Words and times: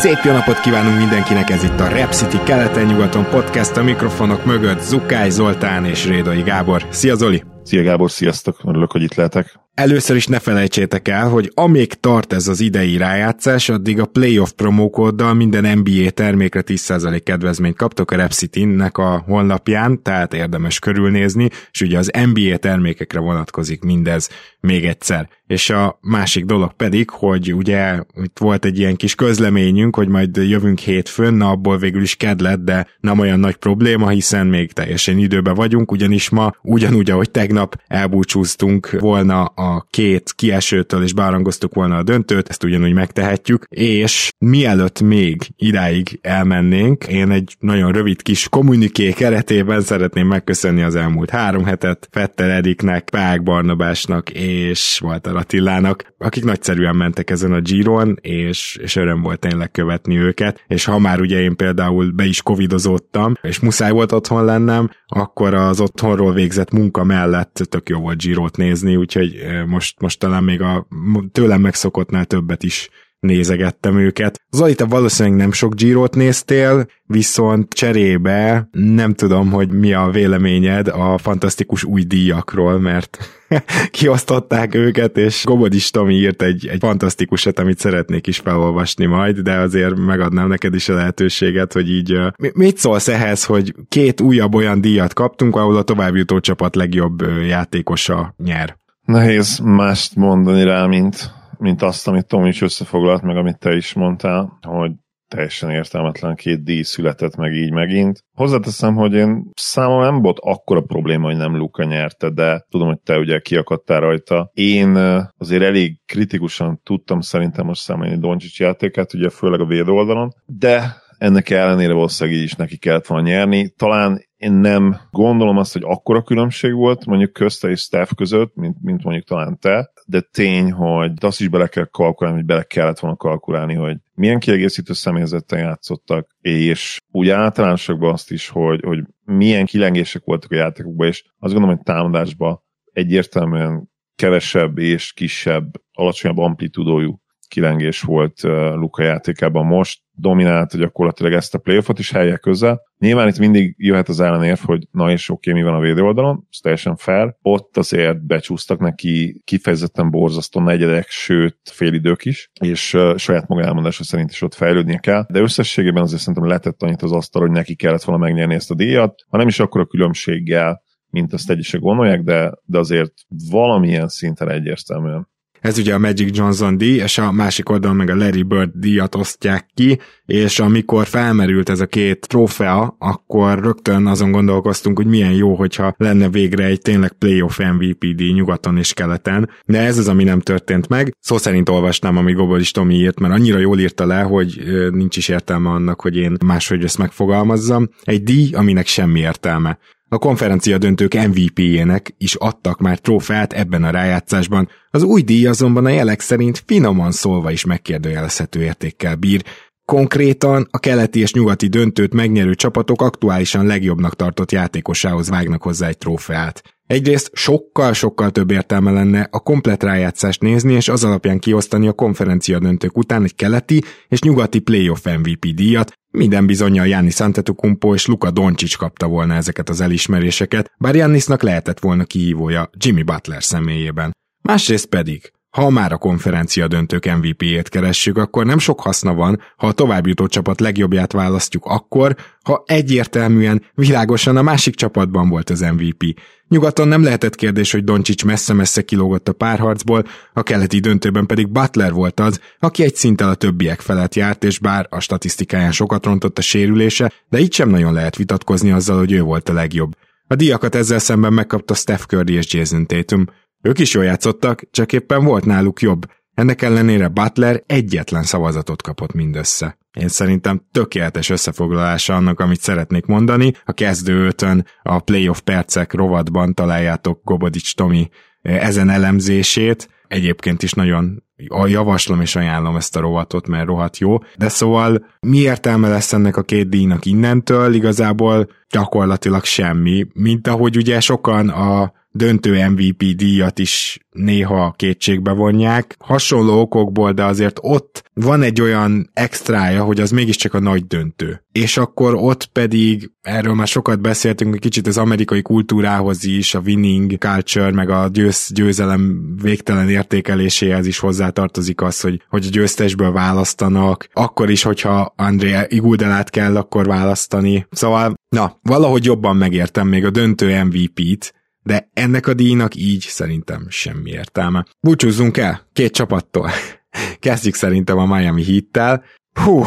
Szép 0.00 0.18
jó 0.24 0.32
napot 0.32 0.60
kívánunk 0.60 0.98
mindenkinek, 0.98 1.50
ez 1.50 1.64
itt 1.64 1.80
a 1.80 1.88
Rep 1.88 2.12
City 2.12 2.38
keleten-nyugaton 2.44 3.24
podcast 3.24 3.76
a 3.76 3.82
mikrofonok 3.82 4.44
mögött 4.44 4.80
Zukály 4.80 5.30
Zoltán 5.30 5.84
és 5.84 6.06
Rédai 6.06 6.42
Gábor. 6.42 6.86
Szia 6.90 7.14
Zoli! 7.14 7.42
Szia 7.62 7.82
Gábor, 7.82 8.10
sziasztok! 8.10 8.56
Örülök, 8.64 8.92
hogy 8.92 9.02
itt 9.02 9.14
lehetek. 9.14 9.60
Először 9.74 10.16
is 10.16 10.26
ne 10.26 10.38
felejtsétek 10.38 11.08
el, 11.08 11.28
hogy 11.28 11.50
amíg 11.54 11.92
tart 11.94 12.32
ez 12.32 12.48
az 12.48 12.60
idei 12.60 12.96
rájátszás, 12.96 13.68
addig 13.68 14.00
a 14.00 14.06
playoff 14.06 14.50
promókóddal 14.50 15.34
minden 15.34 15.78
NBA 15.78 16.10
termékre 16.10 16.62
10% 16.66 17.20
kedvezményt 17.24 17.76
kaptok 17.76 18.10
a 18.10 18.16
Repcity-nek 18.16 18.98
a 18.98 19.22
honlapján, 19.26 20.02
tehát 20.02 20.34
érdemes 20.34 20.78
körülnézni, 20.78 21.48
és 21.70 21.80
ugye 21.80 21.98
az 21.98 22.10
NBA 22.32 22.56
termékekre 22.56 23.20
vonatkozik 23.20 23.82
mindez 23.82 24.28
még 24.60 24.84
egyszer. 24.84 25.28
És 25.50 25.70
a 25.70 25.98
másik 26.00 26.44
dolog 26.44 26.72
pedig, 26.72 27.10
hogy 27.10 27.54
ugye 27.54 28.02
itt 28.22 28.38
volt 28.38 28.64
egy 28.64 28.78
ilyen 28.78 28.96
kis 28.96 29.14
közleményünk, 29.14 29.96
hogy 29.96 30.08
majd 30.08 30.36
jövünk 30.36 30.78
hétfőn, 30.78 31.34
na 31.34 31.48
abból 31.48 31.78
végül 31.78 32.02
is 32.02 32.14
kedlet, 32.16 32.64
de 32.64 32.86
nem 33.00 33.18
olyan 33.18 33.40
nagy 33.40 33.56
probléma, 33.56 34.08
hiszen 34.08 34.46
még 34.46 34.72
teljesen 34.72 35.18
időben 35.18 35.54
vagyunk, 35.54 35.92
ugyanis 35.92 36.28
ma 36.28 36.54
ugyanúgy, 36.62 37.10
ahogy 37.10 37.30
tegnap 37.30 37.80
elbúcsúztunk 37.86 38.90
volna 39.00 39.44
a 39.44 39.86
két 39.90 40.32
kiesőtől, 40.36 41.02
és 41.02 41.12
bearangoztuk 41.12 41.74
volna 41.74 41.96
a 41.96 42.02
döntőt, 42.02 42.48
ezt 42.48 42.64
ugyanúgy 42.64 42.92
megtehetjük, 42.92 43.64
és 43.68 44.32
mielőtt 44.38 45.00
még 45.00 45.42
idáig 45.56 46.18
elmennénk, 46.22 47.04
én 47.04 47.30
egy 47.30 47.56
nagyon 47.58 47.92
rövid 47.92 48.22
kis 48.22 48.48
kommuniké 48.48 49.12
keretében 49.12 49.80
szeretném 49.80 50.26
megköszönni 50.26 50.82
az 50.82 50.96
elmúlt 50.96 51.30
három 51.30 51.64
hetet 51.64 52.08
Fetter 52.10 52.50
Ediknek, 52.50 53.10
Pák 53.10 53.42
Barnabásnak 53.42 54.30
és 54.30 55.00
Walter 55.02 55.38
Attilának, 55.40 56.14
akik 56.18 56.44
nagyszerűen 56.44 56.96
mentek 56.96 57.30
ezen 57.30 57.52
a 57.52 57.60
Giron, 57.60 58.18
és, 58.20 58.78
és 58.82 58.96
öröm 58.96 59.22
volt 59.22 59.38
tényleg 59.38 59.70
követni 59.70 60.18
őket, 60.18 60.64
és 60.66 60.84
ha 60.84 60.98
már 60.98 61.20
ugye 61.20 61.40
én 61.40 61.56
például 61.56 62.10
be 62.10 62.24
is 62.24 62.42
covidozottam, 62.42 63.34
és 63.42 63.60
muszáj 63.60 63.90
volt 63.90 64.12
otthon 64.12 64.44
lennem, 64.44 64.90
akkor 65.06 65.54
az 65.54 65.80
otthonról 65.80 66.32
végzett 66.32 66.70
munka 66.70 67.04
mellett 67.04 67.62
tök 67.68 67.88
jó 67.88 68.00
volt 68.00 68.22
Girot 68.22 68.56
nézni, 68.56 68.96
úgyhogy 68.96 69.36
most, 69.66 70.00
most 70.00 70.18
talán 70.18 70.44
még 70.44 70.60
a 70.60 70.86
tőlem 71.32 71.60
megszokottnál 71.60 72.24
többet 72.24 72.62
is 72.62 72.88
nézegettem 73.20 73.98
őket. 73.98 74.40
Zoli, 74.50 74.74
te 74.74 74.84
valószínűleg 74.84 75.38
nem 75.38 75.52
sok 75.52 75.74
Girot 75.74 76.14
néztél, 76.14 76.86
viszont 77.04 77.72
cserébe 77.72 78.68
nem 78.72 79.14
tudom, 79.14 79.50
hogy 79.50 79.70
mi 79.70 79.92
a 79.92 80.10
véleményed 80.10 80.88
a 80.88 81.18
fantasztikus 81.18 81.84
új 81.84 82.02
díjakról, 82.02 82.78
mert 82.78 83.18
kiosztották 83.90 84.74
őket, 84.74 85.16
és 85.16 85.44
Gobodis 85.44 85.90
Tomi 85.90 86.14
írt 86.14 86.42
egy, 86.42 86.66
egy 86.66 86.80
fantasztikusat, 86.80 87.58
amit 87.58 87.78
szeretnék 87.78 88.26
is 88.26 88.38
felolvasni 88.38 89.06
majd, 89.06 89.38
de 89.38 89.54
azért 89.54 89.96
megadnám 89.96 90.48
neked 90.48 90.74
is 90.74 90.88
a 90.88 90.94
lehetőséget, 90.94 91.72
hogy 91.72 91.90
így 91.90 92.18
mit 92.54 92.76
szólsz 92.76 93.08
ehhez, 93.08 93.44
hogy 93.44 93.74
két 93.88 94.20
újabb 94.20 94.54
olyan 94.54 94.80
díjat 94.80 95.14
kaptunk, 95.14 95.56
ahol 95.56 95.76
a 95.76 95.82
továbbjutó 95.82 96.40
csapat 96.40 96.76
legjobb 96.76 97.22
játékosa 97.48 98.34
nyer? 98.36 98.78
Nehéz 99.04 99.58
mást 99.58 100.16
mondani 100.16 100.64
rá, 100.64 100.86
mint, 100.86 101.32
mint 101.60 101.82
azt, 101.82 102.08
amit 102.08 102.26
Tom 102.26 102.46
is 102.46 102.62
összefoglalt, 102.62 103.22
meg 103.22 103.36
amit 103.36 103.58
te 103.58 103.74
is 103.74 103.92
mondtál, 103.92 104.58
hogy 104.66 104.92
teljesen 105.30 105.70
értelmetlen 105.70 106.34
két 106.34 106.64
díj 106.64 106.82
született 106.82 107.36
meg 107.36 107.52
így 107.52 107.72
megint. 107.72 108.24
Hozzáteszem, 108.36 108.94
hogy 108.94 109.12
én 109.12 109.50
számomra 109.54 110.10
nem 110.10 110.22
volt 110.22 110.38
akkora 110.40 110.80
probléma, 110.80 111.26
hogy 111.26 111.36
nem 111.36 111.56
Luka 111.56 111.84
nyerte, 111.84 112.30
de 112.30 112.64
tudom, 112.68 112.86
hogy 112.86 113.00
te 113.00 113.18
ugye 113.18 113.38
kiakadtál 113.38 114.00
rajta. 114.00 114.50
Én 114.52 114.96
azért 115.38 115.62
elég 115.62 116.00
kritikusan 116.06 116.80
tudtam 116.82 117.20
szerintem 117.20 117.66
most 117.66 117.80
számolni 117.80 118.18
Doncsics 118.18 118.60
játékát, 118.60 119.14
ugye 119.14 119.28
főleg 119.28 119.60
a 119.60 119.66
véd 119.66 119.88
oldalon, 119.88 120.30
de 120.46 120.96
ennek 121.18 121.50
ellenére 121.50 121.92
valószínűleg 121.92 122.38
így 122.38 122.44
is 122.44 122.54
neki 122.54 122.78
kellett 122.78 123.06
volna 123.06 123.28
nyerni. 123.28 123.70
Talán 123.76 124.20
én 124.36 124.52
nem 124.52 125.00
gondolom 125.10 125.56
azt, 125.56 125.72
hogy 125.72 125.82
akkora 125.84 126.22
különbség 126.22 126.74
volt 126.74 127.06
mondjuk 127.06 127.32
közte 127.32 127.68
és 127.68 127.80
Steph 127.80 128.14
között, 128.14 128.54
mint, 128.54 128.76
mint 128.80 129.04
mondjuk 129.04 129.26
talán 129.26 129.58
te, 129.58 129.90
de 130.10 130.20
tény, 130.20 130.72
hogy 130.72 131.12
azt 131.20 131.40
is 131.40 131.48
bele 131.48 131.66
kell 131.66 131.84
kalkulálni, 131.84 132.38
hogy 132.38 132.46
bele 132.46 132.62
kellett 132.62 132.98
volna 132.98 133.16
kalkulálni, 133.16 133.74
hogy 133.74 133.96
milyen 134.14 134.38
kiegészítő 134.38 134.92
személyzettel 134.92 135.58
játszottak, 135.58 136.28
és 136.40 136.98
úgy 137.10 137.28
általánosakban 137.28 138.12
azt 138.12 138.30
is, 138.30 138.48
hogy, 138.48 138.80
hogy 138.84 139.04
milyen 139.24 139.66
kilengések 139.66 140.22
voltak 140.24 140.50
a 140.50 140.54
játékokban, 140.54 141.06
és 141.06 141.22
azt 141.38 141.52
gondolom, 141.52 141.76
hogy 141.76 141.84
támadásban 141.84 142.62
egyértelműen 142.92 143.90
kevesebb 144.14 144.78
és 144.78 145.12
kisebb, 145.12 145.70
alacsonyabb 145.92 146.38
amplitudójú 146.38 147.20
kilengés 147.50 148.00
volt 148.00 148.42
Luka 148.74 149.02
játékában 149.02 149.66
most, 149.66 150.00
dominált 150.12 150.76
gyakorlatilag 150.76 151.32
ezt 151.32 151.54
a 151.54 151.58
playoffot 151.58 151.98
is 151.98 152.10
helyek 152.10 152.40
közel. 152.40 152.80
Nyilván 152.98 153.28
itt 153.28 153.38
mindig 153.38 153.74
jöhet 153.78 154.08
az 154.08 154.20
ellenérv, 154.20 154.58
hogy 154.58 154.86
na 154.90 155.10
és 155.10 155.28
oké, 155.28 155.52
mi 155.52 155.62
van 155.62 155.74
a 155.74 155.80
védő 155.80 156.02
oldalon, 156.02 156.46
ez 156.50 156.58
teljesen 156.58 156.96
fair. 156.96 157.34
Ott 157.42 157.76
azért 157.76 158.26
becsúsztak 158.26 158.80
neki 158.80 159.42
kifejezetten 159.44 160.10
borzasztó 160.10 160.60
negyedek, 160.60 161.08
sőt 161.08 161.58
félidők 161.64 162.24
is, 162.24 162.50
és 162.60 162.94
uh, 162.94 163.16
saját 163.16 163.48
maga 163.48 163.62
elmondása 163.62 164.04
szerint 164.04 164.30
is 164.30 164.42
ott 164.42 164.54
fejlődnie 164.54 164.98
kell. 164.98 165.26
De 165.28 165.40
összességében 165.40 166.02
azért 166.02 166.20
szerintem 166.20 166.48
letett 166.48 166.82
annyit 166.82 167.02
az 167.02 167.12
asztal, 167.12 167.42
hogy 167.42 167.50
neki 167.50 167.74
kellett 167.74 168.02
volna 168.02 168.24
megnyerni 168.24 168.54
ezt 168.54 168.70
a 168.70 168.74
díjat, 168.74 169.24
ha 169.28 169.36
nem 169.36 169.48
is 169.48 169.60
akkor 169.60 169.80
a 169.80 169.86
különbséggel, 169.86 170.82
mint 171.10 171.32
azt 171.32 171.50
egyesek 171.50 171.80
gondolják, 171.80 172.22
de, 172.22 172.52
de 172.64 172.78
azért 172.78 173.12
valamilyen 173.50 174.08
szinten 174.08 174.50
egyértelműen. 174.50 175.28
Ez 175.60 175.78
ugye 175.78 175.94
a 175.94 175.98
Magic 175.98 176.36
Johnson 176.36 176.76
díj, 176.76 176.96
és 176.96 177.18
a 177.18 177.32
másik 177.32 177.68
oldalon 177.68 177.96
meg 177.96 178.10
a 178.10 178.16
Larry 178.16 178.42
Bird 178.42 178.70
díjat 178.74 179.14
osztják 179.14 179.66
ki, 179.74 179.98
és 180.26 180.58
amikor 180.58 181.06
felmerült 181.06 181.68
ez 181.68 181.80
a 181.80 181.86
két 181.86 182.26
trófea, 182.28 182.96
akkor 182.98 183.58
rögtön 183.58 184.06
azon 184.06 184.30
gondolkoztunk, 184.30 184.96
hogy 184.96 185.06
milyen 185.06 185.32
jó, 185.32 185.54
hogyha 185.54 185.94
lenne 185.96 186.28
végre 186.28 186.64
egy 186.64 186.80
tényleg 186.80 187.12
playoff 187.12 187.58
MVP 187.58 188.14
díj 188.14 188.32
nyugaton 188.32 188.76
és 188.76 188.92
keleten, 188.92 189.50
de 189.64 189.78
ez 189.78 189.98
az, 189.98 190.08
ami 190.08 190.24
nem 190.24 190.40
történt 190.40 190.88
meg. 190.88 191.16
Szó 191.20 191.36
szerint 191.36 191.68
olvasnám, 191.68 192.16
ami 192.16 192.32
Gobolis 192.32 192.70
Tomi 192.70 192.94
írt, 192.94 193.20
mert 193.20 193.34
annyira 193.34 193.58
jól 193.58 193.78
írta 193.78 194.06
le, 194.06 194.20
hogy 194.20 194.62
nincs 194.92 195.16
is 195.16 195.28
értelme 195.28 195.68
annak, 195.70 196.00
hogy 196.00 196.16
én 196.16 196.36
máshogy 196.46 196.84
ezt 196.84 196.98
megfogalmazzam. 196.98 197.88
Egy 198.02 198.22
díj, 198.22 198.52
aminek 198.54 198.86
semmi 198.86 199.20
értelme. 199.20 199.78
A 200.12 200.18
konferencia 200.18 200.78
döntők 200.78 201.14
MVP-jének 201.14 202.14
is 202.18 202.34
adtak 202.34 202.78
már 202.78 202.98
trófeát 202.98 203.52
ebben 203.52 203.84
a 203.84 203.90
rájátszásban, 203.90 204.68
az 204.90 205.02
új 205.02 205.22
díj 205.22 205.46
azonban 205.46 205.84
a 205.84 205.88
jelek 205.88 206.20
szerint 206.20 206.62
finoman 206.66 207.12
szólva 207.12 207.50
is 207.50 207.64
megkérdőjelezhető 207.64 208.62
értékkel 208.62 209.16
bír, 209.16 209.44
Konkrétan 209.84 210.68
a 210.70 210.78
keleti 210.78 211.20
és 211.20 211.32
nyugati 211.32 211.66
döntőt 211.66 212.14
megnyerő 212.14 212.54
csapatok 212.54 213.02
aktuálisan 213.02 213.66
legjobbnak 213.66 214.16
tartott 214.16 214.52
játékosához 214.52 215.28
vágnak 215.28 215.62
hozzá 215.62 215.86
egy 215.86 215.98
trófeát. 215.98 216.62
Egyrészt 216.90 217.30
sokkal-sokkal 217.32 218.30
több 218.30 218.50
értelme 218.50 218.90
lenne 218.90 219.28
a 219.30 219.40
komplet 219.40 219.82
rájátszást 219.82 220.40
nézni, 220.40 220.72
és 220.72 220.88
az 220.88 221.04
alapján 221.04 221.38
kiosztani 221.38 221.88
a 221.88 221.92
konferencia 221.92 222.58
döntők 222.58 222.96
után 222.96 223.22
egy 223.22 223.34
keleti 223.34 223.82
és 224.08 224.20
nyugati 224.20 224.58
playoff 224.58 225.04
MVP 225.04 225.46
díjat, 225.54 225.92
minden 226.10 226.46
bizonyal 226.46 226.86
Jánis 226.86 227.20
Antetokounmpo 227.20 227.94
és 227.94 228.06
Luka 228.06 228.30
Doncic 228.30 228.74
kapta 228.74 229.06
volna 229.06 229.34
ezeket 229.34 229.68
az 229.68 229.80
elismeréseket, 229.80 230.72
bár 230.78 230.94
Jannisnak 230.94 231.42
lehetett 231.42 231.80
volna 231.80 232.04
kihívója 232.04 232.70
Jimmy 232.76 233.02
Butler 233.02 233.42
személyében. 233.42 234.16
Másrészt 234.42 234.86
pedig, 234.86 235.32
ha 235.50 235.70
már 235.70 235.92
a 235.92 235.96
konferencia 235.98 236.68
döntők 236.68 237.16
MVP-ét 237.16 237.68
keressük, 237.68 238.16
akkor 238.16 238.46
nem 238.46 238.58
sok 238.58 238.80
haszna 238.80 239.14
van, 239.14 239.40
ha 239.56 239.66
a 239.66 239.72
továbbjutó 239.72 240.26
csapat 240.26 240.60
legjobbját 240.60 241.12
választjuk 241.12 241.64
akkor, 241.64 242.16
ha 242.42 242.62
egyértelműen, 242.66 243.62
világosan 243.74 244.36
a 244.36 244.42
másik 244.42 244.74
csapatban 244.74 245.28
volt 245.28 245.50
az 245.50 245.60
MVP. 245.60 246.20
Nyugaton 246.48 246.88
nem 246.88 247.02
lehetett 247.02 247.34
kérdés, 247.34 247.72
hogy 247.72 247.84
Doncsics 247.84 248.24
messze-messze 248.24 248.82
kilógott 248.82 249.28
a 249.28 249.32
párharcból, 249.32 250.04
a 250.32 250.42
keleti 250.42 250.78
döntőben 250.78 251.26
pedig 251.26 251.48
Butler 251.48 251.92
volt 251.92 252.20
az, 252.20 252.40
aki 252.58 252.82
egy 252.82 252.94
szinttel 252.94 253.28
a 253.28 253.34
többiek 253.34 253.80
felett 253.80 254.14
járt, 254.14 254.44
és 254.44 254.58
bár 254.58 254.86
a 254.90 255.00
statisztikáján 255.00 255.72
sokat 255.72 256.04
rontott 256.04 256.38
a 256.38 256.42
sérülése, 256.42 257.12
de 257.28 257.38
így 257.38 257.52
sem 257.52 257.68
nagyon 257.68 257.92
lehet 257.92 258.16
vitatkozni 258.16 258.70
azzal, 258.70 258.98
hogy 258.98 259.12
ő 259.12 259.22
volt 259.22 259.48
a 259.48 259.52
legjobb. 259.52 259.96
A 260.26 260.34
díjakat 260.34 260.74
ezzel 260.74 260.98
szemben 260.98 261.32
megkapta 261.32 261.74
Steph 261.74 262.02
Curry 262.02 262.32
és 262.32 262.54
Jason 262.54 262.86
Tatum. 262.86 263.24
Ők 263.62 263.78
is 263.78 263.94
jól 263.94 264.04
játszottak, 264.04 264.62
csak 264.70 264.92
éppen 264.92 265.24
volt 265.24 265.44
náluk 265.44 265.80
jobb. 265.80 266.06
Ennek 266.34 266.62
ellenére 266.62 267.08
Butler 267.08 267.62
egyetlen 267.66 268.22
szavazatot 268.22 268.82
kapott 268.82 269.12
mindössze. 269.12 269.78
Én 270.00 270.08
szerintem 270.08 270.66
tökéletes 270.72 271.30
összefoglalása 271.30 272.14
annak, 272.14 272.40
amit 272.40 272.60
szeretnék 272.60 273.06
mondani. 273.06 273.52
A 273.64 273.72
kezdő 273.72 274.26
ötön 274.26 274.66
a 274.82 274.98
playoff 274.98 275.38
percek 275.40 275.92
rovatban 275.92 276.54
találjátok 276.54 277.20
Gobodics 277.24 277.74
Tomi 277.74 278.08
eh, 278.42 278.66
ezen 278.66 278.88
elemzését. 278.88 279.88
Egyébként 280.08 280.62
is 280.62 280.72
nagyon 280.72 281.22
javaslom 281.66 282.20
és 282.20 282.36
ajánlom 282.36 282.76
ezt 282.76 282.96
a 282.96 283.00
rovatot, 283.00 283.46
mert 283.46 283.66
rohadt 283.66 283.98
jó. 283.98 284.18
De 284.36 284.48
szóval 284.48 285.06
mi 285.20 285.36
értelme 285.36 285.88
lesz 285.88 286.12
ennek 286.12 286.36
a 286.36 286.42
két 286.42 286.68
díjnak 286.68 287.04
innentől? 287.04 287.74
Igazából 287.74 288.48
gyakorlatilag 288.70 289.44
semmi, 289.44 290.06
mint 290.12 290.48
ahogy 290.48 290.76
ugye 290.76 291.00
sokan 291.00 291.48
a 291.48 291.92
döntő 292.12 292.68
MVP 292.68 293.04
díjat 293.16 293.58
is 293.58 293.98
néha 294.10 294.74
kétségbe 294.76 295.32
vonják. 295.32 295.96
Hasonló 295.98 296.60
okokból, 296.60 297.12
de 297.12 297.24
azért 297.24 297.58
ott 297.62 298.10
van 298.14 298.42
egy 298.42 298.60
olyan 298.60 299.10
extrája, 299.12 299.82
hogy 299.82 300.00
az 300.00 300.10
mégiscsak 300.10 300.54
a 300.54 300.60
nagy 300.60 300.86
döntő. 300.86 301.44
És 301.52 301.76
akkor 301.76 302.14
ott 302.14 302.44
pedig, 302.44 303.10
erről 303.22 303.54
már 303.54 303.66
sokat 303.66 304.00
beszéltünk, 304.00 304.54
egy 304.54 304.60
kicsit 304.60 304.86
az 304.86 304.98
amerikai 304.98 305.42
kultúrához 305.42 306.24
is, 306.24 306.54
a 306.54 306.62
winning 306.64 307.18
culture, 307.18 307.70
meg 307.70 307.90
a 307.90 308.08
győz, 308.12 308.50
győzelem 308.54 309.34
végtelen 309.42 309.88
értékeléséhez 309.88 310.86
is 310.86 310.98
hozzátartozik 310.98 311.80
az, 311.80 312.00
hogy, 312.00 312.22
hogy 312.28 312.46
a 312.46 312.50
győztesből 312.50 313.12
választanak, 313.12 314.08
akkor 314.12 314.50
is, 314.50 314.62
hogyha 314.62 315.12
André 315.16 315.56
Iguldelát 315.68 316.30
kell 316.30 316.56
akkor 316.56 316.86
választani. 316.86 317.66
Szóval, 317.70 318.14
na, 318.28 318.58
valahogy 318.62 319.04
jobban 319.04 319.36
megértem 319.36 319.88
még 319.88 320.04
a 320.04 320.10
döntő 320.10 320.62
MVP-t, 320.64 321.34
de 321.62 321.90
ennek 321.92 322.26
a 322.26 322.34
díjnak 322.34 322.74
így 322.74 323.00
szerintem 323.00 323.66
semmi 323.68 324.10
értelme. 324.10 324.66
Búcsúzzunk 324.80 325.36
el 325.36 325.68
két 325.72 325.92
csapattól. 325.92 326.50
Kezdjük 327.18 327.54
szerintem 327.54 327.98
a 327.98 328.16
Miami 328.16 328.44
Heat-tel. 328.44 329.04
Hú, 329.32 329.64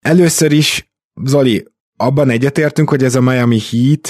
először 0.00 0.52
is, 0.52 0.90
Zoli, 1.24 1.64
abban 1.96 2.30
egyetértünk, 2.30 2.88
hogy 2.90 3.04
ez 3.04 3.14
a 3.14 3.20
Miami 3.20 3.58
Heat 3.70 4.08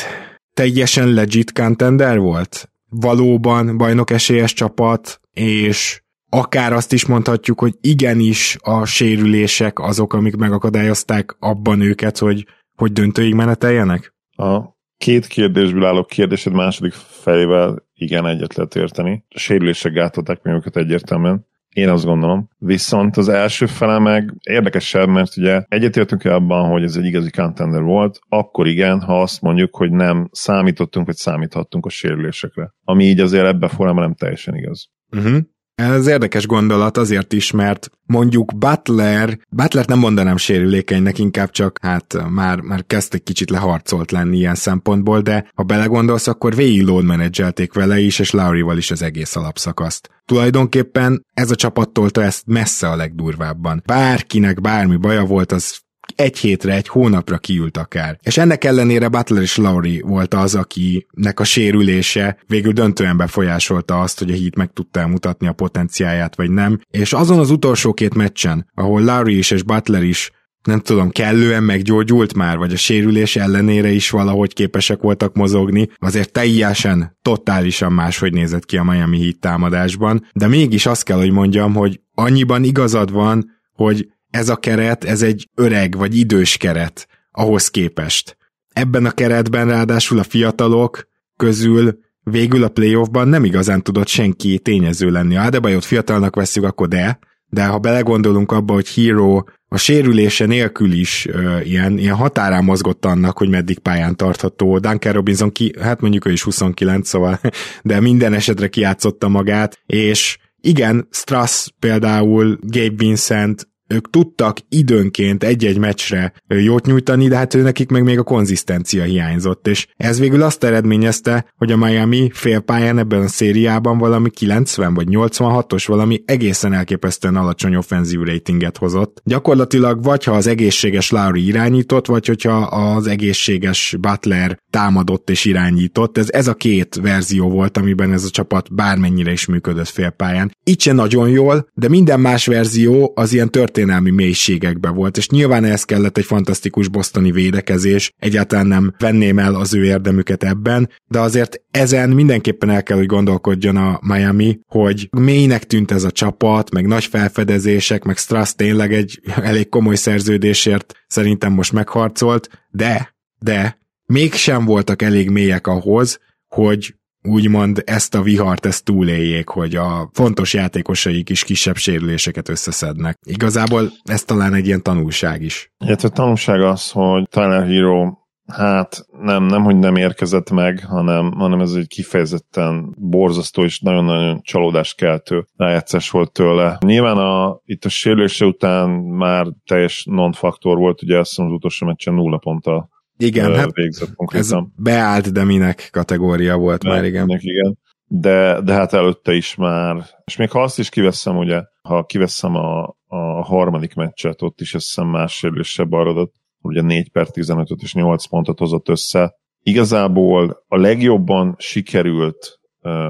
teljesen 0.55 1.09
legit 1.09 1.53
contender 1.53 2.19
volt? 2.19 2.71
Valóban 2.89 3.77
bajnok 3.77 4.11
esélyes 4.11 4.53
csapat, 4.53 5.21
és 5.33 6.03
akár 6.29 6.73
azt 6.73 6.93
is 6.93 7.07
mondhatjuk, 7.07 7.61
hogy 7.61 7.75
igenis 7.81 8.57
a 8.61 8.85
sérülések 8.85 9.79
azok, 9.79 10.13
amik 10.13 10.37
megakadályozták 10.37 11.37
abban 11.39 11.81
őket, 11.81 12.19
hogy, 12.19 12.47
hogy 12.77 12.93
döntőig 12.93 13.35
meneteljenek? 13.35 14.15
A 14.37 14.77
két 14.99 15.27
kérdésből 15.27 15.85
álló 15.85 16.05
kérdésed 16.05 16.53
második 16.53 16.93
felével 16.93 17.87
igen 17.95 18.27
egyet 18.27 18.55
lehet 18.55 18.77
érteni. 18.77 19.25
A 19.29 19.39
sérülések 19.39 19.93
gátolták 19.93 20.43
meg 20.43 20.55
őket 20.55 20.77
egyértelműen. 20.77 21.47
Én 21.69 21.89
azt 21.89 22.05
gondolom. 22.05 22.49
Viszont 22.59 23.17
az 23.17 23.29
első 23.29 23.67
fele 23.67 23.99
meg 23.99 24.35
érdekesebb, 24.43 25.09
mert 25.09 25.37
ugye 25.37 25.63
egyetértünk 25.69 26.25
-e 26.25 26.35
abban, 26.35 26.71
hogy 26.71 26.83
ez 26.83 26.97
egy 26.97 27.05
igazi 27.05 27.31
contender 27.31 27.83
volt, 27.83 28.19
akkor 28.29 28.67
igen, 28.67 29.01
ha 29.01 29.21
azt 29.21 29.43
mondjuk, 29.43 29.77
hogy 29.77 29.91
nem 29.91 30.29
számítottunk, 30.33 31.07
vagy 31.07 31.17
számíthattunk 31.17 31.87
a 31.87 31.89
sérülésekre. 31.89 32.75
Ami 32.85 33.05
így 33.05 33.21
azért 33.21 33.47
ebbe 33.47 33.69
formában 33.69 34.03
nem 34.03 34.15
teljesen 34.15 34.55
igaz. 34.55 34.91
Uh-huh. 35.11 35.39
Ez 35.79 36.07
érdekes 36.07 36.47
gondolat 36.47 36.97
azért 36.97 37.33
is, 37.33 37.51
mert 37.51 37.91
mondjuk 38.07 38.59
Butler, 38.59 39.39
Butler 39.51 39.87
nem 39.87 39.99
mondanám 39.99 40.37
sérülékenynek, 40.37 41.19
inkább 41.19 41.51
csak 41.51 41.79
hát 41.83 42.31
már, 42.31 42.61
már 42.61 42.87
kezd 42.87 43.15
egy 43.15 43.23
kicsit 43.23 43.51
leharcolt 43.51 44.11
lenni 44.11 44.37
ilyen 44.37 44.55
szempontból, 44.55 45.21
de 45.21 45.51
ha 45.55 45.63
belegondolsz, 45.63 46.27
akkor 46.27 46.55
végig 46.55 46.83
load 46.83 47.05
menedzselték 47.05 47.73
vele 47.73 47.99
is, 47.99 48.19
és 48.19 48.31
Lowry-val 48.31 48.77
is 48.77 48.91
az 48.91 49.03
egész 49.03 49.37
alapszakaszt. 49.37 50.11
Tulajdonképpen 50.25 51.27
ez 51.35 51.51
a 51.51 51.55
csapat 51.55 51.91
tolta 51.91 52.23
ezt 52.23 52.47
messze 52.47 52.89
a 52.89 52.97
legdurvábban. 52.97 53.83
Bárkinek 53.87 54.61
bármi 54.61 54.97
baja 54.97 55.25
volt, 55.25 55.53
az 55.53 55.81
egy 56.17 56.39
hétre, 56.39 56.75
egy 56.75 56.89
hónapra 56.89 57.39
kiült 57.39 57.77
akár. 57.77 58.19
És 58.23 58.39
ennek 58.39 58.65
ellenére 58.65 59.09
Butler 59.09 59.43
és 59.43 59.57
Lowry 59.57 60.01
volt 60.01 60.35
az, 60.35 60.55
akinek 60.55 61.41
a 61.41 61.45
sérülése 61.45 62.39
végül 62.47 62.73
döntően 62.73 63.17
befolyásolta 63.17 64.01
azt, 64.01 64.19
hogy 64.19 64.31
a 64.31 64.37
Heat 64.37 64.57
meg 64.57 64.73
tudta 64.73 65.07
mutatni 65.07 65.47
a 65.47 65.53
potenciáját, 65.53 66.37
vagy 66.37 66.51
nem. 66.51 66.81
És 66.91 67.13
azon 67.13 67.39
az 67.39 67.51
utolsó 67.51 67.93
két 67.93 68.15
meccsen, 68.15 68.71
ahol 68.75 69.03
Lowry 69.03 69.39
is 69.39 69.51
és 69.51 69.63
Butler 69.63 70.03
is 70.03 70.31
nem 70.63 70.81
tudom, 70.81 71.11
kellően 71.11 71.63
meggyógyult 71.63 72.35
már, 72.35 72.59
vagy 72.59 72.73
a 72.73 72.77
sérülés 72.77 73.37
ellenére 73.37 73.91
is 73.91 74.11
valahogy 74.11 74.53
képesek 74.53 75.01
voltak 75.01 75.35
mozogni, 75.35 75.89
azért 75.99 76.33
teljesen, 76.33 77.19
totálisan 77.23 77.93
máshogy 77.93 78.33
nézett 78.33 78.65
ki 78.65 78.77
a 78.77 78.83
Miami 78.83 79.21
Heat 79.21 79.39
támadásban, 79.39 80.27
de 80.33 80.47
mégis 80.47 80.87
azt 80.87 81.03
kell, 81.03 81.19
hogy 81.19 81.31
mondjam, 81.31 81.75
hogy 81.75 82.01
annyiban 82.15 82.65
igazad 82.65 83.13
van, 83.13 83.51
hogy 83.73 84.09
ez 84.31 84.49
a 84.49 84.57
keret, 84.57 85.05
ez 85.05 85.23
egy 85.23 85.49
öreg 85.55 85.97
vagy 85.97 86.17
idős 86.17 86.57
keret 86.57 87.07
ahhoz 87.31 87.69
képest. 87.69 88.37
Ebben 88.73 89.05
a 89.05 89.11
keretben 89.11 89.69
ráadásul 89.69 90.19
a 90.19 90.23
fiatalok 90.23 91.09
közül 91.37 91.99
végül 92.23 92.63
a 92.63 92.69
playoffban 92.69 93.29
nem 93.29 93.45
igazán 93.45 93.83
tudott 93.83 94.07
senki 94.07 94.59
tényező 94.59 95.11
lenni. 95.11 95.35
Ha 95.35 95.47
Adebayot 95.47 95.85
fiatalnak 95.85 96.37
veszük, 96.37 96.65
akkor 96.65 96.89
de, 96.89 97.19
de 97.47 97.65
ha 97.65 97.79
belegondolunk 97.79 98.53
abba, 98.53 98.73
hogy 98.73 98.95
Hero 98.95 99.43
a 99.69 99.77
sérülése 99.77 100.47
nélkül 100.47 100.93
is 100.93 101.27
ö, 101.27 101.61
ilyen, 101.61 101.99
ilyen 101.99 102.15
határán 102.15 102.65
mozgott 102.65 103.05
annak, 103.05 103.39
hogy 103.39 103.49
meddig 103.49 103.79
pályán 103.79 104.17
tartható. 104.17 104.79
Duncan 104.79 105.13
Robinson 105.13 105.53
ki, 105.53 105.73
hát 105.81 106.01
mondjuk 106.01 106.27
ő 106.27 106.33
is 106.33 106.43
29, 106.43 107.09
szóval, 107.09 107.41
de 107.83 108.01
minden 108.01 108.33
esetre 108.33 108.69
kiátszotta 108.69 109.29
magát, 109.29 109.79
és 109.87 110.39
igen, 110.61 111.09
Strass 111.11 111.69
például, 111.79 112.59
Gabe 112.63 112.95
Vincent, 112.97 113.69
ők 113.89 114.11
tudtak 114.11 114.59
időnként 114.69 115.45
egy-egy 115.45 115.79
meccsre 115.79 116.33
jót 116.49 116.87
nyújtani, 116.87 117.29
de 117.29 117.37
hát 117.37 117.55
ő 117.55 117.63
nekik 117.63 117.91
meg 117.91 118.03
még 118.03 118.19
a 118.19 118.23
konzisztencia 118.23 119.05
hiányzott, 119.05 119.67
és 119.67 119.87
ez 119.97 120.19
végül 120.19 120.43
azt 120.43 120.65
eredményezte, 120.65 121.53
hogy 121.57 121.73
a 121.73 121.77
Miami 121.77 122.31
félpályán 122.33 122.99
ebben 122.99 123.23
a 123.23 123.29
szériában 123.29 123.99
valami 123.99 124.31
90 124.31 124.95
vagy 124.95 125.07
86-os 125.11 125.85
valami 125.87 126.23
egészen 126.25 126.73
elképesztően 126.73 127.37
alacsony 127.37 127.75
offenzív 127.75 128.21
ratinget 128.21 128.77
hozott. 128.77 129.21
Gyakorlatilag 129.25 130.03
vagy 130.03 130.25
ha 130.25 130.33
az 130.33 130.47
egészséges 130.47 131.11
Lowry 131.11 131.47
irányított, 131.47 132.07
vagy 132.07 132.27
hogyha 132.27 132.57
az 132.57 133.07
egészséges 133.07 133.97
Butler 134.01 134.59
támadott 134.71 135.31
és 135.31 135.45
irányított. 135.45 136.19
Ez, 136.19 136.31
ez 136.31 136.49
a 136.49 136.55
két 136.55 136.99
verzió 137.03 137.49
volt, 137.49 137.77
amiben 137.77 138.13
ez 138.13 138.25
a 138.25 138.31
csapat 138.31 138.75
bármennyire 138.75 139.33
is 139.33 139.47
működött 139.47 139.89
félpályán. 139.89 140.57
Itt 140.65 140.81
se 140.81 140.93
nagyon 140.93 141.29
jól, 141.29 141.69
de 141.75 141.89
minden 141.89 142.21
más 142.21 142.47
verzió 142.47 143.13
az 143.15 143.33
ilyen 143.33 143.51
történelmi 143.79 144.11
mélységekbe 144.11 144.89
volt, 144.89 145.17
és 145.17 145.29
nyilván 145.29 145.65
ehhez 145.65 145.85
kellett 145.85 146.19
egy 146.19 146.25
fantasztikus 146.25 146.89
bosztoni 146.89 147.31
védekezés, 147.31 148.13
egyáltalán 148.17 148.67
nem 148.67 148.95
venném 148.99 149.39
el 149.39 149.55
az 149.55 149.75
ő 149.75 149.85
érdemüket 149.85 150.45
ebben, 150.45 150.89
de 151.07 151.19
azért 151.19 151.63
ezen 151.71 152.11
mindenképpen 152.11 152.71
el 152.71 152.83
kell, 152.83 152.97
hogy 152.97 153.07
gondolkodjon 153.07 153.77
a 153.77 154.01
Miami, 154.03 154.59
hogy 154.67 155.09
mélynek 155.11 155.65
tűnt 155.65 155.91
ez 155.91 156.05
a 156.05 156.11
csapat, 156.11 156.71
meg 156.71 156.87
nagy 156.87 157.05
felfedezések, 157.05 158.05
meg 158.05 158.17
Strass 158.17 158.53
tényleg 158.55 158.93
egy 158.93 159.21
elég 159.43 159.69
komoly 159.69 159.97
szerződésért 159.97 160.95
szerintem 161.07 161.53
most 161.53 161.73
megharcolt, 161.73 162.49
de, 162.71 163.15
de 163.39 163.79
mégsem 164.07 164.65
voltak 164.65 165.03
elég 165.03 165.31
mélyek 165.31 165.67
ahhoz, 165.67 166.19
hogy 166.49 166.95
úgymond 167.23 167.83
ezt 167.87 168.15
a 168.15 168.23
vihart 168.23 168.67
ezt 168.67 168.85
túléljék, 168.85 169.49
hogy 169.49 169.75
a 169.75 170.11
fontos 170.13 170.55
játékosaik 170.55 171.31
is 171.31 171.45
kisebb 171.45 171.77
sérüléseket 171.77 172.49
összeszednek. 172.49 173.19
Igazából 173.23 173.91
ez 174.05 174.25
talán 174.25 174.55
egy 174.55 174.67
ilyen 174.67 174.83
tanulság 174.83 175.43
is. 175.43 175.73
a 176.05 176.09
tanulság 176.09 176.63
az, 176.63 176.91
hogy 176.91 177.29
Tyler 177.29 177.67
Hero 177.67 178.13
hát 178.53 179.07
nem, 179.21 179.45
nem, 179.45 179.63
hogy 179.63 179.79
nem 179.79 179.97
érkezett 179.97 180.51
meg, 180.51 180.85
hanem, 180.85 181.33
hanem 181.33 181.61
ez 181.61 181.73
egy 181.73 181.87
kifejezetten 181.87 182.95
borzasztó 182.99 183.65
és 183.65 183.81
nagyon-nagyon 183.81 184.41
csalódást 184.43 184.97
keltő 184.97 185.47
rájátszás 185.57 186.11
volt 186.11 186.33
tőle. 186.33 186.79
Nyilván 186.85 187.17
a, 187.17 187.61
itt 187.65 187.85
a 187.85 187.89
sérülése 187.89 188.45
után 188.45 188.91
már 188.91 189.47
teljes 189.67 190.05
non-faktor 190.11 190.79
volt, 190.79 191.03
ugye 191.03 191.19
azt 191.19 191.39
az 191.39 191.51
utolsó 191.51 191.87
meccsen 191.87 192.15
nulla 192.15 192.39
ponttal 192.39 192.89
igen, 193.19 193.55
hát 193.55 193.73
végzett 193.73 194.15
konkrétan. 194.15 194.73
Ez 194.77 194.85
beállt, 194.85 195.33
de 195.33 195.45
minek 195.45 195.89
kategória 195.93 196.57
volt 196.57 196.83
de, 196.83 196.89
már, 196.89 197.05
igen. 197.05 197.25
Minek, 197.25 197.43
igen. 197.43 197.79
De, 198.05 198.61
de 198.61 198.73
hát 198.73 198.93
előtte 198.93 199.33
is 199.33 199.55
már, 199.55 200.05
és 200.25 200.37
még 200.37 200.51
ha 200.51 200.63
azt 200.63 200.79
is 200.79 200.89
kiveszem, 200.89 201.37
ugye, 201.37 201.63
ha 201.83 202.05
kiveszem 202.05 202.55
a, 202.55 202.97
a 203.07 203.45
harmadik 203.45 203.95
meccset, 203.95 204.43
ott 204.43 204.61
is 204.61 204.75
azt 204.75 204.85
hiszem 204.85 205.07
más 205.07 205.33
sérülésebb 205.33 205.93
aradott, 205.93 206.35
ugye 206.61 206.83
4 206.83 207.11
per 207.11 207.29
15 207.29 207.69
és 207.83 207.95
8 207.95 208.27
pontot 208.27 208.59
hozott 208.59 208.89
össze. 208.89 209.35
Igazából 209.63 210.65
a 210.67 210.77
legjobban 210.77 211.55
sikerült 211.59 212.58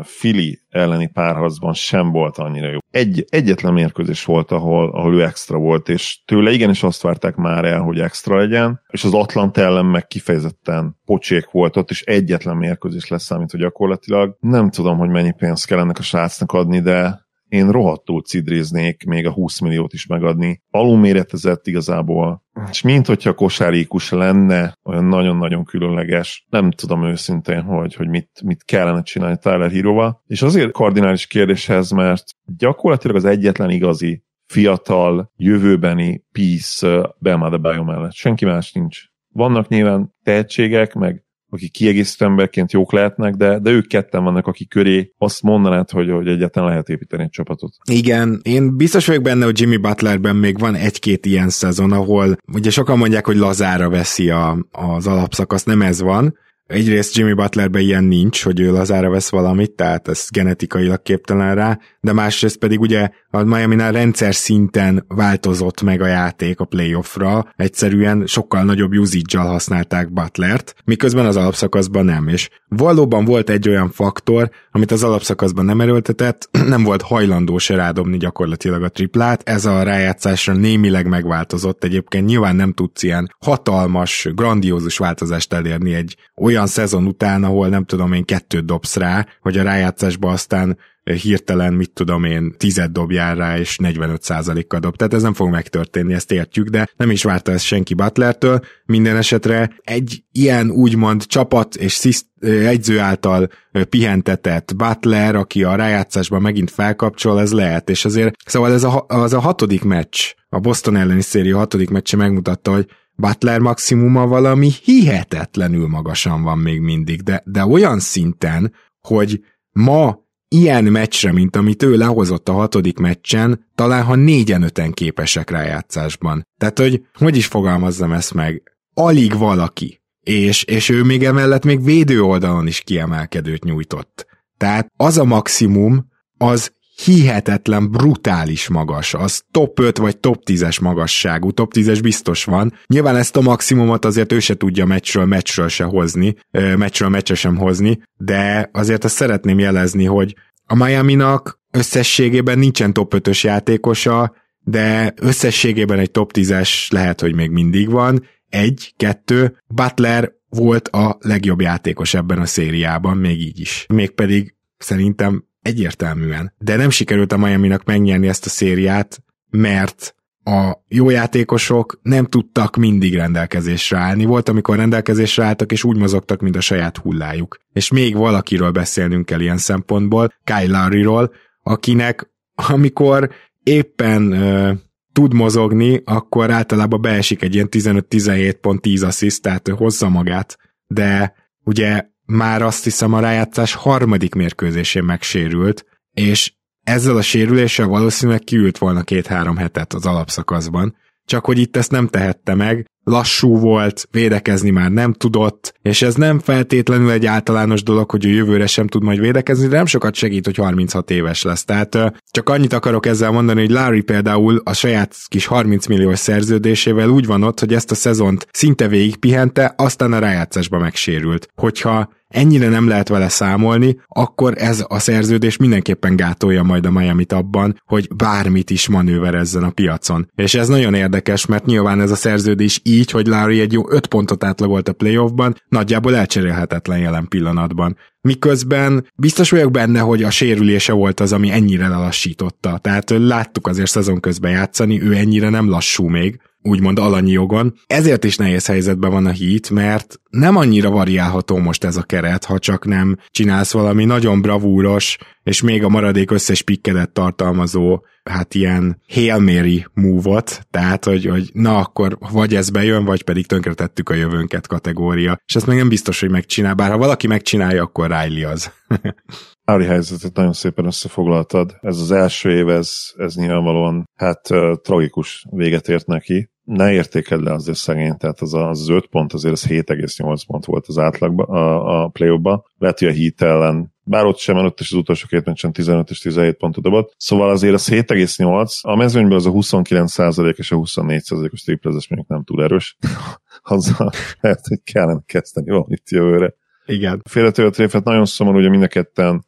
Fili 0.02 0.60
elleni 0.68 1.10
párharcban 1.12 1.72
sem 1.72 2.10
volt 2.10 2.38
annyira 2.38 2.70
jó. 2.70 2.78
Egy, 2.90 3.25
egyetlen 3.28 3.72
mérkőzés 3.72 4.25
volt, 4.25 4.50
ahol, 4.50 4.90
ahol 4.90 5.14
ő 5.14 5.22
extra 5.22 5.58
volt, 5.58 5.88
és 5.88 6.22
tőle 6.25 6.50
igenis 6.50 6.82
azt 6.82 7.02
várták 7.02 7.37
már 7.37 7.64
el, 7.64 7.80
hogy 7.80 8.00
extra 8.00 8.37
legyen, 8.37 8.80
és 8.88 9.04
az 9.04 9.14
Atlant 9.14 9.56
ellen 9.56 9.87
meg 9.87 10.06
kifejezetten 10.06 10.96
pocsék 11.04 11.50
volt 11.50 11.76
ott, 11.76 11.90
és 11.90 12.02
egyetlen 12.02 12.56
mérkőzés 12.56 13.08
lesz 13.08 13.25
számít, 13.25 13.50
hogy 13.50 13.60
gyakorlatilag 13.60 14.37
nem 14.40 14.70
tudom, 14.70 14.98
hogy 14.98 15.08
mennyi 15.08 15.32
pénzt 15.32 15.66
kell 15.66 15.78
ennek 15.78 15.98
a 15.98 16.02
srácnak 16.02 16.52
adni, 16.52 16.80
de 16.80 17.27
én 17.49 17.71
rohadtul 17.71 18.23
cidréznék 18.23 19.05
még 19.05 19.26
a 19.26 19.33
20 19.33 19.61
milliót 19.61 19.93
is 19.93 20.07
megadni. 20.07 20.62
Alulméretezett 20.71 21.67
igazából, 21.67 22.43
és 22.71 22.83
mint 22.83 23.07
hogyha 23.07 23.35
kosárikus 23.35 24.11
lenne, 24.11 24.75
olyan 24.85 25.05
nagyon-nagyon 25.05 25.64
különleges. 25.64 26.47
Nem 26.50 26.71
tudom 26.71 27.05
őszintén, 27.05 27.62
hogy, 27.62 27.95
hogy 27.95 28.09
mit, 28.09 28.31
mit 28.45 28.64
kellene 28.64 29.02
csinálni 29.02 29.37
Tyler 29.40 29.71
Hero-val. 29.71 30.23
És 30.26 30.43
azért 30.43 30.73
kardinális 30.73 31.26
kérdéshez, 31.26 31.90
mert 31.90 32.25
gyakorlatilag 32.57 33.17
az 33.17 33.25
egyetlen 33.25 33.71
igazi 33.71 34.23
fiatal, 34.47 35.33
jövőbeni 35.37 36.25
piece 36.33 37.14
Belmada 37.19 37.59
Bio 37.59 37.85
mellett. 37.85 38.12
Senki 38.12 38.45
más 38.45 38.73
nincs. 38.73 39.00
Vannak 39.33 39.69
nyilván 39.69 40.14
tehetségek, 40.23 40.95
meg 40.95 41.25
akik 41.50 41.73
kiegészítő 41.73 42.25
emberként 42.25 42.73
jók 42.73 42.93
lehetnek, 42.93 43.35
de, 43.35 43.59
de 43.59 43.71
ők 43.71 43.87
ketten 43.87 44.25
vannak, 44.25 44.47
akik 44.47 44.69
köré 44.69 45.12
azt 45.19 45.43
mondanád, 45.43 45.90
hogy, 45.90 46.11
hogy 46.11 46.28
egyáltalán 46.28 46.69
lehet 46.69 46.88
építeni 46.88 47.23
egy 47.23 47.31
csapatot. 47.31 47.75
Igen, 47.90 48.40
én 48.43 48.76
biztos 48.76 49.07
vagyok 49.07 49.23
benne, 49.23 49.45
hogy 49.45 49.61
Jimmy 49.61 49.76
Butlerben 49.76 50.37
még 50.37 50.59
van 50.59 50.75
egy-két 50.75 51.26
ilyen 51.26 51.49
szezon, 51.49 51.93
ahol 51.93 52.37
ugye 52.52 52.71
sokan 52.71 52.99
mondják, 52.99 53.26
hogy 53.26 53.37
lazára 53.37 53.88
veszi 53.88 54.31
a, 54.31 54.69
az 54.71 55.07
alapszakasz, 55.07 55.64
nem 55.64 55.83
ez 55.83 56.00
van, 56.00 56.37
Egyrészt 56.68 57.16
Jimmy 57.16 57.32
Butlerben 57.32 57.82
ilyen 57.82 58.04
nincs, 58.04 58.44
hogy 58.44 58.60
ő 58.60 58.72
lazára 58.72 59.10
vesz 59.10 59.30
valamit, 59.30 59.70
tehát 59.70 60.08
ez 60.08 60.26
genetikailag 60.30 61.02
képtelen 61.02 61.54
rá, 61.54 61.78
de 62.00 62.12
másrészt 62.12 62.58
pedig 62.58 62.80
ugye 62.80 63.08
a 63.30 63.42
miami 63.42 63.76
rendszer 63.76 64.34
szinten 64.34 65.04
változott 65.08 65.82
meg 65.82 66.00
a 66.00 66.06
játék 66.06 66.60
a 66.60 66.64
playoffra, 66.64 67.52
egyszerűen 67.56 68.26
sokkal 68.26 68.62
nagyobb 68.62 68.92
usage 68.92 69.38
használták 69.38 70.12
Butlert, 70.12 70.75
miközben 70.84 71.26
az 71.26 71.37
alapszakaszban 71.37 72.04
nem, 72.04 72.28
és 72.28 72.48
valóban 72.68 73.25
volt 73.25 73.50
egy 73.50 73.68
olyan 73.68 73.90
faktor, 73.90 74.50
amit 74.70 74.90
az 74.90 75.02
alapszakaszban 75.02 75.64
nem 75.64 75.80
erőltetett, 75.80 76.48
nem 76.68 76.82
volt 76.82 77.02
hajlandó 77.02 77.58
se 77.58 77.75
rádobni 77.75 78.16
gyakorlatilag 78.16 78.82
a 78.82 78.88
triplát, 78.88 79.48
ez 79.48 79.64
a 79.64 79.82
rájátszásra 79.82 80.52
némileg 80.52 81.06
megváltozott, 81.06 81.84
egyébként 81.84 82.26
nyilván 82.26 82.56
nem 82.56 82.72
tudsz 82.72 83.02
ilyen 83.02 83.34
hatalmas, 83.38 84.28
grandiózus 84.34 84.98
változást 84.98 85.52
elérni 85.52 85.94
egy 85.94 86.16
olyan 86.37 86.56
szezon 86.67 87.07
után, 87.07 87.45
ahol 87.45 87.69
nem 87.69 87.85
tudom 87.85 88.12
én 88.12 88.25
kettőt 88.25 88.65
dobsz 88.65 88.97
rá, 88.97 89.27
hogy 89.41 89.59
a 89.59 89.62
rájátszásba 89.62 90.31
aztán 90.31 90.79
hirtelen, 91.15 91.73
mit 91.73 91.91
tudom 91.91 92.25
én, 92.25 92.55
tized 92.57 92.91
dobjál 92.91 93.35
rá, 93.35 93.59
és 93.59 93.79
45%-kal 93.83 94.81
dob. 94.81 94.97
Tehát 94.97 95.15
ez 95.15 95.23
nem 95.23 95.35
fog 95.35 95.50
megtörténni, 95.50 96.15
ezt 96.15 96.33
értjük, 96.33 96.69
de 96.69 96.88
nem 96.97 97.11
is 97.11 97.23
várta 97.23 97.53
ezt 97.53 97.65
senki 97.65 97.95
Butlertől. 97.95 98.61
Minden 98.85 99.17
esetre 99.17 99.71
egy 99.83 100.23
ilyen 100.33 100.71
úgymond 100.71 101.27
csapat 101.27 101.75
és 101.75 101.93
sziszt, 101.93 102.27
egyző 102.41 102.99
által 102.99 103.49
pihentetett 103.88 104.77
Butler, 104.77 105.35
aki 105.35 105.62
a 105.62 105.75
rájátszásban 105.75 106.43
megint 106.43 106.71
felkapcsol, 106.71 107.41
ez 107.41 107.53
lehet, 107.53 107.91
és 107.91 108.05
azért, 108.05 108.35
szóval 108.47 108.73
ez 108.73 108.85
a, 108.85 109.05
az 109.09 109.33
a 109.33 109.41
hatodik 109.41 109.85
meccs, 109.85 110.19
a 110.49 110.59
Boston 110.59 110.97
elleni 110.97 111.23
széria 111.23 111.57
hatodik 111.57 111.91
meccse 111.91 112.17
megmutatta, 112.17 112.73
hogy 112.73 112.87
Butler 113.22 113.60
maximuma 113.60 114.26
valami 114.26 114.70
hihetetlenül 114.84 115.88
magasan 115.88 116.42
van 116.42 116.58
még 116.58 116.80
mindig, 116.80 117.22
de, 117.22 117.42
de 117.44 117.64
olyan 117.64 118.00
szinten, 118.00 118.72
hogy 119.00 119.44
ma 119.72 120.18
ilyen 120.48 120.84
meccsre, 120.84 121.32
mint 121.32 121.56
amit 121.56 121.82
ő 121.82 121.96
lehozott 121.96 122.48
a 122.48 122.52
hatodik 122.52 122.98
meccsen, 122.98 123.66
talán 123.75 124.04
ha 124.04 124.14
négyen 124.14 124.62
öten 124.62 124.92
képesek 124.92 125.50
rájátszásban. 125.50 126.46
Tehát, 126.58 126.78
hogy 126.78 127.06
hogy 127.14 127.37
is 127.37 127.46
fogalmazzam 127.46 128.12
ezt 128.12 128.34
meg, 128.34 128.62
alig 128.94 129.38
valaki, 129.38 130.02
és, 130.20 130.62
és 130.62 130.88
ő 130.88 131.02
még 131.02 131.25
emellett 131.25 131.64
még 131.64 131.84
védő 131.84 132.22
oldalon 132.22 132.66
is 132.66 132.80
kiemelkedőt 132.80 133.64
nyújtott. 133.64 134.26
Tehát 134.56 134.92
az 134.96 135.18
a 135.18 135.25
maximum, 135.25 136.08
az 136.37 136.72
hihetetlen, 137.05 137.90
brutális 137.90 138.69
magas. 138.69 139.14
Az 139.14 139.43
top 139.50 139.81
5 139.81 139.99
vagy 139.99 140.19
top 140.19 140.43
10-es 140.47 140.81
magasságú, 140.81 141.50
top 141.50 141.73
10-es 141.75 141.99
biztos 142.02 142.45
van. 142.45 142.73
Nyilván 142.87 143.17
ezt 143.17 143.37
a 143.37 143.40
maximumot 143.40 144.05
azért 144.05 144.33
ő 144.33 144.38
se 144.38 144.55
tudja 144.55 144.85
meccsről 144.85 145.25
meccsről 145.25 145.69
se 145.69 145.85
hozni, 145.85 146.37
meccsről 146.76 147.09
meccsre 147.09 147.35
sem 147.35 147.57
hozni, 147.57 148.02
de 148.17 148.71
azért 148.73 149.05
azt 149.05 149.14
szeretném 149.14 149.59
jelezni, 149.59 150.05
hogy 150.05 150.35
a 150.64 150.75
Miami-nak 150.75 151.61
összességében 151.71 152.59
nincsen 152.59 152.93
top 152.93 153.14
5-ös 153.17 153.40
játékosa, 153.40 154.35
de 154.61 155.14
összességében 155.17 155.99
egy 155.99 156.11
top 156.11 156.31
10-es 156.35 156.93
lehet, 156.93 157.21
hogy 157.21 157.35
még 157.35 157.50
mindig 157.50 157.90
van. 157.90 158.26
Egy, 158.49 158.93
kettő, 158.97 159.59
Butler 159.67 160.33
volt 160.49 160.88
a 160.88 161.19
legjobb 161.21 161.61
játékos 161.61 162.14
ebben 162.14 162.38
a 162.38 162.47
szériában, 162.47 163.17
még 163.17 163.40
így 163.40 163.61
is. 163.61 163.87
Mégpedig 163.88 164.55
szerintem 164.78 165.48
egyértelműen. 165.68 166.52
De 166.58 166.76
nem 166.76 166.90
sikerült 166.90 167.32
a 167.32 167.37
Miami-nak 167.37 167.84
megnyerni 167.84 168.28
ezt 168.28 168.46
a 168.46 168.48
szériát, 168.48 169.22
mert 169.50 170.14
a 170.44 170.84
jó 170.88 171.10
játékosok 171.10 171.98
nem 172.02 172.25
tudtak 172.25 172.76
mindig 172.76 173.14
rendelkezésre 173.14 173.98
állni. 173.98 174.25
Volt, 174.25 174.48
amikor 174.48 174.76
rendelkezésre 174.76 175.44
álltak, 175.44 175.72
és 175.72 175.84
úgy 175.84 175.96
mozogtak, 175.96 176.40
mint 176.40 176.56
a 176.56 176.60
saját 176.60 176.96
hullájuk. 176.96 177.58
És 177.72 177.90
még 177.90 178.16
valakiről 178.16 178.70
beszélnünk 178.70 179.26
kell 179.26 179.40
ilyen 179.40 179.58
szempontból, 179.58 180.32
Kyle 180.44 180.78
Lowry-ról, 180.80 181.32
akinek 181.62 182.30
amikor 182.54 183.30
éppen 183.62 184.32
ö, 184.32 184.72
tud 185.12 185.34
mozogni, 185.34 186.02
akkor 186.04 186.50
általában 186.50 187.00
beesik 187.00 187.42
egy 187.42 187.54
ilyen 187.54 187.68
15-17 187.70 188.54
pont 188.60 188.80
10 188.80 189.02
assziszt, 189.02 189.42
tehát 189.42 189.68
hozza 189.68 190.08
magát. 190.08 190.58
De 190.87 191.34
ugye 191.64 192.04
már 192.32 192.62
azt 192.62 192.85
hiszem 192.85 193.12
a 193.12 193.20
rájátszás 193.20 193.75
harmadik 193.75 194.35
mérkőzésén 194.35 195.04
megsérült, 195.04 195.85
és 196.12 196.52
ezzel 196.82 197.16
a 197.16 197.23
sérüléssel 197.23 197.87
valószínűleg 197.87 198.40
kiült 198.40 198.78
volna 198.78 199.02
két-három 199.02 199.56
hetet 199.56 199.92
az 199.92 200.06
alapszakaszban, 200.06 200.97
csak 201.25 201.44
hogy 201.44 201.58
itt 201.58 201.76
ezt 201.76 201.90
nem 201.90 202.08
tehette 202.08 202.54
meg, 202.54 202.87
lassú 203.09 203.59
volt, 203.59 204.09
védekezni 204.11 204.71
már 204.71 204.91
nem 204.91 205.12
tudott, 205.12 205.75
és 205.83 206.03
ez 206.03 206.15
nem 206.15 206.38
feltétlenül 206.38 207.11
egy 207.11 207.27
általános 207.27 207.83
dolog, 207.83 208.11
hogy 208.11 208.25
a 208.25 208.29
jövőre 208.29 208.67
sem 208.67 208.87
tud 208.87 209.03
majd 209.03 209.21
védekezni, 209.21 209.69
de 209.69 209.77
nem 209.77 209.87
sokat 209.87 210.15
segít, 210.15 210.45
hogy 210.45 210.57
36 210.57 211.11
éves 211.11 211.43
lesz. 211.43 211.65
Tehát 211.65 211.99
csak 212.31 212.49
annyit 212.49 212.73
akarok 212.73 213.07
ezzel 213.07 213.31
mondani, 213.31 213.61
hogy 213.61 213.71
Larry 213.71 214.03
például 214.03 214.61
a 214.65 214.73
saját 214.73 215.17
kis 215.29 215.47
30 215.47 215.87
milliós 215.87 216.19
szerződésével 216.19 217.09
úgy 217.09 217.27
van 217.27 217.43
ott, 217.43 217.61
hogy 217.61 217.75
ezt 217.75 217.91
a 217.91 217.95
szezont 217.95 218.47
szinte 218.53 218.88
végig 218.88 219.17
pihente, 219.17 219.75
aztán 219.77 220.12
a 220.12 220.19
rájátszásba 220.19 220.79
megsérült. 220.79 221.49
Hogyha 221.55 222.09
ennyire 222.29 222.69
nem 222.69 222.88
lehet 222.88 223.09
vele 223.09 223.29
számolni, 223.29 224.00
akkor 224.07 224.55
ez 224.57 224.85
a 224.88 224.99
szerződés 224.99 225.57
mindenképpen 225.57 226.17
gátolja 226.17 226.62
majd 226.62 226.87
a 226.87 226.91
miami 226.91 227.25
abban, 227.29 227.83
hogy 227.87 228.09
bármit 228.17 228.71
is 228.71 228.88
manőverezzen 228.88 229.62
a 229.62 229.71
piacon. 229.71 230.31
És 230.35 230.55
ez 230.55 230.69
nagyon 230.69 230.95
érdekes, 230.95 231.47
mert 231.47 231.67
nyilván 231.67 232.00
ez 232.00 232.11
a 232.11 232.17
szerződés 232.17 232.81
így, 232.83 232.98
hogy 233.11 233.26
Larry 233.26 233.61
egy 233.61 233.73
jó 233.73 233.90
5 233.90 234.07
pontot 234.07 234.45
átlagolt 234.45 234.88
a 234.88 234.93
playoffban, 234.93 235.57
nagyjából 235.69 236.17
elcserélhetetlen 236.17 236.99
jelen 236.99 237.28
pillanatban. 237.28 237.97
Miközben 238.21 239.07
biztos 239.17 239.50
vagyok 239.50 239.71
benne, 239.71 240.00
hogy 240.00 240.23
a 240.23 240.31
sérülése 240.31 240.93
volt 240.93 241.21
az, 241.21 241.33
ami 241.33 241.50
ennyire 241.50 241.88
lelassította. 241.88 242.78
Tehát 242.78 243.11
láttuk 243.11 243.67
azért 243.67 243.90
szezon 243.90 244.21
közben 244.21 244.50
játszani, 244.50 245.02
ő 245.02 245.14
ennyire 245.14 245.49
nem 245.49 245.69
lassú 245.69 246.07
még, 246.07 246.40
úgymond 246.62 246.99
alanyi 246.99 247.31
jogon. 247.31 247.75
Ezért 247.87 248.25
is 248.25 248.37
nehéz 248.37 248.67
helyzetben 248.67 249.11
van 249.11 249.26
a 249.26 249.31
hit, 249.31 249.71
mert 249.71 250.21
nem 250.31 250.57
annyira 250.57 250.90
variálható 250.90 251.57
most 251.57 251.85
ez 251.85 251.97
a 251.97 252.02
keret, 252.02 252.45
ha 252.45 252.59
csak 252.59 252.87
nem 252.87 253.17
csinálsz 253.31 253.73
valami 253.73 254.05
nagyon 254.05 254.40
bravúros, 254.40 255.19
és 255.42 255.62
még 255.62 255.85
a 255.85 255.88
maradék 255.88 256.30
összes 256.30 256.62
pikkedet 256.62 257.12
tartalmazó, 257.12 258.04
hát 258.23 258.54
ilyen 258.54 259.02
Hail 259.09 259.38
Mary 259.38 259.87
move-ot, 259.95 260.66
tehát, 260.71 261.04
hogy, 261.04 261.25
hogy 261.25 261.50
na 261.52 261.76
akkor 261.76 262.18
vagy 262.33 262.54
ez 262.54 262.71
bejön, 262.71 263.04
vagy 263.04 263.23
pedig 263.23 263.47
tönkretettük 263.47 264.09
a 264.09 264.14
jövőnket 264.14 264.66
kategória. 264.66 265.40
És 265.47 265.57
ezt 265.57 265.66
még 265.66 265.76
nem 265.76 265.88
biztos, 265.88 266.21
hogy 266.21 266.30
megcsinál, 266.30 266.75
bár 266.75 266.90
ha 266.90 266.99
valaki 266.99 267.26
megcsinálja, 267.26 267.83
akkor 267.83 268.07
Riley 268.07 268.50
az. 268.50 268.73
Ári 269.64 269.85
helyzetet 269.85 270.35
nagyon 270.35 270.52
szépen 270.52 270.85
összefoglaltad. 270.85 271.76
Ez 271.80 272.00
az 272.00 272.12
első 272.12 272.50
év, 272.50 272.68
ez, 272.68 272.90
ez 273.16 273.35
nyilvánvalóan 273.35 274.09
hát 274.14 274.40
tragikus 274.83 275.47
véget 275.50 275.88
ért 275.88 276.07
neki. 276.07 276.50
Ne 276.64 276.92
értékeld 276.92 277.42
le 277.42 277.52
azért 277.52 277.78
szegény, 277.78 278.16
tehát 278.16 278.40
az, 278.40 278.54
az 278.54 278.88
5 278.88 279.07
pont, 279.07 279.33
azért 279.33 279.52
az 279.52 279.66
7,8 279.66 280.42
pont 280.47 280.64
volt 280.64 280.87
az 280.87 280.99
átlagban 280.99 281.47
a, 281.47 282.02
a 282.02 282.09
play 282.09 282.40
Lehet, 282.78 282.99
hogy 282.99 283.09
a 283.09 283.12
Heat 283.12 283.42
ellen 283.42 283.97
bár 284.09 284.25
ott 284.25 284.38
sem 284.38 284.57
előtt 284.57 284.81
is 284.81 284.93
az 284.93 284.99
utolsó 284.99 285.27
két 285.29 285.45
meccsen 285.45 285.73
15 285.73 286.11
és 286.11 286.19
17 286.19 286.57
pontot 286.57 286.85
dobott. 286.85 287.15
Szóval 287.17 287.50
azért 287.50 287.75
az 287.75 287.88
7,8, 287.91 288.81
a 288.81 288.97
mezőnyből 288.97 289.37
az 289.37 289.47
a 289.47 289.50
29% 289.50 290.59
és 290.59 290.71
a 290.71 290.77
24 290.77 291.23
os 291.53 291.62
triplezes 291.62 292.09
mondjuk 292.09 292.31
nem 292.31 292.45
túl 292.45 292.62
erős. 292.62 292.97
Azzal 293.62 294.11
lehet, 294.41 294.67
hogy 294.69 294.81
kellene 294.85 295.21
kezdeni 295.27 295.71
valamit 295.71 296.11
jövőre. 296.11 296.55
Igen. 296.87 297.23
Félretőre 297.25 297.71
tréfet 297.71 298.05
nagyon 298.05 298.25
szomorú, 298.25 298.61
hogy 298.61 298.71
mind 298.71 298.83
a 298.83 298.87
ketten 298.87 299.47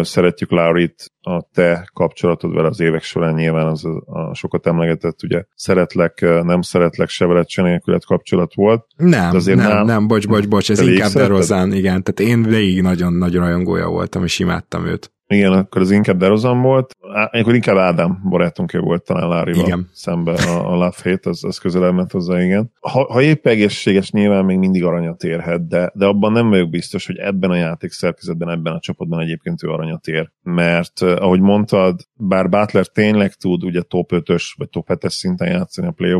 szeretjük 0.00 0.50
Laurit, 0.50 1.12
a 1.20 1.42
te 1.52 1.90
kapcsolatod 1.92 2.54
vele 2.54 2.68
az 2.68 2.80
évek 2.80 3.02
során 3.02 3.34
nyilván 3.34 3.66
az 3.66 3.84
a 4.04 4.34
sokat 4.34 4.66
emlegetett, 4.66 5.22
ugye 5.22 5.44
szeretlek, 5.54 6.20
nem 6.42 6.60
szeretlek, 6.60 7.08
se 7.08 7.26
veled, 7.26 7.48
se 7.48 7.62
nélkület 7.62 8.04
kapcsolat 8.04 8.54
volt. 8.54 8.86
Nem, 8.96 9.36
nem, 9.44 9.56
nem, 9.56 9.86
nem, 9.86 10.06
bocs, 10.06 10.28
bocs, 10.28 10.48
bocs, 10.48 10.70
ez 10.70 10.80
inkább 10.80 11.12
DeRozan, 11.12 11.72
igen, 11.72 12.02
tehát 12.02 12.32
én 12.32 12.42
végig 12.42 12.82
nagyon-nagyon 12.82 13.44
rajongója 13.44 13.88
voltam, 13.88 14.24
és 14.24 14.38
imádtam 14.38 14.86
őt. 14.86 15.12
Igen, 15.34 15.52
akkor 15.52 15.80
az 15.80 15.90
inkább 15.90 16.16
Derozan 16.16 16.62
volt. 16.62 16.94
Akkor 17.30 17.54
inkább 17.54 17.76
Ádám 17.76 18.20
barátunk 18.28 18.72
volt 18.72 19.04
talán 19.04 19.28
Lárival 19.28 19.66
igen. 19.66 19.88
szembe 19.92 20.32
a, 20.32 20.72
a 20.72 20.74
Love 20.74 20.94
Hate, 21.02 21.30
az, 21.30 21.44
az 21.44 21.58
közelebb 21.58 21.94
ment 21.94 22.12
hozzá, 22.12 22.42
igen. 22.42 22.72
Ha, 22.80 23.12
ha 23.12 23.22
épp 23.22 23.46
egészséges, 23.46 24.10
nyilván 24.10 24.44
még 24.44 24.58
mindig 24.58 24.84
aranyat 24.84 25.24
érhet, 25.24 25.68
de, 25.68 25.90
de 25.94 26.06
abban 26.06 26.32
nem 26.32 26.48
vagyok 26.48 26.70
biztos, 26.70 27.06
hogy 27.06 27.16
ebben 27.16 27.50
a 27.50 27.56
játék 27.56 27.90
szerkezetben, 27.90 28.50
ebben 28.50 28.72
a 28.72 28.80
csapatban 28.80 29.20
egyébként 29.20 29.62
ő 29.62 29.68
aranyat 29.68 30.06
ér. 30.06 30.30
Mert 30.42 31.00
ahogy 31.00 31.40
mondtad, 31.40 32.00
bár 32.14 32.48
Butler 32.48 32.86
tényleg 32.86 33.32
tud 33.32 33.64
ugye 33.64 33.82
top 33.82 34.10
5-ös 34.14 34.42
vagy 34.56 34.68
top 34.68 34.86
7-es 34.88 35.12
szinten 35.12 35.48
játszani 35.48 35.86
a 35.86 35.90
play 35.90 36.12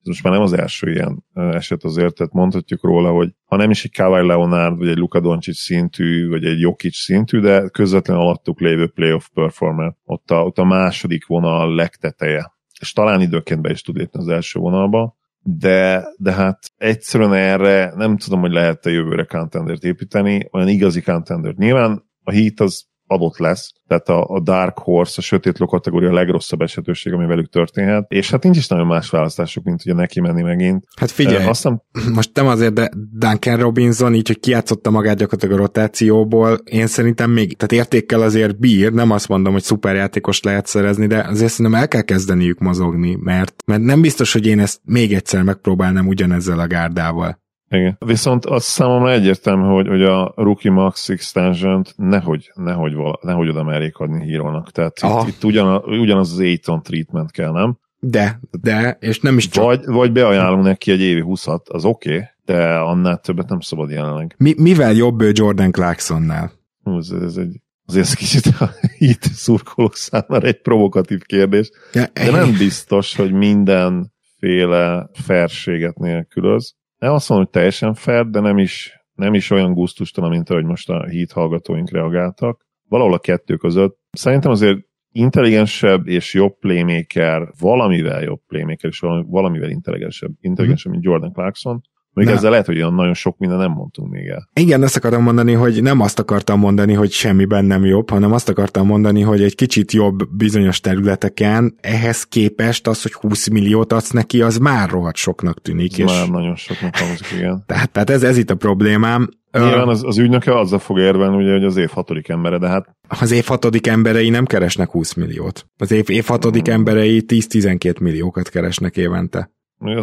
ez 0.00 0.06
most 0.06 0.22
már 0.22 0.32
nem 0.32 0.42
az 0.42 0.52
első 0.52 0.92
ilyen 0.92 1.24
eset 1.34 1.84
azért, 1.84 2.14
tehát 2.14 2.32
mondhatjuk 2.32 2.84
róla, 2.84 3.10
hogy 3.10 3.30
ha 3.44 3.56
nem 3.56 3.70
is 3.70 3.84
egy 3.84 3.94
Kawhi 3.96 4.26
Leonard, 4.26 4.78
vagy 4.78 4.88
egy 4.88 4.96
Luka 4.96 5.20
Doncic 5.20 5.58
szintű, 5.58 6.28
vagy 6.28 6.44
egy 6.44 6.60
Jokic 6.60 6.96
szintű, 6.96 7.40
de 7.40 7.68
közvetlen 7.68 8.16
alattuk 8.16 8.59
lévő 8.60 8.88
playoff 8.88 9.26
performer. 9.34 9.94
Ott 10.04 10.30
a, 10.30 10.44
ott 10.44 10.58
a 10.58 10.64
második 10.64 11.26
vonal 11.26 11.74
legteteje. 11.74 12.52
És 12.80 12.92
talán 12.92 13.20
időként 13.20 13.60
be 13.60 13.70
is 13.70 13.82
tud 13.82 13.96
lépni 13.96 14.20
az 14.20 14.28
első 14.28 14.58
vonalba, 14.58 15.16
de, 15.42 16.04
de 16.16 16.32
hát 16.32 16.58
egyszerűen 16.76 17.32
erre 17.32 17.92
nem 17.96 18.16
tudom, 18.16 18.40
hogy 18.40 18.52
lehet-e 18.52 18.90
jövőre 18.90 19.24
contendert 19.24 19.84
építeni, 19.84 20.48
olyan 20.52 20.68
igazi 20.68 21.00
contendert. 21.00 21.56
Nyilván 21.56 22.04
a 22.22 22.32
Heat 22.32 22.60
az 22.60 22.89
adott 23.10 23.38
lesz, 23.38 23.72
tehát 23.86 24.08
a, 24.08 24.24
a 24.24 24.40
Dark 24.40 24.78
Horse, 24.78 25.14
a 25.16 25.20
sötét 25.20 25.58
ló 25.58 25.66
kategória 25.66 26.08
a 26.08 26.12
legrosszabb 26.12 26.60
esetőség, 26.60 27.12
ami 27.12 27.26
velük 27.26 27.48
történhet, 27.48 28.04
és 28.08 28.30
hát 28.30 28.42
nincs 28.42 28.56
is 28.56 28.68
nagyon 28.68 28.86
más 28.86 29.10
választásuk, 29.10 29.64
mint 29.64 29.80
ugye 29.84 29.94
neki 29.94 30.20
menni 30.20 30.42
megint. 30.42 30.84
Hát 30.96 31.10
figyelj, 31.10 31.42
uh, 31.42 31.48
aztán... 31.48 31.82
most 32.14 32.30
nem 32.34 32.46
azért, 32.46 32.72
de 32.72 32.90
Duncan 33.12 33.56
Robinson 33.56 34.14
így, 34.14 34.26
hogy 34.26 34.40
kiátszotta 34.40 34.90
magát 34.90 35.16
gyakorlatilag 35.16 35.58
a 35.58 35.62
rotációból, 35.62 36.58
én 36.64 36.86
szerintem 36.86 37.30
még, 37.30 37.56
tehát 37.56 37.84
értékkel 37.84 38.22
azért 38.22 38.58
bír, 38.58 38.92
nem 38.92 39.10
azt 39.10 39.28
mondom, 39.28 39.52
hogy 39.52 39.62
szuperjátékos 39.62 40.42
lehet 40.42 40.66
szerezni, 40.66 41.06
de 41.06 41.18
azért 41.28 41.52
szerintem 41.52 41.80
el 41.80 41.88
kell 41.88 42.02
kezdeniük 42.02 42.58
mozogni, 42.58 43.16
mert, 43.20 43.54
mert 43.66 43.82
nem 43.82 44.00
biztos, 44.00 44.32
hogy 44.32 44.46
én 44.46 44.60
ezt 44.60 44.80
még 44.84 45.14
egyszer 45.14 45.42
megpróbálnám 45.42 46.06
ugyanezzel 46.06 46.58
a 46.58 46.66
gárdával. 46.66 47.38
Igen. 47.70 47.96
Viszont 47.98 48.46
az 48.46 48.64
számomra 48.64 49.12
egyértelmű, 49.12 49.66
hogy, 49.66 49.88
hogy 49.88 50.02
a 50.02 50.32
Rookie 50.36 50.70
Max 50.70 51.08
extension 51.08 51.84
nehogy, 51.96 52.52
nehogy, 52.54 52.94
vala, 52.94 53.18
nehogy 53.22 53.48
oda 53.48 53.64
merjék 53.64 53.96
adni 53.96 54.24
hírónak. 54.24 54.70
Tehát 54.70 55.00
itt, 55.02 55.28
itt 55.28 55.44
ugyan, 55.44 55.76
ugyanaz 55.84 56.32
az 56.32 56.38
Aiton 56.38 56.82
treatment 56.82 57.30
kell, 57.30 57.52
nem? 57.52 57.78
De, 58.00 58.40
de, 58.60 58.96
és 59.00 59.20
nem 59.20 59.36
is 59.36 59.48
csak... 59.48 59.64
Vagy, 59.64 59.84
vagy 59.86 60.12
beajánlunk 60.12 60.64
neki 60.64 60.90
egy 60.90 61.00
évi 61.00 61.20
20 61.20 61.46
az 61.64 61.84
oké, 61.84 62.14
okay, 62.14 62.26
de 62.44 62.78
annál 62.78 63.18
többet 63.18 63.48
nem 63.48 63.60
szabad 63.60 63.90
jelenleg. 63.90 64.34
Mi, 64.38 64.54
mivel 64.56 64.92
jobb 64.92 65.20
ő 65.20 65.30
Jordan 65.34 65.70
Clarksonnál? 65.70 66.52
Ez, 66.84 67.10
ez 67.10 67.36
egy 67.36 67.60
azért 67.86 68.06
ez 68.06 68.14
kicsit 68.14 68.54
itt 69.12 69.22
szurkolók 69.22 69.96
számára 69.96 70.46
egy 70.46 70.60
provokatív 70.60 71.22
kérdés, 71.22 71.70
de 71.92 72.10
nem 72.14 72.52
biztos, 72.58 73.16
hogy 73.16 73.32
mindenféle 73.32 75.10
ferséget 75.12 75.98
nélkülöz 75.98 76.78
nem 77.00 77.12
azt 77.12 77.28
mondom, 77.28 77.46
hogy 77.46 77.54
teljesen 77.54 77.94
fair, 77.94 78.26
de 78.26 78.40
nem 78.40 78.58
is, 78.58 79.00
nem 79.14 79.34
is 79.34 79.50
olyan 79.50 79.72
gusztustalan, 79.72 80.30
mint 80.30 80.50
ahogy 80.50 80.64
most 80.64 80.88
a 80.88 81.04
hit 81.04 81.32
hallgatóink 81.32 81.90
reagáltak. 81.90 82.66
Valahol 82.88 83.14
a 83.14 83.18
kettő 83.18 83.56
között. 83.56 83.98
Szerintem 84.10 84.50
azért 84.50 84.78
intelligensebb 85.12 86.06
és 86.06 86.34
jobb 86.34 86.58
playmaker, 86.58 87.48
valamivel 87.60 88.22
jobb 88.22 88.40
playmaker, 88.46 88.90
és 88.90 88.98
valamivel 89.26 89.70
intelligensebb, 89.70 90.30
intelligensebb, 90.40 90.92
mint 90.92 91.04
Jordan 91.04 91.32
Clarkson, 91.32 91.80
még 92.12 92.26
nem. 92.26 92.34
ezzel 92.34 92.50
lehet, 92.50 92.66
hogy 92.66 92.76
olyan 92.76 92.94
nagyon 92.94 93.14
sok 93.14 93.38
minden 93.38 93.58
nem 93.58 93.70
mondtunk 93.70 94.10
még 94.10 94.26
el. 94.26 94.48
Igen, 94.52 94.82
ezt 94.82 94.96
akartam 94.96 95.22
mondani, 95.22 95.52
hogy 95.52 95.82
nem 95.82 96.00
azt 96.00 96.18
akartam 96.18 96.58
mondani, 96.58 96.92
hogy 96.92 97.10
semmiben 97.10 97.64
nem 97.64 97.84
jobb, 97.84 98.10
hanem 98.10 98.32
azt 98.32 98.48
akartam 98.48 98.86
mondani, 98.86 99.20
hogy 99.20 99.42
egy 99.42 99.54
kicsit 99.54 99.92
jobb 99.92 100.28
bizonyos 100.36 100.80
területeken, 100.80 101.74
ehhez 101.80 102.24
képest 102.24 102.86
az, 102.86 103.02
hogy 103.02 103.12
20 103.12 103.48
milliót 103.48 103.92
adsz 103.92 104.10
neki, 104.10 104.42
az 104.42 104.58
már 104.58 104.90
rohadt 104.90 105.16
soknak 105.16 105.62
tűnik. 105.62 105.92
Ez 105.92 105.98
és... 105.98 106.04
Már 106.04 106.28
nagyon 106.28 106.56
soknak 106.56 106.96
hangzik, 106.96 107.26
igen. 107.36 107.62
tehát, 107.66 107.90
tehát 107.90 108.10
ez, 108.10 108.22
ez 108.22 108.36
itt 108.36 108.50
a 108.50 108.54
problémám. 108.54 109.28
Nyilván 109.52 109.88
az, 109.88 110.04
az 110.04 110.18
ügynöke 110.18 110.58
azzal 110.58 110.78
fog 110.78 110.98
érvelni, 110.98 111.36
ugye, 111.36 111.52
hogy 111.52 111.64
az 111.64 111.76
év 111.76 111.88
hatodik 111.88 112.28
embere, 112.28 112.58
de 112.58 112.68
hát... 112.68 112.96
Az 113.20 113.30
év 113.30 113.44
hatodik 113.46 113.86
emberei 113.86 114.28
nem 114.28 114.44
keresnek 114.44 114.90
20 114.90 115.14
milliót. 115.14 115.66
Az 115.76 115.92
év, 115.92 116.10
év 116.10 116.26
hatodik 116.26 116.64
hmm. 116.64 116.74
emberei 116.74 117.24
10-12 117.26 118.00
milliókat 118.00 118.48
keresnek 118.48 118.96
évente. 118.96 119.50